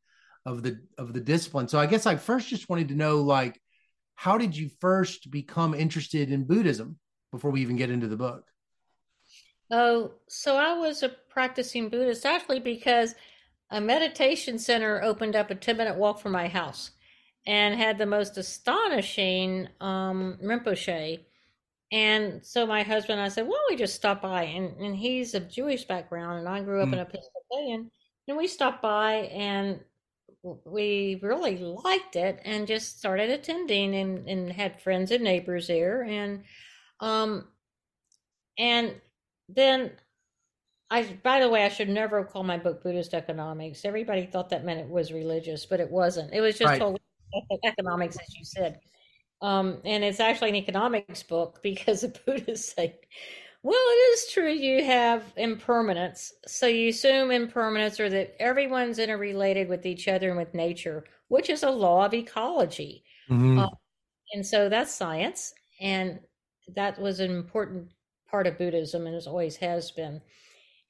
of 0.45 0.63
the 0.63 0.79
of 0.97 1.13
the 1.13 1.19
discipline. 1.19 1.67
So 1.67 1.79
I 1.79 1.85
guess 1.85 2.05
I 2.05 2.15
first 2.15 2.47
just 2.47 2.69
wanted 2.69 2.89
to 2.89 2.95
know 2.95 3.17
like 3.21 3.61
how 4.15 4.37
did 4.37 4.57
you 4.57 4.69
first 4.81 5.29
become 5.29 5.73
interested 5.73 6.31
in 6.31 6.45
Buddhism 6.45 6.97
before 7.31 7.51
we 7.51 7.61
even 7.61 7.75
get 7.75 7.91
into 7.91 8.07
the 8.07 8.17
book? 8.17 8.45
Oh, 9.71 10.13
so 10.27 10.57
I 10.57 10.73
was 10.73 11.03
a 11.03 11.09
practicing 11.09 11.89
Buddhist 11.89 12.25
actually 12.25 12.59
because 12.59 13.15
a 13.69 13.79
meditation 13.79 14.57
center 14.57 15.01
opened 15.03 15.35
up 15.35 15.51
a 15.51 15.55
10 15.55 15.77
minute 15.77 15.95
walk 15.95 16.19
from 16.19 16.31
my 16.31 16.47
house 16.47 16.91
and 17.45 17.75
had 17.75 17.97
the 17.97 18.05
most 18.05 18.37
astonishing 18.37 19.67
um, 19.79 20.37
Rinpoche. 20.43 21.19
And 21.91 22.45
so 22.45 22.65
my 22.65 22.83
husband 22.83 23.19
and 23.19 23.25
I 23.25 23.29
said, 23.29 23.47
well, 23.47 23.61
we 23.69 23.75
just 23.75 23.95
stop 23.95 24.21
by. 24.21 24.43
And, 24.43 24.75
and 24.77 24.95
he's 24.95 25.33
of 25.33 25.49
Jewish 25.49 25.85
background, 25.85 26.39
and 26.39 26.49
I 26.49 26.61
grew 26.61 26.81
up 26.81 26.89
mm. 26.89 26.93
in 26.93 26.99
a 26.99 27.03
Episcopalian. 27.03 27.91
And 28.27 28.37
we 28.37 28.47
stopped 28.47 28.81
by 28.81 29.13
and 29.33 29.79
we 30.43 31.19
really 31.23 31.57
liked 31.57 32.15
it 32.15 32.39
and 32.45 32.67
just 32.67 32.99
started 32.99 33.31
attending 33.31 33.95
and, 33.95 34.29
and 34.29 34.51
had 34.51 34.81
friends 34.81 35.11
and 35.11 35.23
neighbors 35.23 35.67
there. 35.67 36.03
And, 36.03 36.43
um, 36.99 37.47
and 38.57 38.95
then 39.47 39.91
I, 40.91 41.03
by 41.23 41.39
the 41.39 41.49
way, 41.49 41.65
I 41.65 41.69
should 41.69 41.89
never 41.89 42.23
call 42.23 42.43
my 42.43 42.57
book 42.57 42.81
Buddhist 42.81 43.13
economics. 43.13 43.85
Everybody 43.85 44.25
thought 44.25 44.49
that 44.49 44.65
meant 44.65 44.79
it 44.79 44.89
was 44.89 45.13
religious, 45.13 45.65
but 45.65 45.79
it 45.79 45.89
wasn't. 45.89 46.33
It 46.33 46.41
was 46.41 46.57
just 46.57 46.69
right. 46.69 46.79
totally 46.79 47.01
economics, 47.63 48.17
as 48.17 48.35
you 48.35 48.43
said. 48.43 48.79
Um, 49.41 49.77
and 49.85 50.03
it's 50.03 50.19
actually 50.19 50.49
an 50.49 50.55
economics 50.55 51.23
book 51.23 51.59
because 51.63 52.01
the 52.01 52.19
Buddhists 52.25 52.73
say, 52.73 52.99
well, 53.61 53.75
it 53.75 54.13
is 54.13 54.31
true 54.31 54.49
you 54.49 54.83
have 54.85 55.23
impermanence. 55.35 56.33
So 56.47 56.65
you 56.65 56.89
assume 56.89 57.29
impermanence 57.29 57.99
or 57.99 58.09
that 58.09 58.35
everyone's 58.39 58.99
interrelated 58.99 59.67
with 59.67 59.85
each 59.85 60.07
other 60.07 60.29
and 60.29 60.37
with 60.37 60.53
nature, 60.53 61.03
which 61.27 61.49
is 61.49 61.63
a 61.63 61.69
law 61.69 62.05
of 62.05 62.13
ecology. 62.13 63.03
Mm-hmm. 63.29 63.59
Uh, 63.59 63.69
and 64.33 64.45
so 64.45 64.69
that's 64.69 64.93
science. 64.93 65.53
And 65.81 66.19
that 66.75 66.99
was 66.99 67.19
an 67.19 67.31
important 67.31 67.91
part 68.29 68.47
of 68.47 68.57
Buddhism 68.57 69.07
and 69.07 69.15
it 69.15 69.27
always 69.27 69.55
has 69.57 69.91
been. 69.91 70.21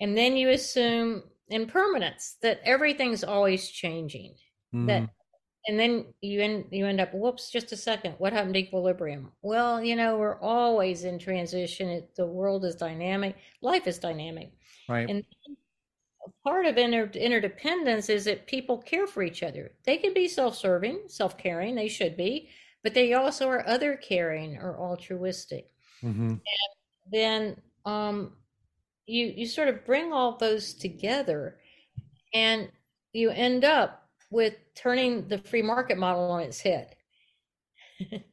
And 0.02 0.18
then 0.18 0.38
you 0.38 0.50
assume 0.50 1.24
impermanence, 1.50 2.38
that 2.42 2.62
everything's 2.64 3.24
always 3.24 3.70
changing. 3.70 4.36
Mm. 4.74 4.88
That 4.88 5.10
and 5.68 5.80
then 5.80 6.06
you 6.22 6.42
end 6.42 6.66
you 6.72 6.86
end 6.86 7.02
up 7.02 7.14
whoops 7.14 7.52
just 7.52 7.72
a 7.72 7.78
second 7.78 8.16
what 8.18 8.32
happened 8.34 8.54
to 8.54 8.60
equilibrium 8.60 9.32
well 9.42 9.84
you 9.84 9.96
know 9.96 10.18
we're 10.18 10.40
always 10.40 11.04
in 11.04 11.20
transition 11.20 11.90
it, 11.90 12.16
the 12.16 12.26
world 12.26 12.64
is 12.64 12.76
dynamic 12.76 13.36
life 13.62 13.86
is 13.86 14.00
dynamic 14.00 14.52
right 14.88 15.10
and 15.10 15.24
part 16.44 16.66
of 16.66 16.78
inter- 16.78 17.12
interdependence 17.14 18.10
is 18.10 18.26
that 18.26 18.48
people 18.48 18.78
care 18.78 19.06
for 19.06 19.22
each 19.22 19.44
other 19.44 19.72
they 19.86 19.98
can 19.98 20.14
be 20.14 20.28
self-serving 20.28 21.02
self-caring 21.08 21.76
they 21.76 21.90
should 21.90 22.16
be 22.16 22.50
but 22.84 22.94
they 22.94 23.14
also 23.14 23.48
are 23.48 23.68
other 23.68 23.96
caring 23.96 24.58
or 24.58 24.78
altruistic 24.80 25.70
mm-hmm. 26.04 26.30
and 26.30 26.42
then 27.12 27.58
um, 27.86 28.34
you 29.06 29.34
you 29.36 29.48
sort 29.48 29.68
of 29.68 29.86
bring 29.86 30.14
all 30.14 30.38
those 30.38 30.74
together 30.74 31.58
and 32.34 32.70
you 33.14 33.30
end 33.32 33.64
up 33.64 34.08
with 34.32 34.56
turning 34.76 35.28
the 35.28 35.38
free 35.40 35.62
market 35.62 35.98
model 35.98 36.30
on 36.30 36.42
its 36.42 36.62
head 36.62 36.96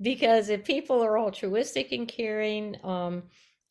because 0.00 0.48
if 0.48 0.64
people 0.64 1.02
are 1.02 1.18
altruistic 1.18 1.92
and 1.92 2.08
caring 2.08 2.76
um, 2.84 3.22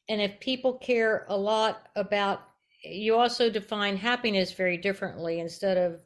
and 0.09 0.21
if 0.21 0.39
people 0.39 0.73
care 0.73 1.25
a 1.29 1.37
lot 1.37 1.87
about 1.95 2.41
you 2.83 3.15
also 3.15 3.49
define 3.49 3.97
happiness 3.97 4.53
very 4.53 4.77
differently 4.77 5.39
instead 5.39 5.77
of 5.77 6.01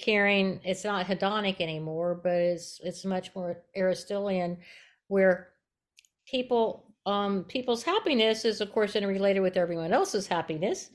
caring 0.00 0.60
it's 0.64 0.84
not 0.84 1.06
hedonic 1.06 1.60
anymore 1.60 2.18
but 2.22 2.32
it's 2.32 2.80
it's 2.82 3.04
much 3.04 3.34
more 3.34 3.62
aristotelian 3.76 4.56
where 5.08 5.50
people 6.26 6.90
um, 7.06 7.44
people's 7.44 7.82
happiness 7.82 8.44
is, 8.44 8.60
of 8.60 8.72
course, 8.72 8.94
interrelated 8.96 9.42
with 9.42 9.56
everyone 9.56 9.92
else's 9.92 10.26
happiness 10.26 10.90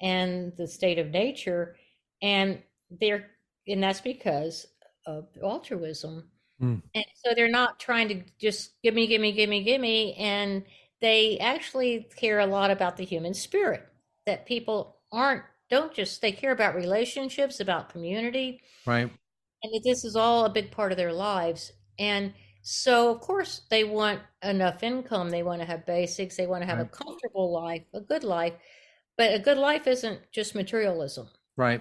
and 0.00 0.52
the 0.56 0.66
state 0.66 0.98
of 0.98 1.10
nature, 1.10 1.76
and 2.22 2.62
they're 3.00 3.30
and 3.66 3.82
that's 3.82 4.00
because 4.00 4.66
of 5.06 5.28
altruism. 5.42 6.28
Mm. 6.60 6.82
And 6.94 7.04
so 7.24 7.34
they're 7.34 7.48
not 7.48 7.78
trying 7.78 8.08
to 8.08 8.22
just 8.38 8.72
give 8.82 8.94
me, 8.94 9.06
give 9.06 9.20
me, 9.20 9.32
give 9.32 9.48
me, 9.48 9.62
give 9.62 9.80
me, 9.80 10.14
and 10.14 10.64
they 11.00 11.38
actually 11.38 12.08
care 12.16 12.40
a 12.40 12.46
lot 12.46 12.70
about 12.70 12.96
the 12.96 13.04
human 13.04 13.34
spirit. 13.34 13.86
That 14.26 14.46
people 14.46 14.96
aren't 15.12 15.44
don't 15.70 15.94
just 15.94 16.20
they 16.20 16.32
care 16.32 16.52
about 16.52 16.74
relationships, 16.74 17.60
about 17.60 17.88
community, 17.88 18.60
right? 18.86 19.10
and 19.64 19.82
this 19.84 20.04
is 20.04 20.14
all 20.14 20.44
a 20.44 20.50
big 20.50 20.70
part 20.70 20.92
of 20.92 20.98
their 20.98 21.12
lives. 21.12 21.72
And 21.98 22.34
so, 22.62 23.10
of 23.10 23.20
course, 23.20 23.62
they 23.70 23.84
want 23.84 24.20
enough 24.42 24.82
income. 24.82 25.30
They 25.30 25.42
want 25.42 25.60
to 25.60 25.66
have 25.66 25.86
basics. 25.86 26.36
They 26.36 26.46
want 26.46 26.62
to 26.62 26.66
have 26.66 26.78
right. 26.78 26.86
a 26.86 26.90
comfortable 26.90 27.52
life, 27.52 27.82
a 27.94 28.00
good 28.00 28.24
life. 28.24 28.54
But 29.16 29.34
a 29.34 29.38
good 29.38 29.58
life 29.58 29.86
isn't 29.86 30.20
just 30.32 30.54
materialism. 30.54 31.28
Right. 31.56 31.80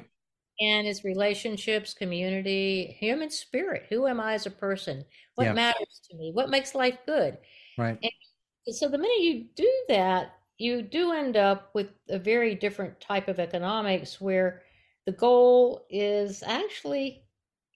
And 0.60 0.88
it's 0.88 1.04
relationships, 1.04 1.94
community, 1.94 2.96
human 3.00 3.30
spirit. 3.30 3.88
Who 3.90 4.08
am 4.08 4.20
I 4.20 4.34
as 4.34 4.46
a 4.46 4.52
person? 4.52 5.04
What 5.36 5.46
yeah. 5.46 5.54
matters 5.54 6.02
to 6.10 6.18
me? 6.18 6.32
What 6.34 6.50
makes 6.50 6.76
life 6.76 6.98
good? 7.06 7.38
Right. 7.78 7.98
And 8.02 8.76
so 8.76 8.88
the 8.88 8.98
minute 8.98 9.20
you 9.20 9.46
do 9.56 9.72
that, 9.90 10.34
you 10.64 10.82
do 10.82 11.12
end 11.12 11.36
up 11.36 11.70
with 11.74 11.90
a 12.08 12.18
very 12.18 12.56
different 12.56 12.98
type 13.02 13.28
of 13.28 13.38
economics 13.38 14.22
where 14.22 14.62
the 15.06 15.12
goal 15.12 15.86
is 15.90 16.42
actually 16.42 17.22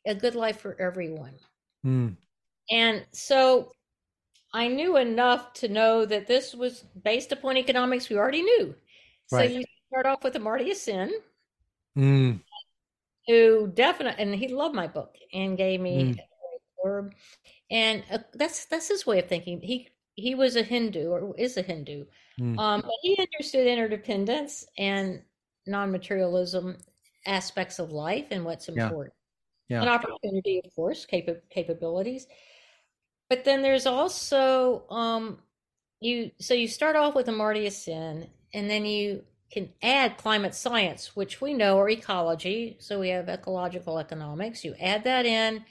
a 0.06 0.16
good 0.16 0.36
life 0.36 0.62
for 0.62 0.80
everyone. 0.80 1.34
Mm. 1.86 2.16
And 2.72 3.06
so 3.12 3.74
I 4.54 4.70
knew 4.70 4.96
enough 4.96 5.52
to 5.56 5.68
know 5.68 6.06
that 6.06 6.28
this 6.28 6.56
was 6.56 6.86
based 7.04 7.34
upon 7.34 7.58
economics 7.58 8.08
we 8.08 8.18
already 8.18 8.42
knew. 8.42 8.74
So 9.26 9.38
right. 9.38 9.52
you 9.52 9.66
start 9.92 10.06
off 10.06 10.24
with 10.24 10.36
Amartya 10.36 10.74
Sen, 10.74 11.12
mm. 11.98 12.40
who 13.28 13.68
definitely, 13.68 14.24
and 14.24 14.34
he 14.34 14.48
loved 14.48 14.76
my 14.76 14.88
book 14.88 15.14
and 15.34 15.58
gave 15.58 15.82
me 15.82 16.14
mm. 16.14 16.20
a 16.20 16.88
blurb. 16.88 17.12
And 17.70 18.04
uh, 18.10 18.20
that's 18.34 18.64
that's 18.64 18.88
his 18.88 19.06
way 19.06 19.20
of 19.20 19.28
thinking. 19.28 19.60
He 19.60 19.90
he 20.16 20.36
was 20.36 20.56
a 20.56 20.64
Hindu 20.64 21.10
or 21.10 21.36
is 21.38 21.58
a 21.58 21.62
Hindu. 21.62 22.06
Mm. 22.40 22.58
Um, 22.60 22.82
but 22.82 22.92
he 23.02 23.18
understood 23.20 23.68
interdependence 23.68 24.66
and 24.78 25.22
non-materialism 25.66 26.78
aspects 27.26 27.80
of 27.80 27.92
life 27.92 28.26
and 28.32 28.46
what's 28.46 28.70
important. 28.70 29.14
Yeah. 29.70 29.78
yeah. 29.78 29.82
An 29.84 29.90
opportunity, 29.90 30.62
of 30.64 30.74
course, 30.76 31.06
capa- 31.06 31.42
capabilities. 31.50 32.28
But 33.30 33.44
then 33.44 33.62
there's 33.62 33.86
also 33.86 34.88
um, 34.90 35.40
you. 36.00 36.32
So 36.40 36.54
you 36.54 36.68
start 36.68 36.96
off 36.96 37.16
with 37.16 37.28
Amartya 37.28 37.72
Sen, 37.72 38.28
and 38.54 38.70
then 38.70 38.86
you 38.86 39.24
can 39.52 39.70
add 39.82 40.18
climate 40.18 40.56
science, 40.56 41.16
which 41.16 41.42
we 41.42 41.54
know 41.54 41.78
are 41.80 41.90
ecology. 41.90 42.78
So 42.80 43.00
we 43.00 43.10
have 43.10 43.28
ecological 43.28 44.00
economics. 44.00 44.64
You 44.64 44.76
add 44.80 45.04
that 45.04 45.26
in, 45.26 45.66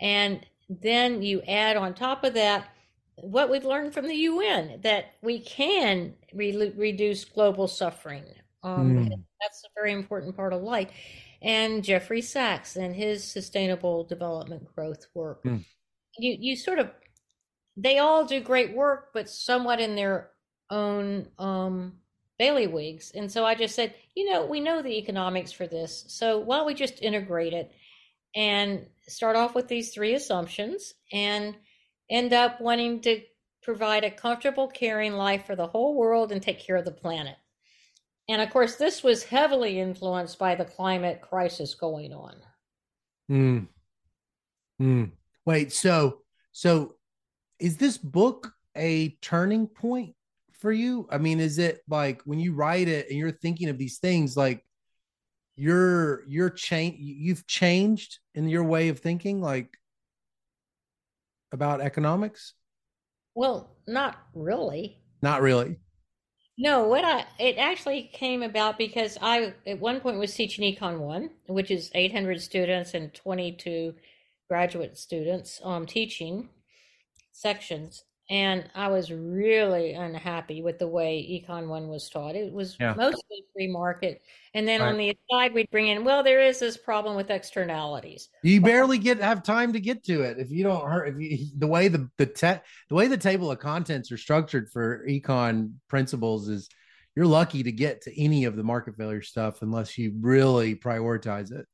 and 0.00 0.44
then 0.68 1.22
you 1.22 1.40
add 1.42 1.76
on 1.76 1.94
top 1.94 2.24
of 2.24 2.34
that 2.34 2.68
what 3.22 3.50
we've 3.50 3.64
learned 3.64 3.94
from 3.94 4.06
the 4.06 4.14
UN 4.14 4.80
that 4.82 5.14
we 5.22 5.40
can 5.40 6.14
re- 6.32 6.72
reduce 6.76 7.24
global 7.24 7.68
suffering. 7.68 8.24
Um, 8.62 9.08
mm. 9.08 9.24
That's 9.40 9.64
a 9.64 9.68
very 9.74 9.92
important 9.92 10.36
part 10.36 10.52
of 10.52 10.62
life. 10.62 10.90
And 11.42 11.82
Jeffrey 11.82 12.20
Sachs 12.20 12.76
and 12.76 12.94
his 12.94 13.24
sustainable 13.24 14.04
development 14.04 14.66
growth 14.74 15.06
work. 15.14 15.42
Mm. 15.44 15.64
You 16.18 16.36
you 16.38 16.56
sort 16.56 16.78
of 16.78 16.90
they 17.76 17.98
all 17.98 18.26
do 18.26 18.40
great 18.40 18.74
work, 18.74 19.10
but 19.14 19.30
somewhat 19.30 19.80
in 19.80 19.94
their 19.94 20.30
own 20.70 21.28
um, 21.38 21.94
bailiwicks. 22.38 23.14
And 23.14 23.30
so 23.30 23.44
I 23.44 23.54
just 23.54 23.74
said, 23.74 23.94
you 24.14 24.30
know, 24.30 24.44
we 24.44 24.60
know 24.60 24.82
the 24.82 24.98
economics 24.98 25.52
for 25.52 25.66
this, 25.66 26.04
so 26.08 26.38
why 26.38 26.58
don't 26.58 26.66
we 26.66 26.74
just 26.74 27.00
integrate 27.00 27.54
it 27.54 27.72
and 28.34 28.86
start 29.08 29.36
off 29.36 29.54
with 29.54 29.68
these 29.68 29.92
three 29.92 30.14
assumptions 30.14 30.94
and 31.12 31.56
end 32.10 32.32
up 32.32 32.60
wanting 32.60 33.00
to 33.02 33.22
provide 33.62 34.04
a 34.04 34.10
comfortable, 34.10 34.66
caring 34.66 35.14
life 35.14 35.46
for 35.46 35.54
the 35.54 35.66
whole 35.66 35.94
world 35.94 36.32
and 36.32 36.42
take 36.42 36.58
care 36.58 36.76
of 36.76 36.84
the 36.84 36.90
planet. 36.90 37.36
And 38.28 38.40
of 38.40 38.50
course, 38.50 38.76
this 38.76 39.02
was 39.02 39.24
heavily 39.24 39.80
influenced 39.80 40.38
by 40.38 40.54
the 40.54 40.64
climate 40.64 41.20
crisis 41.20 41.74
going 41.74 42.12
on. 42.12 42.36
Hmm. 43.28 43.58
Hmm. 44.78 45.04
Wait, 45.44 45.72
so 45.72 46.20
so 46.52 46.94
is 47.58 47.76
this 47.76 47.98
book 47.98 48.52
a 48.76 49.10
turning 49.20 49.66
point 49.66 50.14
for 50.52 50.72
you? 50.72 51.08
I 51.10 51.18
mean, 51.18 51.40
is 51.40 51.58
it 51.58 51.80
like 51.88 52.22
when 52.24 52.38
you 52.38 52.54
write 52.54 52.88
it 52.88 53.08
and 53.08 53.18
you're 53.18 53.30
thinking 53.30 53.68
of 53.68 53.78
these 53.78 53.98
things, 53.98 54.36
like 54.36 54.64
you're 55.56 56.24
you're 56.28 56.50
change 56.50 56.96
you've 56.98 57.46
changed 57.46 58.18
in 58.34 58.48
your 58.48 58.64
way 58.64 58.88
of 58.88 59.00
thinking, 59.00 59.40
like 59.40 59.76
about 61.52 61.80
economics? 61.80 62.54
Well, 63.34 63.76
not 63.86 64.16
really. 64.34 64.98
Not 65.22 65.42
really. 65.42 65.78
No, 66.58 66.88
what 66.88 67.04
I 67.04 67.24
it 67.38 67.56
actually 67.56 68.10
came 68.12 68.42
about 68.42 68.76
because 68.76 69.16
I 69.20 69.54
at 69.66 69.80
one 69.80 70.00
point 70.00 70.18
was 70.18 70.34
teaching 70.34 70.64
Econ 70.74 70.98
One, 70.98 71.30
which 71.46 71.70
is 71.70 71.90
800 71.94 72.40
students 72.42 72.92
and 72.92 73.14
22 73.14 73.94
graduate 74.48 74.98
students 74.98 75.60
um 75.64 75.86
teaching 75.86 76.50
sections, 77.32 78.04
and 78.30 78.70
I 78.76 78.86
was 78.88 79.10
really 79.10 79.94
unhappy 79.94 80.62
with 80.62 80.78
the 80.78 80.86
way 80.86 81.18
Econ 81.18 81.66
One 81.66 81.88
was 81.88 82.08
taught. 82.08 82.36
It 82.36 82.52
was 82.52 82.76
yeah. 82.78 82.94
mostly 82.96 83.44
free 83.52 83.66
market, 83.66 84.22
and 84.54 84.66
then 84.66 84.80
right. 84.80 84.88
on 84.88 84.96
the 84.96 85.18
side 85.30 85.52
we'd 85.52 85.70
bring 85.70 85.88
in, 85.88 86.04
well, 86.04 86.22
there 86.22 86.40
is 86.40 86.60
this 86.60 86.76
problem 86.76 87.16
with 87.16 87.28
externalities. 87.28 88.28
You 88.44 88.60
barely 88.60 88.98
get 88.98 89.18
have 89.18 89.42
time 89.42 89.72
to 89.72 89.80
get 89.80 90.04
to 90.04 90.22
it 90.22 90.38
if 90.38 90.50
you 90.50 90.62
don't 90.62 90.88
hurt. 90.88 91.08
If 91.08 91.20
you, 91.20 91.48
the 91.58 91.66
way 91.66 91.88
the 91.88 92.08
the 92.18 92.26
te- 92.26 92.62
the 92.88 92.94
way 92.94 93.08
the 93.08 93.18
table 93.18 93.50
of 93.50 93.58
contents 93.58 94.12
are 94.12 94.16
structured 94.16 94.70
for 94.70 95.04
econ 95.08 95.72
principles 95.88 96.48
is, 96.48 96.68
you're 97.16 97.26
lucky 97.26 97.64
to 97.64 97.72
get 97.72 98.02
to 98.02 98.22
any 98.22 98.44
of 98.44 98.54
the 98.54 98.62
market 98.62 98.96
failure 98.96 99.22
stuff 99.22 99.62
unless 99.62 99.98
you 99.98 100.14
really 100.20 100.76
prioritize 100.76 101.50
it. 101.52 101.66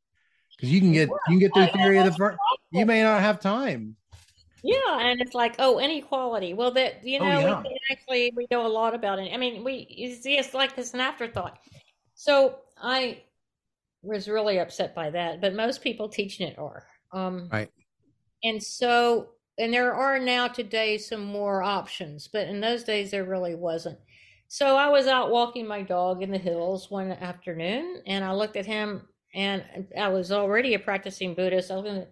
Because 0.57 0.73
you 0.73 0.81
can 0.81 0.93
get 0.93 1.11
you 1.29 1.39
can 1.39 1.39
get 1.39 1.53
through 1.53 1.67
theory 1.83 1.99
of 1.99 2.07
the 2.07 2.13
first. 2.13 2.39
You 2.71 2.87
may 2.87 3.03
not 3.03 3.21
have 3.21 3.41
time. 3.41 3.97
Yeah, 4.63 5.01
and 5.01 5.21
it's 5.21 5.35
like, 5.35 5.57
oh, 5.59 5.79
inequality. 5.79 6.55
Well, 6.55 6.71
that 6.73 7.05
you 7.07 7.19
oh, 7.21 7.25
know, 7.25 7.37
oh, 7.37 7.41
yeah. 7.41 7.63
we 7.63 7.79
actually 7.91 8.33
we 8.35 8.47
know 8.51 8.67
a 8.67 8.69
lot 8.69 8.95
about 8.95 9.19
it. 9.19 9.33
I 9.33 9.37
mean, 9.37 9.63
we 9.65 9.87
it's, 9.91 10.25
it's 10.25 10.55
like 10.55 10.77
it's 10.77 10.95
an 10.95 11.01
afterthought. 11.01 11.59
So 12.15 12.59
I 12.81 13.23
was 14.03 14.29
really 14.29 14.59
upset 14.59 14.95
by 14.95 15.11
that, 15.11 15.41
but 15.41 15.55
most 15.55 15.83
people 15.83 16.09
teaching 16.09 16.49
it 16.49 16.59
are. 16.59 16.87
Um, 17.13 17.49
right. 17.53 17.71
And 18.45 18.63
so, 18.63 19.31
and 19.59 19.73
there 19.73 19.95
are 19.95 20.19
now 20.19 20.49
today 20.49 20.99
some 20.99 21.25
more 21.25 21.63
options, 21.63 22.29
but 22.29 22.47
in 22.49 22.61
those 22.61 22.85
days 22.85 23.11
there 23.11 23.25
really 23.25 23.55
wasn't. 23.55 23.99
So 24.49 24.77
I 24.77 24.89
was 24.89 25.07
out 25.07 25.31
walking 25.31 25.67
my 25.67 25.83
dog 25.83 26.23
in 26.23 26.31
the 26.31 26.39
hills 26.39 26.91
one 26.91 27.11
afternoon, 27.11 28.03
and 28.07 28.25
I 28.25 28.33
looked 28.33 28.57
at 28.57 28.67
him, 28.67 29.03
and 29.35 29.65
I 29.99 30.09
was 30.09 30.31
already 30.31 30.75
a 30.75 30.79
practicing 30.79 31.35
Buddhist. 31.35 31.71
I 31.71 31.77
was 31.77 32.07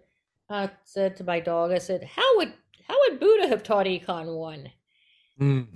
I 0.49 0.69
said 0.83 1.17
to 1.17 1.23
my 1.23 1.39
dog, 1.39 1.71
I 1.71 1.79
said, 1.79 2.03
"How 2.03 2.37
would 2.37 2.53
how 2.87 2.95
would 3.01 3.19
Buddha 3.19 3.47
have 3.47 3.63
taught 3.63 3.87
econ 3.87 4.37
one? 4.37 4.71
Mm. 5.39 5.67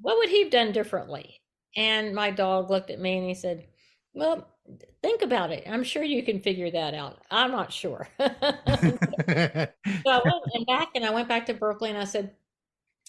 What 0.00 0.16
would 0.18 0.28
he 0.28 0.42
have 0.42 0.50
done 0.50 0.72
differently?" 0.72 1.40
And 1.76 2.14
my 2.14 2.30
dog 2.30 2.70
looked 2.70 2.90
at 2.90 3.00
me 3.00 3.18
and 3.18 3.28
he 3.28 3.34
said, 3.34 3.66
"Well, 4.12 4.48
think 5.02 5.22
about 5.22 5.52
it. 5.52 5.64
I'm 5.68 5.84
sure 5.84 6.02
you 6.02 6.22
can 6.22 6.40
figure 6.40 6.70
that 6.70 6.94
out. 6.94 7.18
I'm 7.30 7.52
not 7.52 7.72
sure." 7.72 8.08
so 8.18 8.28
I 9.28 9.68
went 10.54 10.66
back, 10.66 10.88
and 10.94 11.04
I 11.04 11.10
went 11.10 11.28
back 11.28 11.46
to 11.46 11.54
Berkeley, 11.54 11.90
and 11.90 11.98
I 11.98 12.04
said, 12.04 12.34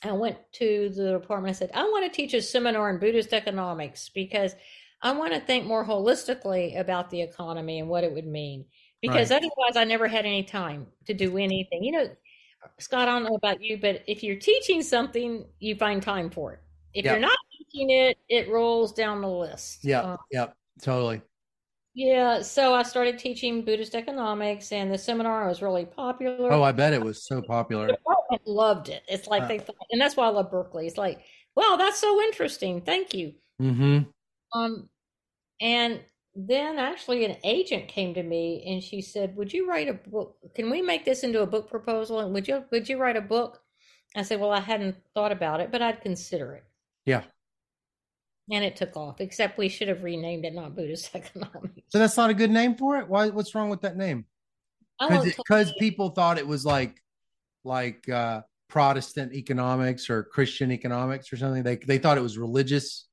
I 0.04 0.14
went 0.14 0.38
to 0.54 0.90
the 0.90 1.12
department. 1.12 1.56
I 1.56 1.60
said, 1.60 1.72
I 1.74 1.84
want 1.84 2.06
to 2.06 2.16
teach 2.16 2.34
a 2.34 2.42
seminar 2.42 2.90
in 2.90 3.00
Buddhist 3.00 3.34
economics 3.34 4.10
because 4.10 4.56
I 5.02 5.12
want 5.12 5.34
to 5.34 5.40
think 5.40 5.66
more 5.66 5.86
holistically 5.86 6.80
about 6.80 7.10
the 7.10 7.22
economy 7.22 7.80
and 7.80 7.88
what 7.88 8.04
it 8.04 8.14
would 8.14 8.26
mean 8.26 8.66
because 9.02 9.32
right. 9.32 9.38
otherwise 9.38 9.76
I 9.76 9.84
never 9.84 10.08
had 10.08 10.26
any 10.26 10.44
time 10.44 10.88
to 11.08 11.14
do 11.14 11.38
anything. 11.38 11.84
You 11.84 11.92
know, 11.92 12.10
Scott, 12.80 13.08
I 13.08 13.12
don't 13.12 13.24
know 13.24 13.36
about 13.36 13.62
you, 13.62 13.78
but 13.78 14.04
if 14.08 14.24
you're 14.24 14.36
teaching 14.38 14.82
something, 14.82 15.46
you 15.60 15.76
find 15.76 16.02
time 16.02 16.30
for 16.30 16.54
it. 16.54 16.60
If 16.94 17.06
yep. 17.06 17.14
you're 17.14 17.22
not 17.22 17.38
teaching 17.58 17.90
it, 17.90 18.18
it 18.30 18.50
rolls 18.50 18.94
down 18.94 19.22
the 19.22 19.30
list. 19.30 19.84
Yeah, 19.84 20.02
um, 20.02 20.18
yep, 20.32 20.56
totally. 20.82 21.22
Yeah, 21.94 22.42
so 22.42 22.74
I 22.74 22.84
started 22.84 23.20
teaching 23.20 23.66
Buddhist 23.66 23.96
economics, 23.96 24.72
and 24.72 24.92
the 24.92 24.98
seminar 24.98 25.48
was 25.48 25.62
really 25.62 25.86
popular. 25.86 26.52
Oh, 26.52 26.64
I 26.64 26.72
bet 26.72 26.94
it 26.94 27.02
was 27.02 27.26
so 27.26 27.42
popular. 27.42 27.88
The 27.88 27.94
department 27.94 28.48
loved 28.48 28.90
it. 28.90 29.04
It's 29.10 29.28
like 29.28 29.44
uh, 29.44 29.48
they 29.48 29.60
thought, 29.60 29.76
and 29.92 30.00
that's 30.00 30.16
why 30.16 30.26
I 30.26 30.30
love 30.30 30.52
Berkeley. 30.52 30.88
It's 30.88 30.98
like, 30.98 31.20
wow, 31.56 31.76
that's 31.78 32.00
so 32.00 32.22
interesting. 32.22 32.82
Thank 32.82 33.14
you. 33.14 33.34
Mm-hmm. 33.62 34.04
Um, 34.58 34.90
and 35.60 36.00
then 36.36 36.80
actually 36.80 37.26
an 37.26 37.38
agent 37.44 37.88
came 37.88 38.14
to 38.14 38.24
me 38.24 38.64
and 38.68 38.84
she 38.84 39.02
said, 39.02 39.36
"Would 39.36 39.52
you 39.54 39.68
write 39.68 39.90
a 39.90 39.94
book? 39.94 40.38
Can 40.56 40.70
we 40.70 40.82
make 40.82 41.04
this 41.06 41.24
into 41.24 41.42
a 41.42 41.48
book 41.48 41.70
proposal? 41.70 42.20
And 42.20 42.34
would 42.34 42.48
you 42.48 42.64
would 42.72 42.88
you 42.88 42.98
write 42.98 43.18
a 43.18 43.22
book?" 43.22 43.62
I 44.16 44.24
said, 44.24 44.40
"Well, 44.40 44.52
I 44.52 44.60
hadn't 44.60 44.96
thought 45.14 45.32
about 45.32 45.60
it, 45.60 45.72
but 45.72 45.82
I'd 45.82 46.02
consider 46.02 46.54
it." 46.54 46.64
Yeah. 47.06 47.24
And 48.50 48.64
it 48.64 48.76
took 48.76 48.96
off. 48.96 49.22
Except 49.22 49.58
we 49.58 49.70
should 49.70 49.88
have 49.88 50.04
renamed 50.04 50.46
it 50.46 50.54
not 50.54 50.76
Buddhist 50.76 51.14
economics. 51.16 51.82
So 51.90 52.00
that's 52.00 52.18
not 52.18 52.30
a 52.30 52.34
good 52.34 52.52
name 52.52 52.76
for 52.76 52.98
it. 52.98 53.08
Why? 53.08 53.30
What's 53.30 53.54
wrong 53.54 53.70
with 53.70 53.82
that 53.82 53.98
name? 53.98 54.26
Because 55.00 55.74
people 55.80 56.10
thought 56.10 56.38
it 56.38 56.48
was 56.48 56.66
like 56.66 57.02
like 57.64 58.08
uh 58.08 58.42
Protestant 58.70 59.34
economics 59.34 60.10
or 60.10 60.24
Christian 60.24 60.72
economics 60.72 61.34
or 61.34 61.38
something. 61.38 61.64
They 61.64 61.76
they 61.76 61.98
thought 61.98 62.18
it 62.18 62.22
was 62.22 62.38
religious. 62.38 63.08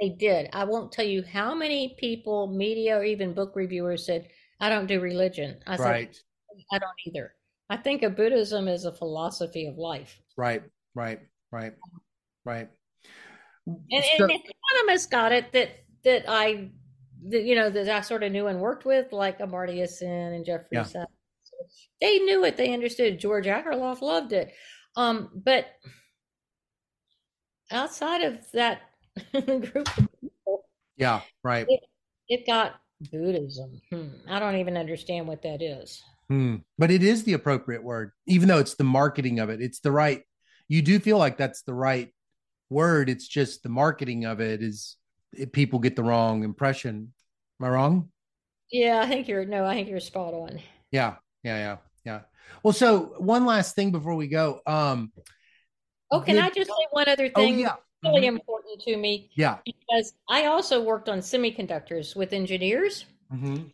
They 0.00 0.08
did. 0.08 0.48
I 0.52 0.64
won't 0.64 0.92
tell 0.92 1.04
you 1.04 1.22
how 1.22 1.54
many 1.54 1.94
people, 1.98 2.46
media, 2.46 2.96
or 2.96 3.04
even 3.04 3.34
book 3.34 3.54
reviewers 3.54 4.06
said, 4.06 4.28
I 4.58 4.70
don't 4.70 4.86
do 4.86 4.98
religion. 5.00 5.58
I 5.66 5.76
right. 5.76 6.14
said, 6.14 6.22
I 6.72 6.78
don't 6.78 6.90
either. 7.06 7.34
I 7.68 7.76
think 7.76 8.02
of 8.02 8.16
Buddhism 8.16 8.66
as 8.66 8.86
a 8.86 8.92
philosophy 8.92 9.66
of 9.66 9.76
life. 9.76 10.20
Right, 10.36 10.62
right, 10.94 11.20
right, 11.52 11.74
right. 12.44 12.68
And, 13.66 14.04
so, 14.16 14.24
and 14.24 14.32
economists 14.32 15.06
got 15.06 15.32
it 15.32 15.52
that 15.52 15.70
that 16.04 16.24
I, 16.26 16.70
that, 17.28 17.44
you 17.44 17.54
know, 17.54 17.68
that 17.68 17.88
I 17.88 18.00
sort 18.00 18.22
of 18.22 18.32
knew 18.32 18.46
and 18.46 18.58
worked 18.58 18.86
with, 18.86 19.12
like 19.12 19.38
Amartya 19.38 19.86
Sen 19.86 20.32
and 20.32 20.44
Jeffrey 20.44 20.68
yeah. 20.72 20.84
Sachs. 20.84 21.12
They 22.00 22.18
knew 22.20 22.44
it. 22.44 22.56
They 22.56 22.72
understood. 22.72 23.20
George 23.20 23.44
Akerlof 23.44 24.00
loved 24.00 24.32
it. 24.32 24.52
Um, 24.96 25.30
but 25.34 25.66
outside 27.70 28.22
of 28.22 28.38
that 28.52 28.80
group 29.32 29.88
yeah, 31.00 31.22
right. 31.42 31.66
It, 31.68 31.80
it 32.28 32.46
got 32.46 32.74
Buddhism. 33.10 33.80
Hmm. 33.90 34.08
I 34.28 34.38
don't 34.38 34.56
even 34.56 34.76
understand 34.76 35.26
what 35.26 35.42
that 35.42 35.62
is. 35.62 36.02
Hmm. 36.28 36.56
But 36.78 36.90
it 36.90 37.02
is 37.02 37.24
the 37.24 37.32
appropriate 37.32 37.82
word, 37.82 38.12
even 38.26 38.48
though 38.48 38.58
it's 38.58 38.74
the 38.74 38.84
marketing 38.84 39.40
of 39.40 39.48
it. 39.48 39.62
It's 39.62 39.80
the 39.80 39.90
right. 39.90 40.22
You 40.68 40.82
do 40.82 41.00
feel 41.00 41.16
like 41.16 41.38
that's 41.38 41.62
the 41.62 41.72
right 41.72 42.12
word. 42.68 43.08
It's 43.08 43.26
just 43.26 43.62
the 43.62 43.70
marketing 43.70 44.26
of 44.26 44.40
it 44.40 44.62
is 44.62 44.96
it, 45.32 45.52
people 45.52 45.78
get 45.78 45.96
the 45.96 46.04
wrong 46.04 46.44
impression. 46.44 47.14
Am 47.60 47.66
I 47.66 47.70
wrong? 47.70 48.10
Yeah, 48.70 49.00
I 49.00 49.06
think 49.08 49.26
you're 49.26 49.46
no, 49.46 49.64
I 49.64 49.74
think 49.74 49.88
you're 49.88 50.00
spot 50.00 50.34
on. 50.34 50.60
Yeah, 50.92 51.16
yeah, 51.42 51.56
yeah, 51.56 51.76
yeah. 52.04 52.20
Well, 52.62 52.72
so 52.72 53.14
one 53.18 53.46
last 53.46 53.74
thing 53.74 53.90
before 53.90 54.14
we 54.14 54.28
go. 54.28 54.60
Um 54.66 55.12
Oh, 56.12 56.20
can 56.20 56.34
did, 56.34 56.44
I 56.44 56.50
just 56.50 56.68
say 56.68 56.86
one 56.90 57.08
other 57.08 57.28
thing? 57.28 57.54
Oh, 57.54 57.58
yeah. 57.58 57.74
Really 58.02 58.22
mm-hmm. 58.22 58.36
important 58.36 58.80
to 58.82 58.96
me. 58.96 59.30
Yeah. 59.34 59.58
Because 59.64 60.14
I 60.28 60.46
also 60.46 60.82
worked 60.82 61.08
on 61.08 61.18
semiconductors 61.18 62.16
with 62.16 62.32
engineers. 62.32 63.04
Mm-hmm. 63.32 63.64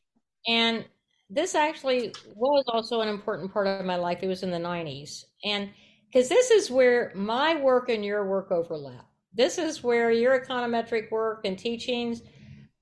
And 0.49 0.85
this 1.31 1.55
actually 1.55 2.13
was 2.35 2.65
also 2.69 3.01
an 3.01 3.09
important 3.09 3.53
part 3.53 3.67
of 3.67 3.85
my 3.85 3.97
life. 3.97 4.19
It 4.23 4.29
was 4.29 4.43
in 4.43 4.51
the 4.51 4.59
90s. 4.59 5.25
And 5.45 5.71
because 6.07 6.29
this 6.29 6.51
is 6.51 6.71
where 6.71 7.13
my 7.15 7.61
work 7.61 7.89
and 7.89 8.05
your 8.05 8.27
work 8.29 8.51
overlap. 8.51 9.07
This 9.33 9.59
is 9.59 9.83
where 9.83 10.11
your 10.11 10.41
econometric 10.41 11.11
work 11.11 11.43
and 11.45 11.59
teachings 11.59 12.23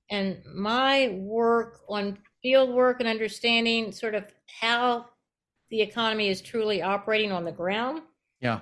and 0.09 0.37
my 0.55 1.09
work 1.19 1.81
on 1.89 2.17
field 2.41 2.69
work 2.69 2.99
and 2.99 3.09
understanding 3.09 3.91
sort 3.91 4.15
of 4.15 4.25
how 4.61 5.05
the 5.69 5.81
economy 5.81 6.29
is 6.29 6.41
truly 6.41 6.81
operating 6.81 7.31
on 7.31 7.43
the 7.43 7.51
ground. 7.51 8.03
Yeah. 8.39 8.59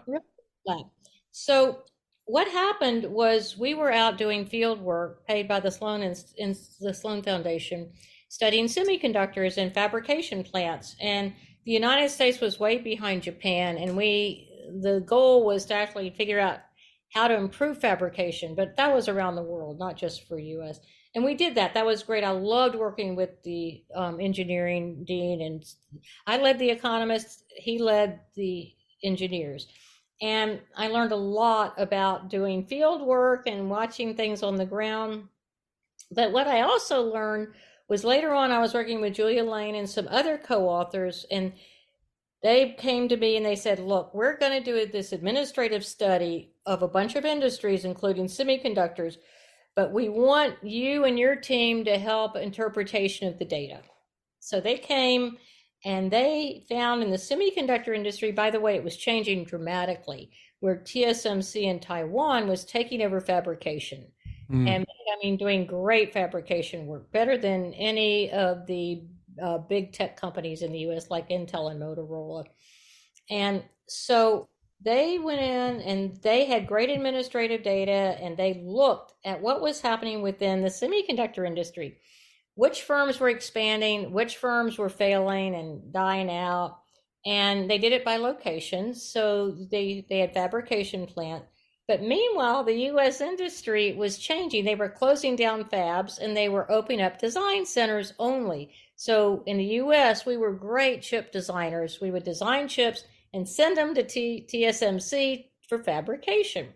So 1.31 1.84
what 2.26 2.47
happened 2.47 3.05
was 3.05 3.57
we 3.57 3.74
were 3.74 3.91
out 3.91 4.17
doing 4.17 4.45
field 4.45 4.80
work 4.80 5.26
paid 5.28 5.47
by 5.47 5.59
the 5.59 5.71
Sloan 5.71 6.01
in 6.01 6.55
the 6.80 6.93
Sloan 6.93 7.21
Foundation, 7.21 7.91
studying 8.30 8.65
semiconductors 8.65 9.57
and 9.57 9.74
fabrication 9.74 10.43
plants. 10.43 10.95
And 11.01 11.34
the 11.65 11.71
United 11.71 12.09
States 12.09 12.39
was 12.39 12.59
way 12.59 12.78
behind 12.78 13.24
Japan, 13.24 13.78
and 13.78 13.97
we 13.97 14.49
the 14.82 15.01
goal 15.01 15.45
was 15.45 15.65
to 15.65 15.74
actually 15.74 16.09
figure 16.11 16.39
out 16.39 16.59
how 17.13 17.28
to 17.28 17.36
improve 17.36 17.78
fabrication. 17.80 18.55
But 18.55 18.78
that 18.78 18.93
was 18.93 19.09
around 19.09 19.36
the 19.36 19.43
world, 19.43 19.78
not 19.78 19.97
just 19.97 20.28
for 20.28 20.39
U.S. 20.39 20.80
And 21.15 21.24
we 21.24 21.36
did 21.36 21.55
that. 21.55 21.74
That 21.74 21.86
was 21.86 22.03
great. 22.03 22.24
I 22.24 22.32
loved 22.32 22.76
working 22.76 23.15
with 23.15 23.43
the 23.43 23.84
um, 23.93 24.19
engineering 24.19 25.03
dean, 25.05 25.41
and 25.41 25.63
I 26.26 26.38
led 26.38 26.57
the 26.57 26.69
economists. 26.69 27.43
He 27.55 27.78
led 27.80 28.21
the 28.36 28.74
engineers 29.03 29.67
and 30.22 30.59
I 30.76 30.88
learned 30.88 31.11
a 31.11 31.18
lot 31.18 31.74
about 31.78 32.30
doing 32.30 32.66
field 32.66 33.01
work 33.01 33.47
and 33.47 33.70
watching 33.70 34.16
things 34.16 34.43
on 34.43 34.55
the 34.55 34.66
ground. 34.66 35.28
But 36.11 36.32
what 36.32 36.47
I 36.47 36.61
also 36.61 37.03
learned 37.03 37.53
was 37.89 38.03
later 38.03 38.34
on, 38.34 38.51
I 38.51 38.59
was 38.59 38.74
working 38.74 39.01
with 39.01 39.16
Julia 39.16 39.43
Lane 39.43 39.76
and 39.76 39.89
some 39.89 40.07
other 40.09 40.38
co 40.38 40.68
authors, 40.70 41.26
and 41.32 41.53
they 42.41 42.76
came 42.78 43.07
to 43.09 43.18
me 43.18 43.38
and 43.38 43.45
they 43.45 43.55
said, 43.55 43.80
Look, 43.80 44.14
we're 44.14 44.38
going 44.38 44.64
to 44.64 44.64
do 44.64 44.86
this 44.86 45.11
administrative 45.11 45.86
study 45.86 46.53
of 46.66 46.84
a 46.84 46.88
bunch 46.88 47.16
of 47.16 47.26
industries, 47.26 47.86
including 47.86 48.28
semiconductors, 48.28 49.18
but 49.76 49.91
we 49.91 50.09
want 50.09 50.55
you 50.64 51.05
and 51.05 51.18
your 51.18 51.36
team 51.36 51.86
to 51.86 51.97
help 51.97 52.36
interpretation 52.36 53.28
of 53.28 53.39
the 53.39 53.45
data. 53.45 53.82
So 54.39 54.59
they 54.59 54.78
came 54.78 55.38
and 55.86 56.09
they 56.09 56.65
found 56.69 57.03
in 57.03 57.11
the 57.11 57.17
semiconductor 57.17 57.95
industry, 57.95 58.31
by 58.31 58.49
the 58.49 58.59
way, 58.59 58.75
it 58.75 58.84
was 58.84 58.95
changing 58.95 59.43
dramatically, 59.43 60.31
where 60.59 60.77
TSMC 60.77 61.63
in 61.63 61.79
Taiwan 61.79 62.47
was 62.47 62.63
taking 62.63 63.01
over 63.01 63.19
fabrication. 63.19 64.05
Mm. 64.49 64.67
And 64.67 64.86
I 64.86 65.25
mean, 65.25 65.38
doing 65.38 65.65
great 65.65 66.13
fabrication 66.13 66.86
work, 66.86 67.11
better 67.11 67.38
than 67.38 67.73
any 67.73 68.31
of 68.31 68.65
the 68.65 69.03
uh, 69.41 69.57
big 69.57 69.93
tech 69.93 70.19
companies 70.19 70.61
in 70.61 70.71
the 70.71 70.79
US, 70.89 71.09
like 71.09 71.29
Intel 71.29 71.71
and 71.71 71.81
Motorola. 71.81 72.45
And 73.29 73.63
so 73.88 74.47
they 74.81 75.17
went 75.17 75.41
in 75.41 75.81
and 75.81 76.15
they 76.21 76.45
had 76.45 76.67
great 76.67 76.89
administrative 76.89 77.63
data 77.63 78.17
and 78.21 78.38
they 78.38 78.61
looked 78.65 79.13
at 79.25 79.41
what 79.41 79.61
was 79.61 79.81
happening 79.81 80.21
within 80.21 80.61
the 80.61 80.69
semiconductor 80.69 81.47
industry 81.47 81.99
which 82.56 82.84
firms 82.84 83.20
were 83.20 83.30
expanding, 83.30 84.12
which 84.12 84.38
firms 84.38 84.78
were 84.78 84.89
failing 84.89 85.56
and 85.56 85.91
dying 85.91 86.30
out. 86.30 86.80
And 87.26 87.70
they 87.70 87.78
did 87.78 87.93
it 87.93 88.06
by 88.06 88.18
location. 88.18 88.93
So 88.93 89.51
they, 89.51 90.06
they 90.10 90.20
had 90.20 90.34
fabrication 90.34 91.06
plant. 91.06 91.45
But 91.88 92.01
meanwhile, 92.01 92.64
the 92.64 92.89
US 92.91 93.20
industry 93.20 93.93
was 93.93 94.18
changing. 94.18 94.64
They 94.64 94.76
were 94.76 94.89
closing 94.89 95.36
down 95.36 95.66
fabs 95.66 96.18
and 96.18 96.36
they 96.36 96.47
were 96.47 96.72
opening 96.72 97.01
up 97.01 97.20
design 97.20 97.66
centers 97.66 98.14
only. 98.20 98.72
So 98.95 99.43
in 99.45 99.58
the 99.58 99.66
US, 99.82 100.26
we 100.26 100.38
were 100.38 100.54
great 100.54 101.01
chip 101.01 101.32
designers. 101.32 101.99
We 101.99 102.12
would 102.12 102.24
design 102.24 102.68
chips 102.68 103.04
and 103.34 103.47
send 103.47 103.76
them 103.76 103.95
to 103.95 104.04
T- 104.04 104.47
TSMC 104.49 105.47
for 105.68 105.84
fabrication. 105.84 106.70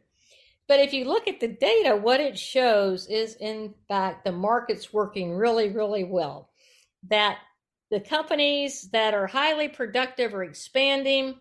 But 0.68 0.80
if 0.82 0.94
you 0.94 1.06
look 1.06 1.28
at 1.28 1.40
the 1.40 1.48
data, 1.48 1.96
what 1.96 2.20
it 2.20 2.38
shows 2.38 3.08
is, 3.08 3.36
in 3.36 3.74
fact, 3.88 4.26
the 4.26 4.32
market's 4.32 4.92
working 4.92 5.34
really, 5.34 5.70
really 5.70 6.04
well. 6.04 6.50
That 7.08 7.38
the 7.90 8.02
companies 8.02 8.90
that 8.92 9.14
are 9.14 9.28
highly 9.28 9.70
productive 9.70 10.34
are 10.34 10.44
expanding 10.44 11.36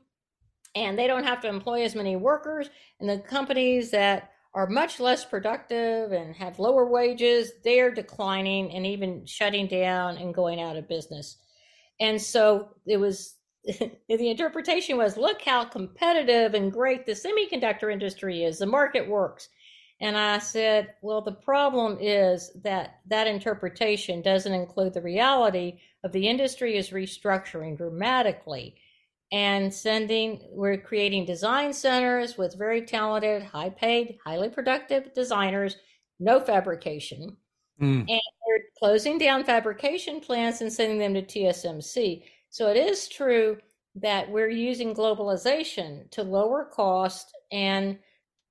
and 0.77 0.99
they 0.99 1.07
don't 1.07 1.25
have 1.25 1.41
to 1.41 1.49
employ 1.49 1.83
as 1.83 1.95
many 1.95 2.17
workers. 2.17 2.69
And 3.01 3.09
the 3.09 3.19
companies 3.19 3.91
that 3.91 4.31
are 4.55 4.69
much 4.69 5.01
less 5.01 5.25
productive 5.25 6.13
and 6.13 6.35
have 6.37 6.59
lower 6.59 6.87
wages, 6.87 7.53
they're 7.65 7.91
declining 7.91 8.73
and 8.73 8.87
even 8.87 9.27
shutting 9.27 9.67
down 9.67 10.19
and 10.19 10.35
going 10.35 10.61
out 10.61 10.77
of 10.77 10.89
business. 10.89 11.39
And 11.99 12.21
so 12.21 12.69
it 12.87 12.99
was 12.99 13.36
the 14.09 14.31
interpretation 14.31 14.97
was 14.97 15.17
look 15.17 15.43
how 15.43 15.65
competitive 15.65 16.55
and 16.55 16.73
great 16.73 17.07
the 17.07 17.13
semiconductor 17.13 17.93
industry 17.93 18.45
is. 18.45 18.59
The 18.59 18.67
market 18.67 19.09
works. 19.09 19.49
And 20.01 20.17
i 20.17 20.39
said 20.39 20.95
well 21.01 21.23
the 21.23 21.33
problem 21.33 21.97
is 22.01 22.53
that 22.63 23.01
that 23.07 23.27
interpretation 23.27 24.21
doesn't 24.21 24.53
include 24.53 24.93
the 24.93 25.01
reality 25.01 25.79
of 26.05 26.13
the 26.13 26.29
industry 26.29 26.77
is 26.77 26.91
restructuring 26.91 27.79
dramatically 27.79 28.77
and 29.33 29.73
sending 29.73 30.41
we're 30.51 30.77
creating 30.77 31.25
design 31.25 31.73
centers 31.73 32.37
with 32.39 32.59
very 32.59 32.83
talented 32.83 33.43
high 33.43 33.71
paid 33.71 34.19
highly 34.25 34.49
productive 34.49 35.13
designers 35.15 35.77
no 36.21 36.39
fabrication 36.39 37.37
mm. 37.81 37.99
and 38.01 38.21
we're 38.47 38.61
closing 38.79 39.19
down 39.19 39.45
fabrication 39.45 40.21
plants 40.21 40.61
and 40.61 40.73
sending 40.73 40.99
them 40.99 41.15
to 41.15 41.23
tsmc 41.23 42.23
so 42.51 42.71
it 42.71 42.77
is 42.77 43.09
true 43.09 43.59
that 43.97 44.31
we're 44.31 44.51
using 44.51 44.95
globalization 44.95 46.11
to 46.11 46.23
lower 46.23 46.65
cost 46.65 47.35
and 47.51 47.99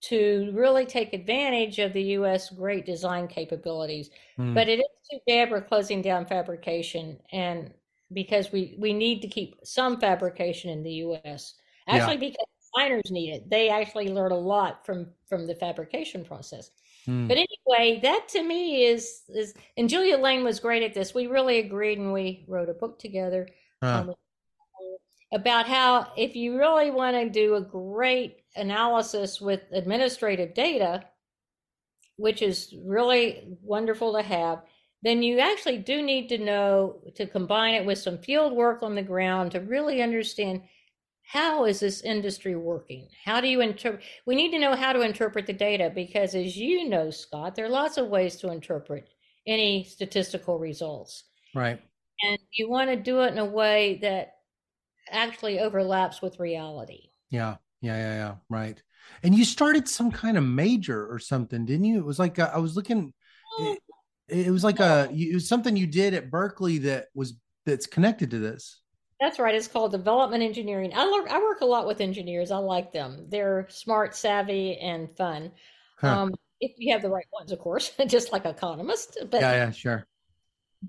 to 0.02 0.52
really 0.54 0.86
take 0.86 1.14
advantage 1.14 1.80
of 1.80 1.94
the 1.94 2.02
U.S. 2.02 2.50
great 2.52 2.86
design 2.86 3.28
capabilities. 3.28 4.10
Mm. 4.38 4.54
But 4.54 4.68
it 4.70 4.80
is 4.80 4.86
too 5.10 5.20
bad 5.28 5.50
we're 5.50 5.62
closing 5.62 6.02
down 6.02 6.26
fabrication, 6.26 7.20
and 7.32 7.74
because 8.14 8.52
we 8.52 8.76
we 8.78 8.94
need 8.94 9.22
to 9.22 9.28
keep 9.28 9.56
some 9.64 10.00
fabrication 10.00 10.70
in 10.70 10.84
the 10.84 10.94
U.S. 10.94 11.56
Actually, 11.88 12.14
yeah. 12.14 12.32
because 12.32 12.46
designers 12.76 13.12
need 13.12 13.32
it, 13.32 13.50
they 13.50 13.70
actually 13.70 14.10
learn 14.10 14.32
a 14.32 14.38
lot 14.38 14.86
from 14.86 15.08
from 15.28 15.48
the 15.48 15.56
fabrication 15.56 16.24
process. 16.24 16.72
Mm. 17.08 17.28
But 17.28 17.38
anyway, 17.38 18.00
that 18.02 18.28
to 18.30 18.44
me 18.44 18.86
is 18.86 19.24
is 19.30 19.54
and 19.78 19.90
Julia 19.90 20.18
Lane 20.18 20.44
was 20.44 20.60
great 20.60 20.84
at 20.84 20.94
this. 20.94 21.16
We 21.16 21.28
really 21.28 21.60
agreed, 21.60 21.98
and 21.98 22.14
we 22.14 22.46
wrote 22.48 22.70
a 22.70 22.74
book 22.74 23.00
together. 23.00 23.48
Um, 23.82 24.14
about 25.34 25.68
how 25.68 26.14
if 26.16 26.36
you 26.36 26.58
really 26.58 26.92
want 26.92 27.16
to 27.16 27.30
do 27.30 27.56
a 27.56 27.62
great 27.62 28.38
analysis 28.56 29.42
with 29.42 29.62
administrative 29.72 30.54
data, 30.54 31.04
which 32.18 32.42
is 32.42 32.74
really 32.86 33.58
wonderful 33.62 34.14
to 34.14 34.22
have, 34.22 34.62
then 35.02 35.22
you 35.22 35.40
actually 35.40 35.78
do 35.78 36.02
need 36.02 36.30
to 36.30 36.38
know 36.38 37.02
to 37.16 37.28
combine 37.28 37.76
it 37.76 37.86
with 37.86 37.98
some 37.98 38.18
field 38.18 38.54
work 38.54 38.82
on 38.82 38.96
the 38.96 39.04
ground 39.04 39.52
to 39.52 39.60
really 39.60 40.02
understand 40.02 40.62
how 41.28 41.66
is 41.66 41.80
this 41.80 42.02
industry 42.02 42.56
working? 42.56 43.08
How 43.24 43.42
do 43.42 43.48
you 43.48 43.62
interpret? 43.62 44.04
We 44.26 44.36
need 44.36 44.52
to 44.52 44.60
know 44.60 44.76
how 44.76 44.94
to 44.94 45.02
interpret 45.02 45.48
the 45.48 45.54
data 45.54 45.92
because, 45.94 46.36
as 46.36 46.56
you 46.56 46.88
know, 46.88 47.10
Scott, 47.10 47.56
there 47.56 47.66
are 47.66 47.70
lots 47.70 47.98
of 47.98 48.08
ways 48.08 48.36
to 48.38 48.52
interpret 48.52 49.10
any 49.48 49.84
statistical 49.84 50.60
results. 50.60 51.24
Right. 51.54 51.82
And 52.24 52.40
you 52.54 52.70
want 52.70 52.90
to 52.90 52.96
do 52.96 53.22
it 53.22 53.32
in 53.32 53.38
a 53.38 53.46
way 53.46 54.00
that 54.02 54.36
actually 55.10 55.60
overlaps 55.60 56.22
with 56.22 56.40
reality. 56.40 57.10
Yeah, 57.30 57.58
yeah, 57.82 57.98
yeah, 57.98 58.14
yeah. 58.16 58.36
Right. 58.50 58.82
And 59.24 59.36
you 59.36 59.46
started 59.46 59.88
some 59.88 60.12
kind 60.12 60.38
of 60.38 60.44
major 60.44 61.12
or 61.12 61.20
something, 61.20 61.66
didn't 61.66 61.86
you? 61.86 62.00
It 62.00 62.06
was 62.06 62.20
like 62.20 62.38
a, 62.38 62.52
I 62.54 62.58
was 62.58 62.76
looking. 62.76 63.14
It, 63.60 63.80
it 64.28 64.52
was 64.52 64.64
like 64.64 64.80
a 64.80 65.08
it 65.12 65.34
was 65.34 65.48
something 65.48 65.78
you 65.78 65.88
did 65.88 66.14
at 66.14 66.32
Berkeley 66.32 66.80
that 66.80 67.08
was 67.14 67.36
that's 67.66 67.86
connected 67.86 68.32
to 68.32 68.40
this. 68.40 68.82
That's 69.20 69.40
right. 69.40 69.56
It's 69.56 69.68
called 69.68 69.92
development 69.92 70.44
engineering. 70.44 70.92
I 70.94 71.10
work, 71.10 71.30
I 71.30 71.40
work 71.40 71.62
a 71.62 71.66
lot 71.66 71.88
with 71.88 72.02
engineers. 72.02 72.52
I 72.52 72.58
like 72.58 72.92
them. 72.92 73.28
They're 73.30 73.66
smart, 73.70 74.16
savvy, 74.16 74.78
and 74.78 75.10
fun. 75.16 75.52
Huh. 75.98 76.08
Um, 76.08 76.36
if 76.60 76.74
you 76.78 76.92
have 76.92 77.02
the 77.02 77.10
right 77.10 77.26
ones, 77.32 77.52
of 77.52 77.60
course, 77.60 77.92
just 78.08 78.34
like 78.34 78.46
economists. 78.46 79.18
But 79.30 79.42
yeah, 79.42 79.54
yeah, 79.54 79.72
sure. 79.72 80.08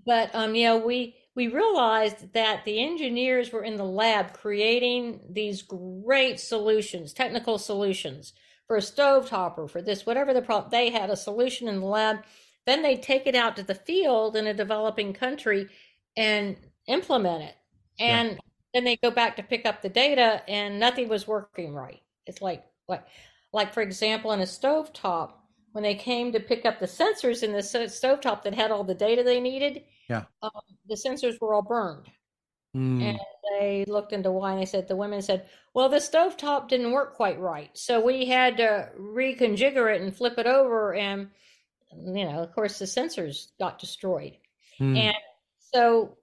But 0.05 0.35
um, 0.35 0.55
you 0.55 0.65
know, 0.67 0.79
we 0.79 1.17
we 1.35 1.49
realized 1.49 2.33
that 2.33 2.65
the 2.65 2.83
engineers 2.83 3.53
were 3.53 3.63
in 3.63 3.77
the 3.77 3.85
lab 3.85 4.33
creating 4.33 5.21
these 5.31 5.63
great 5.63 6.41
solutions, 6.41 7.13
technical 7.13 7.59
solutions 7.59 8.33
for 8.67 8.77
a 8.77 8.83
stove 8.83 9.29
topper, 9.29 9.69
for 9.69 9.81
this, 9.81 10.07
whatever 10.07 10.35
the 10.35 10.43
problem. 10.43 10.71
They 10.71 10.91
had 10.91 11.11
a 11.11 11.17
solution 11.17 11.69
in 11.69 11.81
the 11.81 11.87
lab. 11.87 12.25
Then 12.65 12.83
they 12.83 12.97
take 12.97 13.27
it 13.27 13.37
out 13.37 13.55
to 13.57 13.63
the 13.63 13.75
field 13.75 14.35
in 14.35 14.47
a 14.47 14.55
developing 14.55 15.13
country 15.13 15.69
and 16.17 16.57
implement 16.89 17.45
it. 17.45 17.55
And 17.99 18.31
yeah. 18.31 18.39
then 18.75 18.85
they 18.85 18.97
go 18.97 19.11
back 19.11 19.37
to 19.37 19.43
pick 19.43 19.67
up 19.67 19.83
the 19.83 19.89
data 19.89 20.43
and 20.49 20.81
nothing 20.81 21.09
was 21.09 21.29
working 21.29 21.75
right. 21.75 22.01
It's 22.27 22.43
like 22.43 22.65
like 22.89 23.05
like 23.53 23.73
for 23.73 23.83
example 23.83 24.33
in 24.33 24.41
a 24.41 24.47
stove 24.47 24.93
top 24.93 25.46
when 25.77 25.83
they 25.83 25.95
came 25.95 26.33
to 26.33 26.41
pick 26.41 26.65
up 26.65 26.81
the 26.81 26.87
sensors 26.87 27.43
in 27.43 27.53
the 27.53 27.59
stovetop 27.59 28.43
that 28.43 28.55
had 28.55 28.71
all 28.71 28.83
the 28.83 28.95
data 28.95 29.23
they 29.23 29.41
needed, 29.41 29.83
yeah, 30.09 30.25
um, 30.41 30.51
the 30.89 30.95
sensors 30.95 31.39
were 31.39 31.53
all 31.53 31.61
burned. 31.61 32.07
Mm. 32.75 33.03
And 33.03 33.19
they 33.51 33.85
looked 33.87 34.15
into 34.15 34.33
why, 34.33 34.53
and 34.53 34.63
they 34.63 34.65
said 34.65 34.89
the 34.89 34.97
women 34.97 35.21
said, 35.21 35.51
"Well, 35.75 35.91
the 35.91 35.99
stovetop 35.99 36.69
didn't 36.69 36.93
work 36.93 37.15
quite 37.15 37.39
right, 37.39 37.69
so 37.77 38.01
we 38.01 38.25
had 38.25 38.57
to 38.57 38.89
reconfigure 38.99 39.95
it 39.95 40.01
and 40.01 40.17
flip 40.17 40.39
it 40.39 40.47
over." 40.47 40.95
And 40.95 41.29
you 41.93 42.25
know, 42.25 42.43
of 42.43 42.55
course, 42.55 42.79
the 42.79 42.87
sensors 42.87 43.49
got 43.61 43.79
destroyed. 43.79 44.39
Mm. 44.81 44.97
And 44.97 45.17
so 45.59 46.17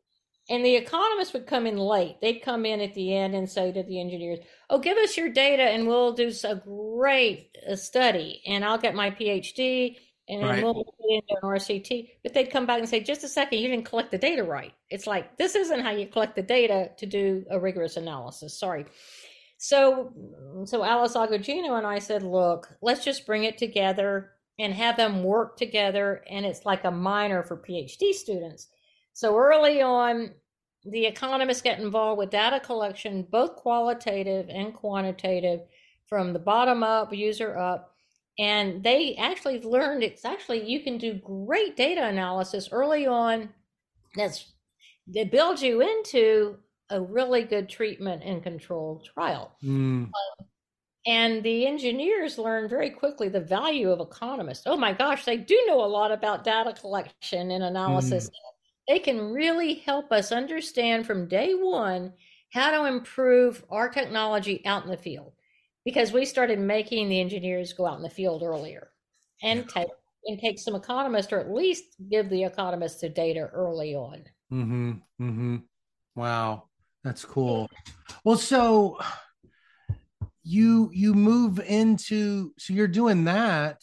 and 0.50 0.66
the 0.66 0.76
economists 0.76 1.34
would 1.34 1.48
come 1.48 1.66
in 1.66 1.78
late. 1.78 2.18
They'd 2.22 2.39
come 2.39 2.66
in 2.66 2.82
at 2.82 2.94
the 2.94 3.16
end 3.16 3.34
and 3.34 3.50
say 3.50 3.72
to 3.72 3.84
the 3.84 4.00
engineers, 4.00 4.39
"Oh, 4.70 4.80
give 4.80 4.98
us 4.98 5.16
your 5.16 5.30
data, 5.30 5.64
and 5.64 5.88
we'll 5.88 6.14
do 6.14 6.32
a 6.44 6.56
great 6.56 7.58
uh, 7.70 7.76
study, 7.76 8.41
and 8.46 8.66
I'll 8.66 8.78
get 8.78 8.96
my 8.96 9.12
PhD, 9.12 9.98
and 10.28 10.44
right. 10.44 10.62
we'll 10.62 10.74
get 10.74 10.84
into 11.10 11.36
an 11.41 11.44
RCT." 11.44 12.10
But 12.24 12.34
they'd 12.34 12.52
come 12.52 12.66
back 12.66 12.80
and 12.80 12.89
say, 12.89 13.00
"Just 13.00 13.24
a 13.24 13.30
second, 13.30 13.60
you 13.60 13.70
didn't 13.70 13.86
collect 13.86 14.12
the 14.12 14.18
data 14.18 14.44
right. 14.44 14.74
It's 14.89 15.08
like 15.08 15.38
this 15.38 15.56
isn't 15.56 15.80
how 15.80 15.91
you 15.91 16.08
collect 16.08 16.36
the 16.36 16.44
data 16.44 16.91
to 16.98 17.06
do 17.06 17.46
a 17.50 17.60
rigorous 17.60 17.96
analysis. 17.96 18.60
Sorry." 18.60 18.86
So, 19.58 20.12
so 20.66 20.84
Alice 20.84 21.16
Agogino 21.16 21.78
and 21.78 21.88
I 21.88 22.00
said, 22.00 22.22
"Look, 22.22 22.68
let's 22.82 23.06
just 23.06 23.26
bring 23.26 23.46
it 23.46 23.58
together 23.58 24.32
and 24.60 24.74
have 24.74 24.98
them 24.98 25.24
work 25.24 25.56
together, 25.58 26.22
and 26.30 26.46
it's 26.46 26.66
like 26.66 26.84
a 26.84 26.91
minor 26.91 27.44
for 27.44 27.56
PhD 27.56 28.12
students." 28.12 28.68
So 29.14 29.38
early 29.38 29.82
on, 29.82 30.32
the 30.86 31.05
economists 31.05 31.61
get 31.61 31.80
involved 31.80 32.20
with 32.20 32.30
data 32.30 32.59
collection, 32.59 33.24
both 33.30 33.55
qualitative 33.55 34.49
and 34.49 34.74
quantitative, 34.74 35.61
from 36.07 36.34
the 36.34 36.39
bottom 36.39 36.84
up, 36.84 37.14
user 37.14 37.57
up. 37.57 37.95
And 38.39 38.84
they 38.84 39.16
actually 39.16 39.61
learned 39.61 40.03
it's 40.03 40.26
actually 40.26 40.68
you 40.70 40.82
can 40.82 40.97
do 40.97 41.14
great 41.14 41.78
data 41.78 42.05
analysis 42.05 42.70
early 42.72 43.05
on 43.05 43.49
that's 44.16 44.53
that 45.07 45.32
builds 45.32 45.61
you 45.61 45.82
into 45.82 46.57
a 46.89 46.99
really 46.99 47.43
good 47.43 47.70
treatment 47.70 48.24
and 48.24 48.41
control 48.41 49.03
trial. 49.14 49.55
Mm. 49.64 50.05
Um, 50.05 50.11
and 51.05 51.43
the 51.43 51.68
engineers 51.68 52.38
learn 52.38 52.70
very 52.70 52.89
quickly 52.89 53.28
the 53.28 53.39
value 53.39 53.91
of 53.91 53.99
economists. 53.99 54.64
Oh 54.66 54.78
my 54.78 54.93
gosh, 54.93 55.26
they 55.26 55.38
do 55.38 55.59
know 55.68 55.84
a 55.84 55.86
lot 55.86 56.11
about 56.11 56.43
data 56.43 56.74
collection 56.74 57.51
and 57.51 57.64
analysis. 57.64 58.30
Mm 58.30 58.53
they 58.88 59.00
can 59.00 59.32
really 59.32 59.76
help 59.76 60.12
us 60.12 60.32
understand 60.32 61.06
from 61.06 61.28
day 61.28 61.54
one 61.54 62.14
how 62.52 62.72
to 62.72 62.86
improve 62.86 63.64
our 63.70 63.90
technology 63.90 64.64
out 64.66 64.84
in 64.84 64.90
the 64.90 64.98
field 64.98 65.34
because 65.86 66.12
we 66.12 66.26
started 66.26 66.60
making 66.60 67.10
the 67.10 67.20
engineers 67.20 67.74
go 67.74 67.86
out 67.86 67.98
in 67.98 68.04
the 68.04 68.10
field 68.10 68.44
earlier 68.44 68.90
and 69.42 69.68
take 69.70 69.88
and 70.26 70.40
take 70.40 70.58
some 70.58 70.76
economists 70.76 71.34
or 71.34 71.40
at 71.40 71.52
least 71.52 71.84
give 72.10 72.30
the 72.30 72.44
economists 72.44 73.02
the 73.02 73.10
data 73.10 73.42
early 73.54 73.96
on. 73.96 74.24
Mm-hmm 74.52 74.92
mm-hmm. 75.22 75.58
Wow 76.16 76.70
that's 77.04 77.26
cool. 77.26 77.70
Well 78.24 78.38
so 78.38 79.00
you 80.44 80.90
you 80.94 81.14
move 81.14 81.60
into 81.60 82.54
so 82.58 82.74
you're 82.74 82.88
doing 82.88 83.24
that 83.24 83.82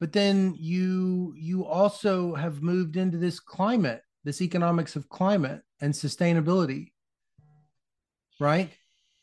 but 0.00 0.12
then 0.12 0.54
you 0.58 1.32
you 1.36 1.64
also 1.64 2.34
have 2.34 2.62
moved 2.62 2.96
into 2.96 3.18
this 3.18 3.38
climate 3.40 4.02
this 4.26 4.42
economics 4.42 4.96
of 4.96 5.08
climate 5.08 5.62
and 5.80 5.94
sustainability 5.94 6.90
right? 8.40 8.70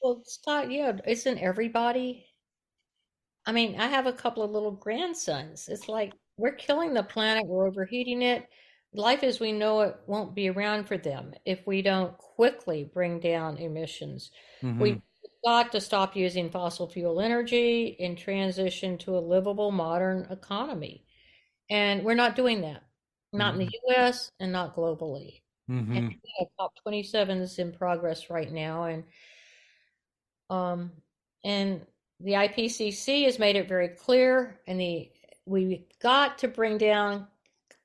Well 0.02 0.24
scott 0.26 0.72
yeah 0.72 0.94
isn't 1.06 1.38
everybody? 1.38 2.26
I 3.46 3.52
mean 3.52 3.80
i 3.80 3.88
have 3.88 4.08
a 4.08 4.14
couple 4.14 4.42
of 4.44 4.52
little 4.52 4.72
grandsons. 4.72 5.68
It's 5.68 5.90
like 5.90 6.14
we're 6.38 6.56
killing 6.56 6.94
the 6.94 7.04
planet 7.04 7.46
we're 7.46 7.68
overheating 7.68 8.22
it. 8.22 8.48
Life 8.96 9.24
as 9.24 9.40
we 9.40 9.52
know 9.52 9.82
it 9.82 9.98
won't 10.08 10.36
be 10.36 10.50
around 10.50 10.88
for 10.88 10.98
them 10.98 11.34
if 11.46 11.68
we 11.68 11.82
don't 11.82 12.18
quickly 12.18 12.90
bring 12.92 13.20
down 13.20 13.58
emissions. 13.58 14.32
Mm-hmm. 14.64 14.80
we've 14.80 15.02
got 15.44 15.74
to 15.74 15.82
stop 15.82 16.16
using 16.16 16.50
fossil 16.50 16.88
fuel 16.88 17.20
energy 17.20 17.98
and 18.00 18.18
transition 18.18 18.98
to 19.00 19.18
a 19.18 19.20
livable 19.20 19.72
modern 19.72 20.26
economy. 20.30 21.04
And 21.70 22.04
we're 22.06 22.14
not 22.14 22.38
doing 22.38 22.62
that 22.62 22.84
not 23.34 23.54
mm-hmm. 23.54 23.62
in 23.62 23.68
the 23.68 23.94
mm-hmm. 23.94 24.02
US 24.02 24.32
and 24.40 24.52
not 24.52 24.76
globally. 24.76 25.42
Mm-hmm. 25.70 25.96
And 25.96 26.16
COP27 26.60 27.42
is 27.42 27.60
in 27.60 27.72
progress 27.72 28.30
right 28.30 28.52
now, 28.52 28.84
and 28.84 29.04
um, 30.50 30.92
and 31.44 31.82
the 32.20 32.34
IPCC 32.34 33.26
has 33.26 33.40
made 33.40 33.56
it 33.56 33.68
very 33.68 33.88
clear, 33.90 34.60
and 34.68 34.80
the 34.80 35.10
we 35.46 35.88
got 36.02 36.38
to 36.40 36.48
bring 36.48 36.78
down 36.78 37.28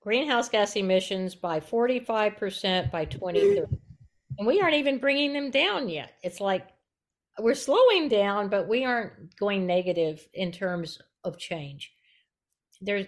greenhouse 0.00 0.48
gas 0.48 0.76
emissions 0.76 1.34
by 1.34 1.60
45% 1.60 2.90
by 2.90 3.04
2030. 3.04 3.76
And 4.38 4.46
we 4.46 4.60
aren't 4.60 4.76
even 4.76 4.98
bringing 4.98 5.32
them 5.32 5.50
down 5.50 5.88
yet. 5.88 6.12
It's 6.22 6.40
like 6.40 6.68
we're 7.38 7.54
slowing 7.54 8.08
down, 8.08 8.48
but 8.48 8.68
we 8.68 8.84
aren't 8.84 9.36
going 9.36 9.66
negative 9.66 10.26
in 10.32 10.52
terms 10.52 11.00
of 11.24 11.38
change. 11.38 11.92
There's 12.80 13.06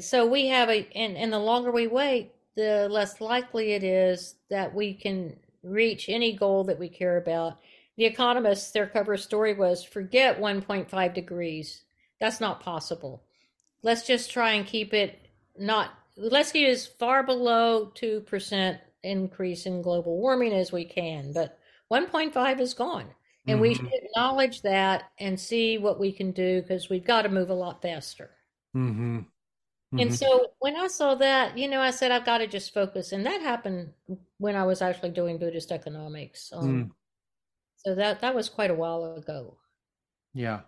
so 0.00 0.26
we 0.26 0.48
have 0.48 0.68
a 0.68 0.88
and, 0.94 1.16
and 1.16 1.32
the 1.32 1.38
longer 1.38 1.70
we 1.70 1.86
wait 1.86 2.32
the 2.56 2.88
less 2.90 3.20
likely 3.20 3.72
it 3.72 3.84
is 3.84 4.34
that 4.50 4.74
we 4.74 4.94
can 4.94 5.36
reach 5.62 6.08
any 6.08 6.32
goal 6.32 6.64
that 6.64 6.78
we 6.78 6.88
care 6.88 7.18
about. 7.18 7.58
The 7.96 8.06
economists 8.06 8.70
their 8.72 8.86
cover 8.86 9.16
story 9.16 9.54
was 9.54 9.84
forget 9.84 10.40
1.5 10.40 11.14
degrees. 11.14 11.82
That's 12.18 12.40
not 12.40 12.62
possible. 12.62 13.22
Let's 13.82 14.06
just 14.06 14.30
try 14.30 14.52
and 14.52 14.66
keep 14.66 14.94
it 14.94 15.28
not 15.58 15.90
let's 16.16 16.52
get 16.52 16.68
as 16.68 16.86
far 16.86 17.22
below 17.22 17.92
2% 17.94 18.78
increase 19.02 19.66
in 19.66 19.82
global 19.82 20.18
warming 20.18 20.52
as 20.52 20.72
we 20.72 20.84
can 20.84 21.32
but 21.32 21.58
1.5 21.92 22.60
is 22.60 22.74
gone. 22.74 23.06
And 23.46 23.56
mm-hmm. 23.56 23.62
we 23.62 23.74
should 23.74 23.92
acknowledge 23.92 24.62
that 24.62 25.04
and 25.20 25.38
see 25.38 25.78
what 25.78 26.00
we 26.00 26.10
can 26.10 26.32
do 26.32 26.62
because 26.62 26.90
we've 26.90 27.06
got 27.06 27.22
to 27.22 27.28
move 27.28 27.50
a 27.50 27.54
lot 27.54 27.80
faster. 27.80 28.30
Mm-hmm. 28.74 29.20
Mm-hmm. 29.94 30.00
And 30.00 30.14
so 30.14 30.48
when 30.58 30.76
I 30.76 30.88
saw 30.88 31.14
that, 31.16 31.56
you 31.56 31.68
know, 31.68 31.80
I 31.80 31.90
said, 31.90 32.10
I've 32.10 32.26
got 32.26 32.38
to 32.38 32.46
just 32.46 32.74
focus. 32.74 33.12
And 33.12 33.24
that 33.24 33.40
happened 33.40 33.92
when 34.38 34.56
I 34.56 34.64
was 34.64 34.82
actually 34.82 35.10
doing 35.10 35.38
Buddhist 35.38 35.70
economics. 35.70 36.50
Um, 36.52 36.68
mm. 36.68 36.90
So 37.76 37.94
that, 37.94 38.20
that 38.20 38.34
was 38.34 38.48
quite 38.48 38.70
a 38.70 38.74
while 38.74 39.14
ago. 39.16 39.56
Yeah. 40.34 40.60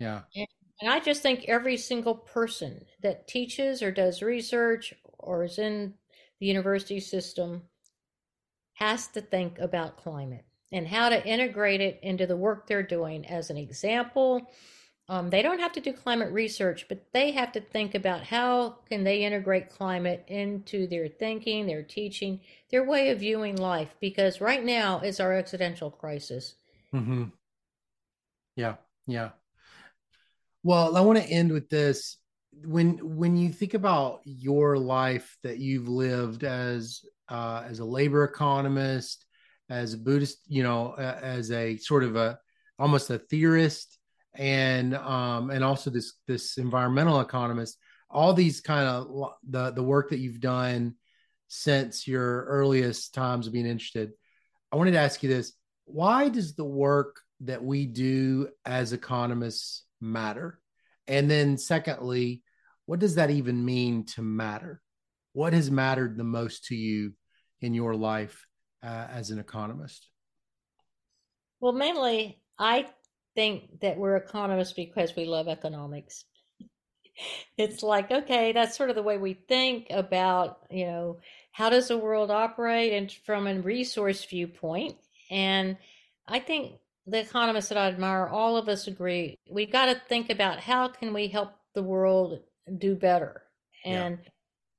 Yeah. 0.00 0.22
And, 0.34 0.46
and 0.80 0.90
I 0.90 0.98
just 0.98 1.22
think 1.22 1.44
every 1.44 1.76
single 1.76 2.16
person 2.16 2.84
that 3.02 3.28
teaches 3.28 3.80
or 3.80 3.92
does 3.92 4.22
research 4.22 4.92
or 5.18 5.44
is 5.44 5.58
in 5.58 5.94
the 6.40 6.46
university 6.46 6.98
system 6.98 7.62
has 8.74 9.06
to 9.08 9.20
think 9.20 9.60
about 9.60 9.96
climate 9.96 10.44
and 10.72 10.88
how 10.88 11.08
to 11.08 11.24
integrate 11.24 11.80
it 11.80 12.00
into 12.02 12.26
the 12.26 12.36
work 12.36 12.66
they're 12.66 12.82
doing 12.82 13.24
as 13.26 13.50
an 13.50 13.56
example 13.56 14.50
um, 15.08 15.28
they 15.28 15.42
don't 15.42 15.58
have 15.58 15.72
to 15.72 15.80
do 15.80 15.92
climate 15.92 16.32
research, 16.32 16.86
but 16.88 17.04
they 17.12 17.32
have 17.32 17.52
to 17.52 17.60
think 17.60 17.94
about 17.94 18.22
how 18.22 18.76
can 18.88 19.04
they 19.04 19.24
integrate 19.24 19.68
climate 19.68 20.24
into 20.28 20.86
their 20.86 21.08
thinking, 21.08 21.66
their 21.66 21.82
teaching, 21.82 22.40
their 22.70 22.84
way 22.84 23.10
of 23.10 23.20
viewing 23.20 23.56
life. 23.56 23.94
Because 24.00 24.40
right 24.40 24.64
now 24.64 25.00
is 25.00 25.20
our 25.20 25.34
existential 25.34 25.90
crisis. 25.90 26.54
Mm-hmm. 26.94 27.24
Yeah, 28.56 28.76
yeah. 29.06 29.30
Well, 30.62 30.96
I 30.96 31.02
want 31.02 31.18
to 31.18 31.24
end 31.24 31.52
with 31.52 31.68
this. 31.68 32.16
When 32.64 33.16
when 33.16 33.36
you 33.36 33.50
think 33.50 33.74
about 33.74 34.20
your 34.24 34.78
life 34.78 35.36
that 35.42 35.58
you've 35.58 35.88
lived 35.88 36.44
as 36.44 37.00
uh, 37.28 37.64
as 37.68 37.80
a 37.80 37.84
labor 37.84 38.24
economist, 38.24 39.26
as 39.68 39.92
a 39.92 39.98
Buddhist, 39.98 40.38
you 40.46 40.62
know, 40.62 40.94
as 40.94 41.50
a 41.50 41.76
sort 41.76 42.04
of 42.04 42.16
a 42.16 42.38
almost 42.78 43.10
a 43.10 43.18
theorist, 43.18 43.98
and 44.34 44.94
um, 44.94 45.50
and 45.50 45.64
also 45.64 45.90
this 45.90 46.14
this 46.26 46.58
environmental 46.58 47.20
economist. 47.20 47.78
All 48.10 48.32
these 48.32 48.60
kind 48.60 48.86
of 48.86 49.32
the 49.48 49.70
the 49.72 49.82
work 49.82 50.10
that 50.10 50.18
you've 50.18 50.40
done 50.40 50.94
since 51.48 52.06
your 52.06 52.44
earliest 52.44 53.14
times 53.14 53.46
of 53.46 53.52
being 53.52 53.66
interested. 53.66 54.12
I 54.72 54.76
wanted 54.76 54.92
to 54.92 54.98
ask 54.98 55.22
you 55.22 55.28
this: 55.28 55.52
Why 55.84 56.28
does 56.28 56.54
the 56.54 56.64
work 56.64 57.20
that 57.40 57.62
we 57.62 57.86
do 57.86 58.48
as 58.64 58.92
economists 58.92 59.84
matter? 60.00 60.60
And 61.06 61.30
then, 61.30 61.58
secondly, 61.58 62.42
what 62.86 62.98
does 62.98 63.16
that 63.16 63.30
even 63.30 63.64
mean 63.64 64.06
to 64.06 64.22
matter? 64.22 64.80
What 65.32 65.52
has 65.52 65.70
mattered 65.70 66.16
the 66.16 66.24
most 66.24 66.66
to 66.66 66.76
you 66.76 67.12
in 67.60 67.74
your 67.74 67.94
life 67.94 68.46
uh, 68.82 69.06
as 69.10 69.30
an 69.30 69.38
economist? 69.38 70.08
Well, 71.60 71.72
mainly, 71.72 72.40
I 72.58 72.86
think 73.34 73.80
that 73.80 73.96
we're 73.96 74.16
economists 74.16 74.72
because 74.72 75.14
we 75.16 75.24
love 75.24 75.48
economics. 75.48 76.24
it's 77.56 77.82
like, 77.82 78.10
okay, 78.10 78.52
that's 78.52 78.76
sort 78.76 78.90
of 78.90 78.96
the 78.96 79.02
way 79.02 79.18
we 79.18 79.34
think 79.34 79.86
about, 79.90 80.58
you 80.70 80.86
know, 80.86 81.18
how 81.52 81.70
does 81.70 81.88
the 81.88 81.98
world 81.98 82.30
operate 82.30 82.92
and 82.92 83.12
from 83.24 83.46
a 83.46 83.60
resource 83.60 84.24
viewpoint. 84.24 84.96
And 85.30 85.76
I 86.26 86.40
think 86.40 86.72
the 87.06 87.20
economists 87.20 87.68
that 87.68 87.78
I 87.78 87.86
admire, 87.88 88.26
all 88.26 88.56
of 88.56 88.68
us 88.68 88.86
agree, 88.86 89.38
we've 89.50 89.70
got 89.70 89.86
to 89.86 90.00
think 90.08 90.30
about 90.30 90.58
how 90.58 90.88
can 90.88 91.12
we 91.12 91.28
help 91.28 91.52
the 91.74 91.82
world 91.82 92.40
do 92.78 92.94
better. 92.94 93.42
And 93.84 94.18
yeah. 94.22 94.30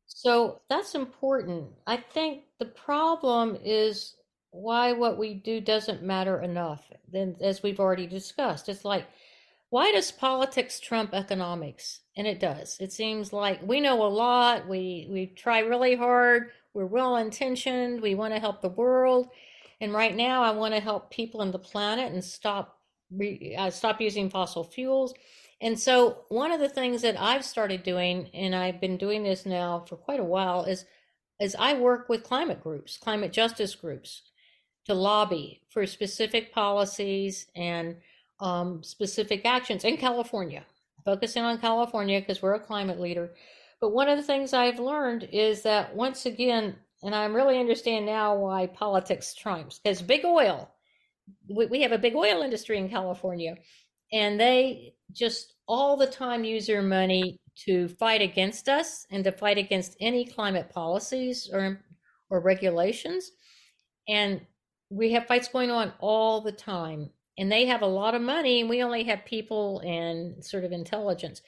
so 0.08 0.62
that's 0.70 0.95
important. 0.95 1.68
I 1.86 1.97
think 1.97 2.43
the 2.60 2.66
problem 2.66 3.58
is 3.64 4.16
why 4.56 4.93
what 4.93 5.18
we 5.18 5.34
do 5.34 5.60
doesn't 5.60 6.01
matter 6.01 6.41
enough. 6.41 6.89
Then, 7.12 7.36
as 7.41 7.62
we've 7.62 7.80
already 7.80 8.08
discussed, 8.08 8.70
it's 8.70 8.86
like, 8.86 9.06
why 9.70 9.91
does 9.91 10.12
politics 10.12 10.80
trump 10.80 11.14
economics? 11.14 12.01
And 12.16 12.26
it 12.26 12.39
does. 12.39 12.78
It 12.80 12.93
seems 12.93 13.34
like 13.34 13.68
we 13.68 13.82
know 13.82 14.06
a 14.06 14.08
lot. 14.08 14.68
We 14.68 15.08
we 15.12 15.28
try 15.28 15.60
really 15.60 15.95
hard. 15.95 16.51
We're 16.74 16.86
well 16.86 17.18
intentioned. 17.18 18.01
We 18.01 18.16
want 18.16 18.34
to 18.34 18.39
help 18.39 18.62
the 18.62 18.70
world. 18.70 19.30
And 19.82 19.93
right 19.93 20.16
now, 20.16 20.43
I 20.43 20.51
want 20.51 20.74
to 20.74 20.80
help 20.80 21.12
people 21.12 21.41
on 21.41 21.51
the 21.51 21.60
planet 21.60 22.14
and 22.14 22.24
stop 22.24 22.80
uh, 23.58 23.70
stop 23.70 23.99
using 23.99 24.30
fossil 24.30 24.64
fuels. 24.64 25.14
And 25.62 25.80
so, 25.80 26.24
one 26.30 26.51
of 26.51 26.60
the 26.60 26.70
things 26.70 27.01
that 27.01 27.20
I've 27.20 27.45
started 27.45 27.84
doing, 27.84 28.30
and 28.34 28.56
I've 28.56 28.80
been 28.80 28.97
doing 28.97 29.24
this 29.24 29.45
now 29.45 29.86
for 29.88 29.97
quite 29.97 30.20
a 30.20 30.24
while, 30.24 30.64
is 30.64 30.86
is 31.39 31.56
I 31.60 31.74
work 31.74 32.08
with 32.08 32.24
climate 32.24 32.64
groups, 32.64 32.97
climate 32.97 33.34
justice 33.34 33.76
groups, 33.76 34.22
to 34.86 34.93
lobby 34.93 35.61
for 35.69 35.86
specific 35.86 36.53
policies 36.53 37.47
and 37.55 37.97
um, 38.39 38.83
specific 38.83 39.45
actions 39.45 39.83
in 39.83 39.97
California, 39.97 40.65
focusing 41.03 41.43
on 41.43 41.57
California 41.59 42.19
because 42.19 42.41
we're 42.41 42.53
a 42.53 42.59
climate 42.59 42.99
leader. 42.99 43.31
But 43.81 43.93
one 43.93 44.09
of 44.09 44.17
the 44.17 44.23
things 44.23 44.53
I've 44.53 44.79
learned 44.79 45.29
is 45.31 45.63
that 45.63 45.95
once 45.95 46.25
again, 46.25 46.75
and 47.03 47.13
I 47.13 47.25
really 47.25 47.59
understand 47.59 48.05
now 48.05 48.36
why 48.36 48.67
politics 48.67 49.33
triumphs, 49.33 49.79
because 49.79 50.01
big 50.01 50.25
oil, 50.25 50.69
we, 51.49 51.65
we 51.67 51.81
have 51.81 51.91
a 51.91 51.97
big 51.97 52.15
oil 52.15 52.41
industry 52.41 52.77
in 52.77 52.89
California, 52.89 53.55
and 54.13 54.39
they 54.39 54.93
just 55.11 55.53
all 55.67 55.97
the 55.97 56.07
time 56.07 56.43
use 56.43 56.67
their 56.67 56.81
money 56.81 57.39
to 57.65 57.88
fight 57.88 58.21
against 58.21 58.69
us 58.69 59.07
and 59.11 59.23
to 59.23 59.31
fight 59.31 59.57
against 59.57 59.95
any 59.99 60.25
climate 60.25 60.69
policies 60.69 61.49
or 61.51 61.81
or 62.29 62.39
regulations. 62.39 63.31
And 64.07 64.41
we 64.89 65.11
have 65.11 65.25
fights 65.25 65.47
going 65.47 65.71
on 65.71 65.93
all 65.99 66.41
the 66.41 66.51
time 66.51 67.09
and 67.38 67.51
they 67.51 67.65
have 67.65 67.81
a 67.81 67.88
lot 67.88 68.15
of 68.15 68.21
money 68.21 68.61
and 68.61 68.69
we 68.69 68.83
only 68.83 69.03
have 69.03 69.25
people 69.25 69.79
and 69.79 70.43
sort 70.43 70.63
of 70.63 70.71
intelligence 70.71 71.41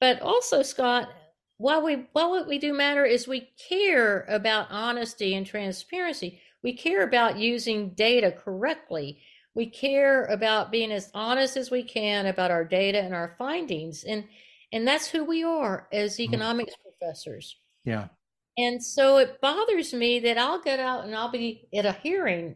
but 0.00 0.20
also 0.22 0.62
scott 0.62 1.08
while 1.56 1.82
we 1.82 2.06
while 2.12 2.30
what 2.30 2.46
we 2.48 2.58
do 2.58 2.72
matter 2.72 3.04
is 3.04 3.26
we 3.26 3.48
care 3.68 4.24
about 4.28 4.68
honesty 4.70 5.34
and 5.34 5.46
transparency 5.46 6.40
we 6.62 6.72
care 6.72 7.02
about 7.02 7.38
using 7.38 7.90
data 7.90 8.32
correctly 8.32 9.20
we 9.54 9.66
care 9.66 10.24
about 10.26 10.70
being 10.70 10.92
as 10.92 11.10
honest 11.14 11.56
as 11.56 11.70
we 11.70 11.82
can 11.82 12.26
about 12.26 12.50
our 12.50 12.64
data 12.64 12.98
and 13.00 13.14
our 13.14 13.34
findings 13.38 14.04
and 14.04 14.24
and 14.72 14.86
that's 14.86 15.08
who 15.08 15.24
we 15.24 15.42
are 15.42 15.88
as 15.92 16.14
mm-hmm. 16.14 16.32
economics 16.32 16.74
mm. 16.74 16.92
professors 16.98 17.56
yeah 17.84 18.06
and 18.56 18.82
so 18.82 19.18
it 19.18 19.40
bothers 19.40 19.92
me 19.92 20.20
that 20.20 20.38
i'll 20.38 20.60
get 20.60 20.78
out 20.78 21.04
and 21.04 21.14
i'll 21.14 21.30
be 21.30 21.68
at 21.74 21.84
a 21.84 21.92
hearing 21.92 22.54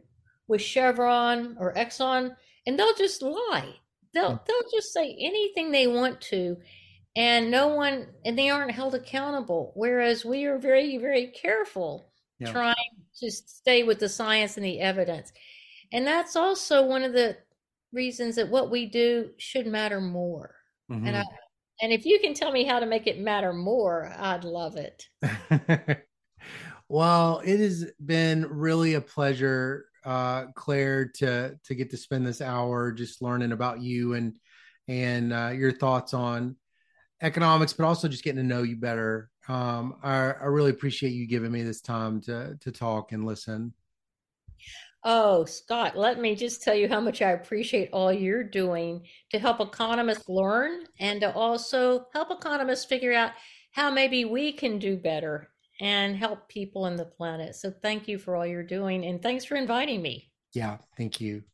with 0.48 0.60
Chevron 0.60 1.56
or 1.58 1.74
Exxon, 1.74 2.34
and 2.66 2.78
they'll 2.78 2.94
just 2.94 3.22
lie. 3.22 3.74
They'll 4.14 4.32
hmm. 4.32 4.44
they'll 4.46 4.70
just 4.72 4.92
say 4.92 5.16
anything 5.20 5.70
they 5.70 5.86
want 5.86 6.20
to, 6.22 6.56
and 7.16 7.50
no 7.50 7.68
one 7.68 8.06
and 8.24 8.38
they 8.38 8.50
aren't 8.50 8.72
held 8.72 8.94
accountable. 8.94 9.72
Whereas 9.74 10.24
we 10.24 10.44
are 10.44 10.58
very 10.58 10.98
very 10.98 11.28
careful 11.28 12.12
yeah. 12.38 12.52
trying 12.52 12.74
to 13.20 13.30
stay 13.30 13.82
with 13.82 13.98
the 13.98 14.08
science 14.08 14.56
and 14.56 14.64
the 14.64 14.80
evidence, 14.80 15.32
and 15.92 16.06
that's 16.06 16.36
also 16.36 16.86
one 16.86 17.02
of 17.02 17.12
the 17.12 17.36
reasons 17.92 18.36
that 18.36 18.48
what 18.48 18.70
we 18.70 18.86
do 18.86 19.30
should 19.38 19.66
matter 19.66 20.00
more. 20.00 20.54
Mm-hmm. 20.90 21.06
And 21.06 21.16
I, 21.16 21.24
and 21.82 21.92
if 21.92 22.06
you 22.06 22.18
can 22.20 22.34
tell 22.34 22.52
me 22.52 22.64
how 22.64 22.80
to 22.80 22.86
make 22.86 23.06
it 23.06 23.18
matter 23.18 23.52
more, 23.52 24.14
I'd 24.18 24.44
love 24.44 24.76
it. 24.76 25.06
well, 26.88 27.42
it 27.44 27.58
has 27.58 27.90
been 28.04 28.46
really 28.48 28.94
a 28.94 29.00
pleasure 29.00 29.86
uh, 30.04 30.46
Clair, 30.54 31.06
to 31.16 31.58
to 31.64 31.74
get 31.74 31.90
to 31.90 31.96
spend 31.96 32.26
this 32.26 32.40
hour 32.40 32.92
just 32.92 33.22
learning 33.22 33.52
about 33.52 33.80
you 33.80 34.14
and 34.14 34.34
and 34.88 35.32
uh, 35.32 35.50
your 35.54 35.72
thoughts 35.72 36.14
on 36.14 36.56
economics, 37.20 37.72
but 37.72 37.84
also 37.84 38.08
just 38.08 38.24
getting 38.24 38.42
to 38.42 38.46
know 38.46 38.62
you 38.62 38.76
better. 38.76 39.30
Um, 39.48 39.96
I, 40.02 40.32
I 40.32 40.46
really 40.46 40.70
appreciate 40.70 41.12
you 41.12 41.26
giving 41.26 41.52
me 41.52 41.62
this 41.62 41.80
time 41.80 42.20
to 42.22 42.56
to 42.60 42.72
talk 42.72 43.12
and 43.12 43.24
listen. 43.24 43.72
Oh, 45.04 45.44
Scott, 45.46 45.96
let 45.96 46.20
me 46.20 46.36
just 46.36 46.62
tell 46.62 46.76
you 46.76 46.88
how 46.88 47.00
much 47.00 47.22
I 47.22 47.32
appreciate 47.32 47.90
all 47.92 48.12
you're 48.12 48.44
doing 48.44 49.02
to 49.30 49.38
help 49.40 49.60
economists 49.60 50.28
learn 50.28 50.84
and 51.00 51.20
to 51.22 51.34
also 51.34 52.06
help 52.12 52.30
economists 52.30 52.84
figure 52.84 53.12
out 53.12 53.32
how 53.72 53.90
maybe 53.90 54.24
we 54.24 54.52
can 54.52 54.78
do 54.78 54.96
better 54.96 55.50
and 55.80 56.16
help 56.16 56.48
people 56.48 56.86
in 56.86 56.96
the 56.96 57.04
planet. 57.04 57.54
So 57.56 57.70
thank 57.70 58.08
you 58.08 58.18
for 58.18 58.36
all 58.36 58.46
you're 58.46 58.62
doing 58.62 59.04
and 59.04 59.22
thanks 59.22 59.44
for 59.44 59.56
inviting 59.56 60.02
me. 60.02 60.32
Yeah, 60.54 60.78
thank 60.96 61.20
you. 61.20 61.44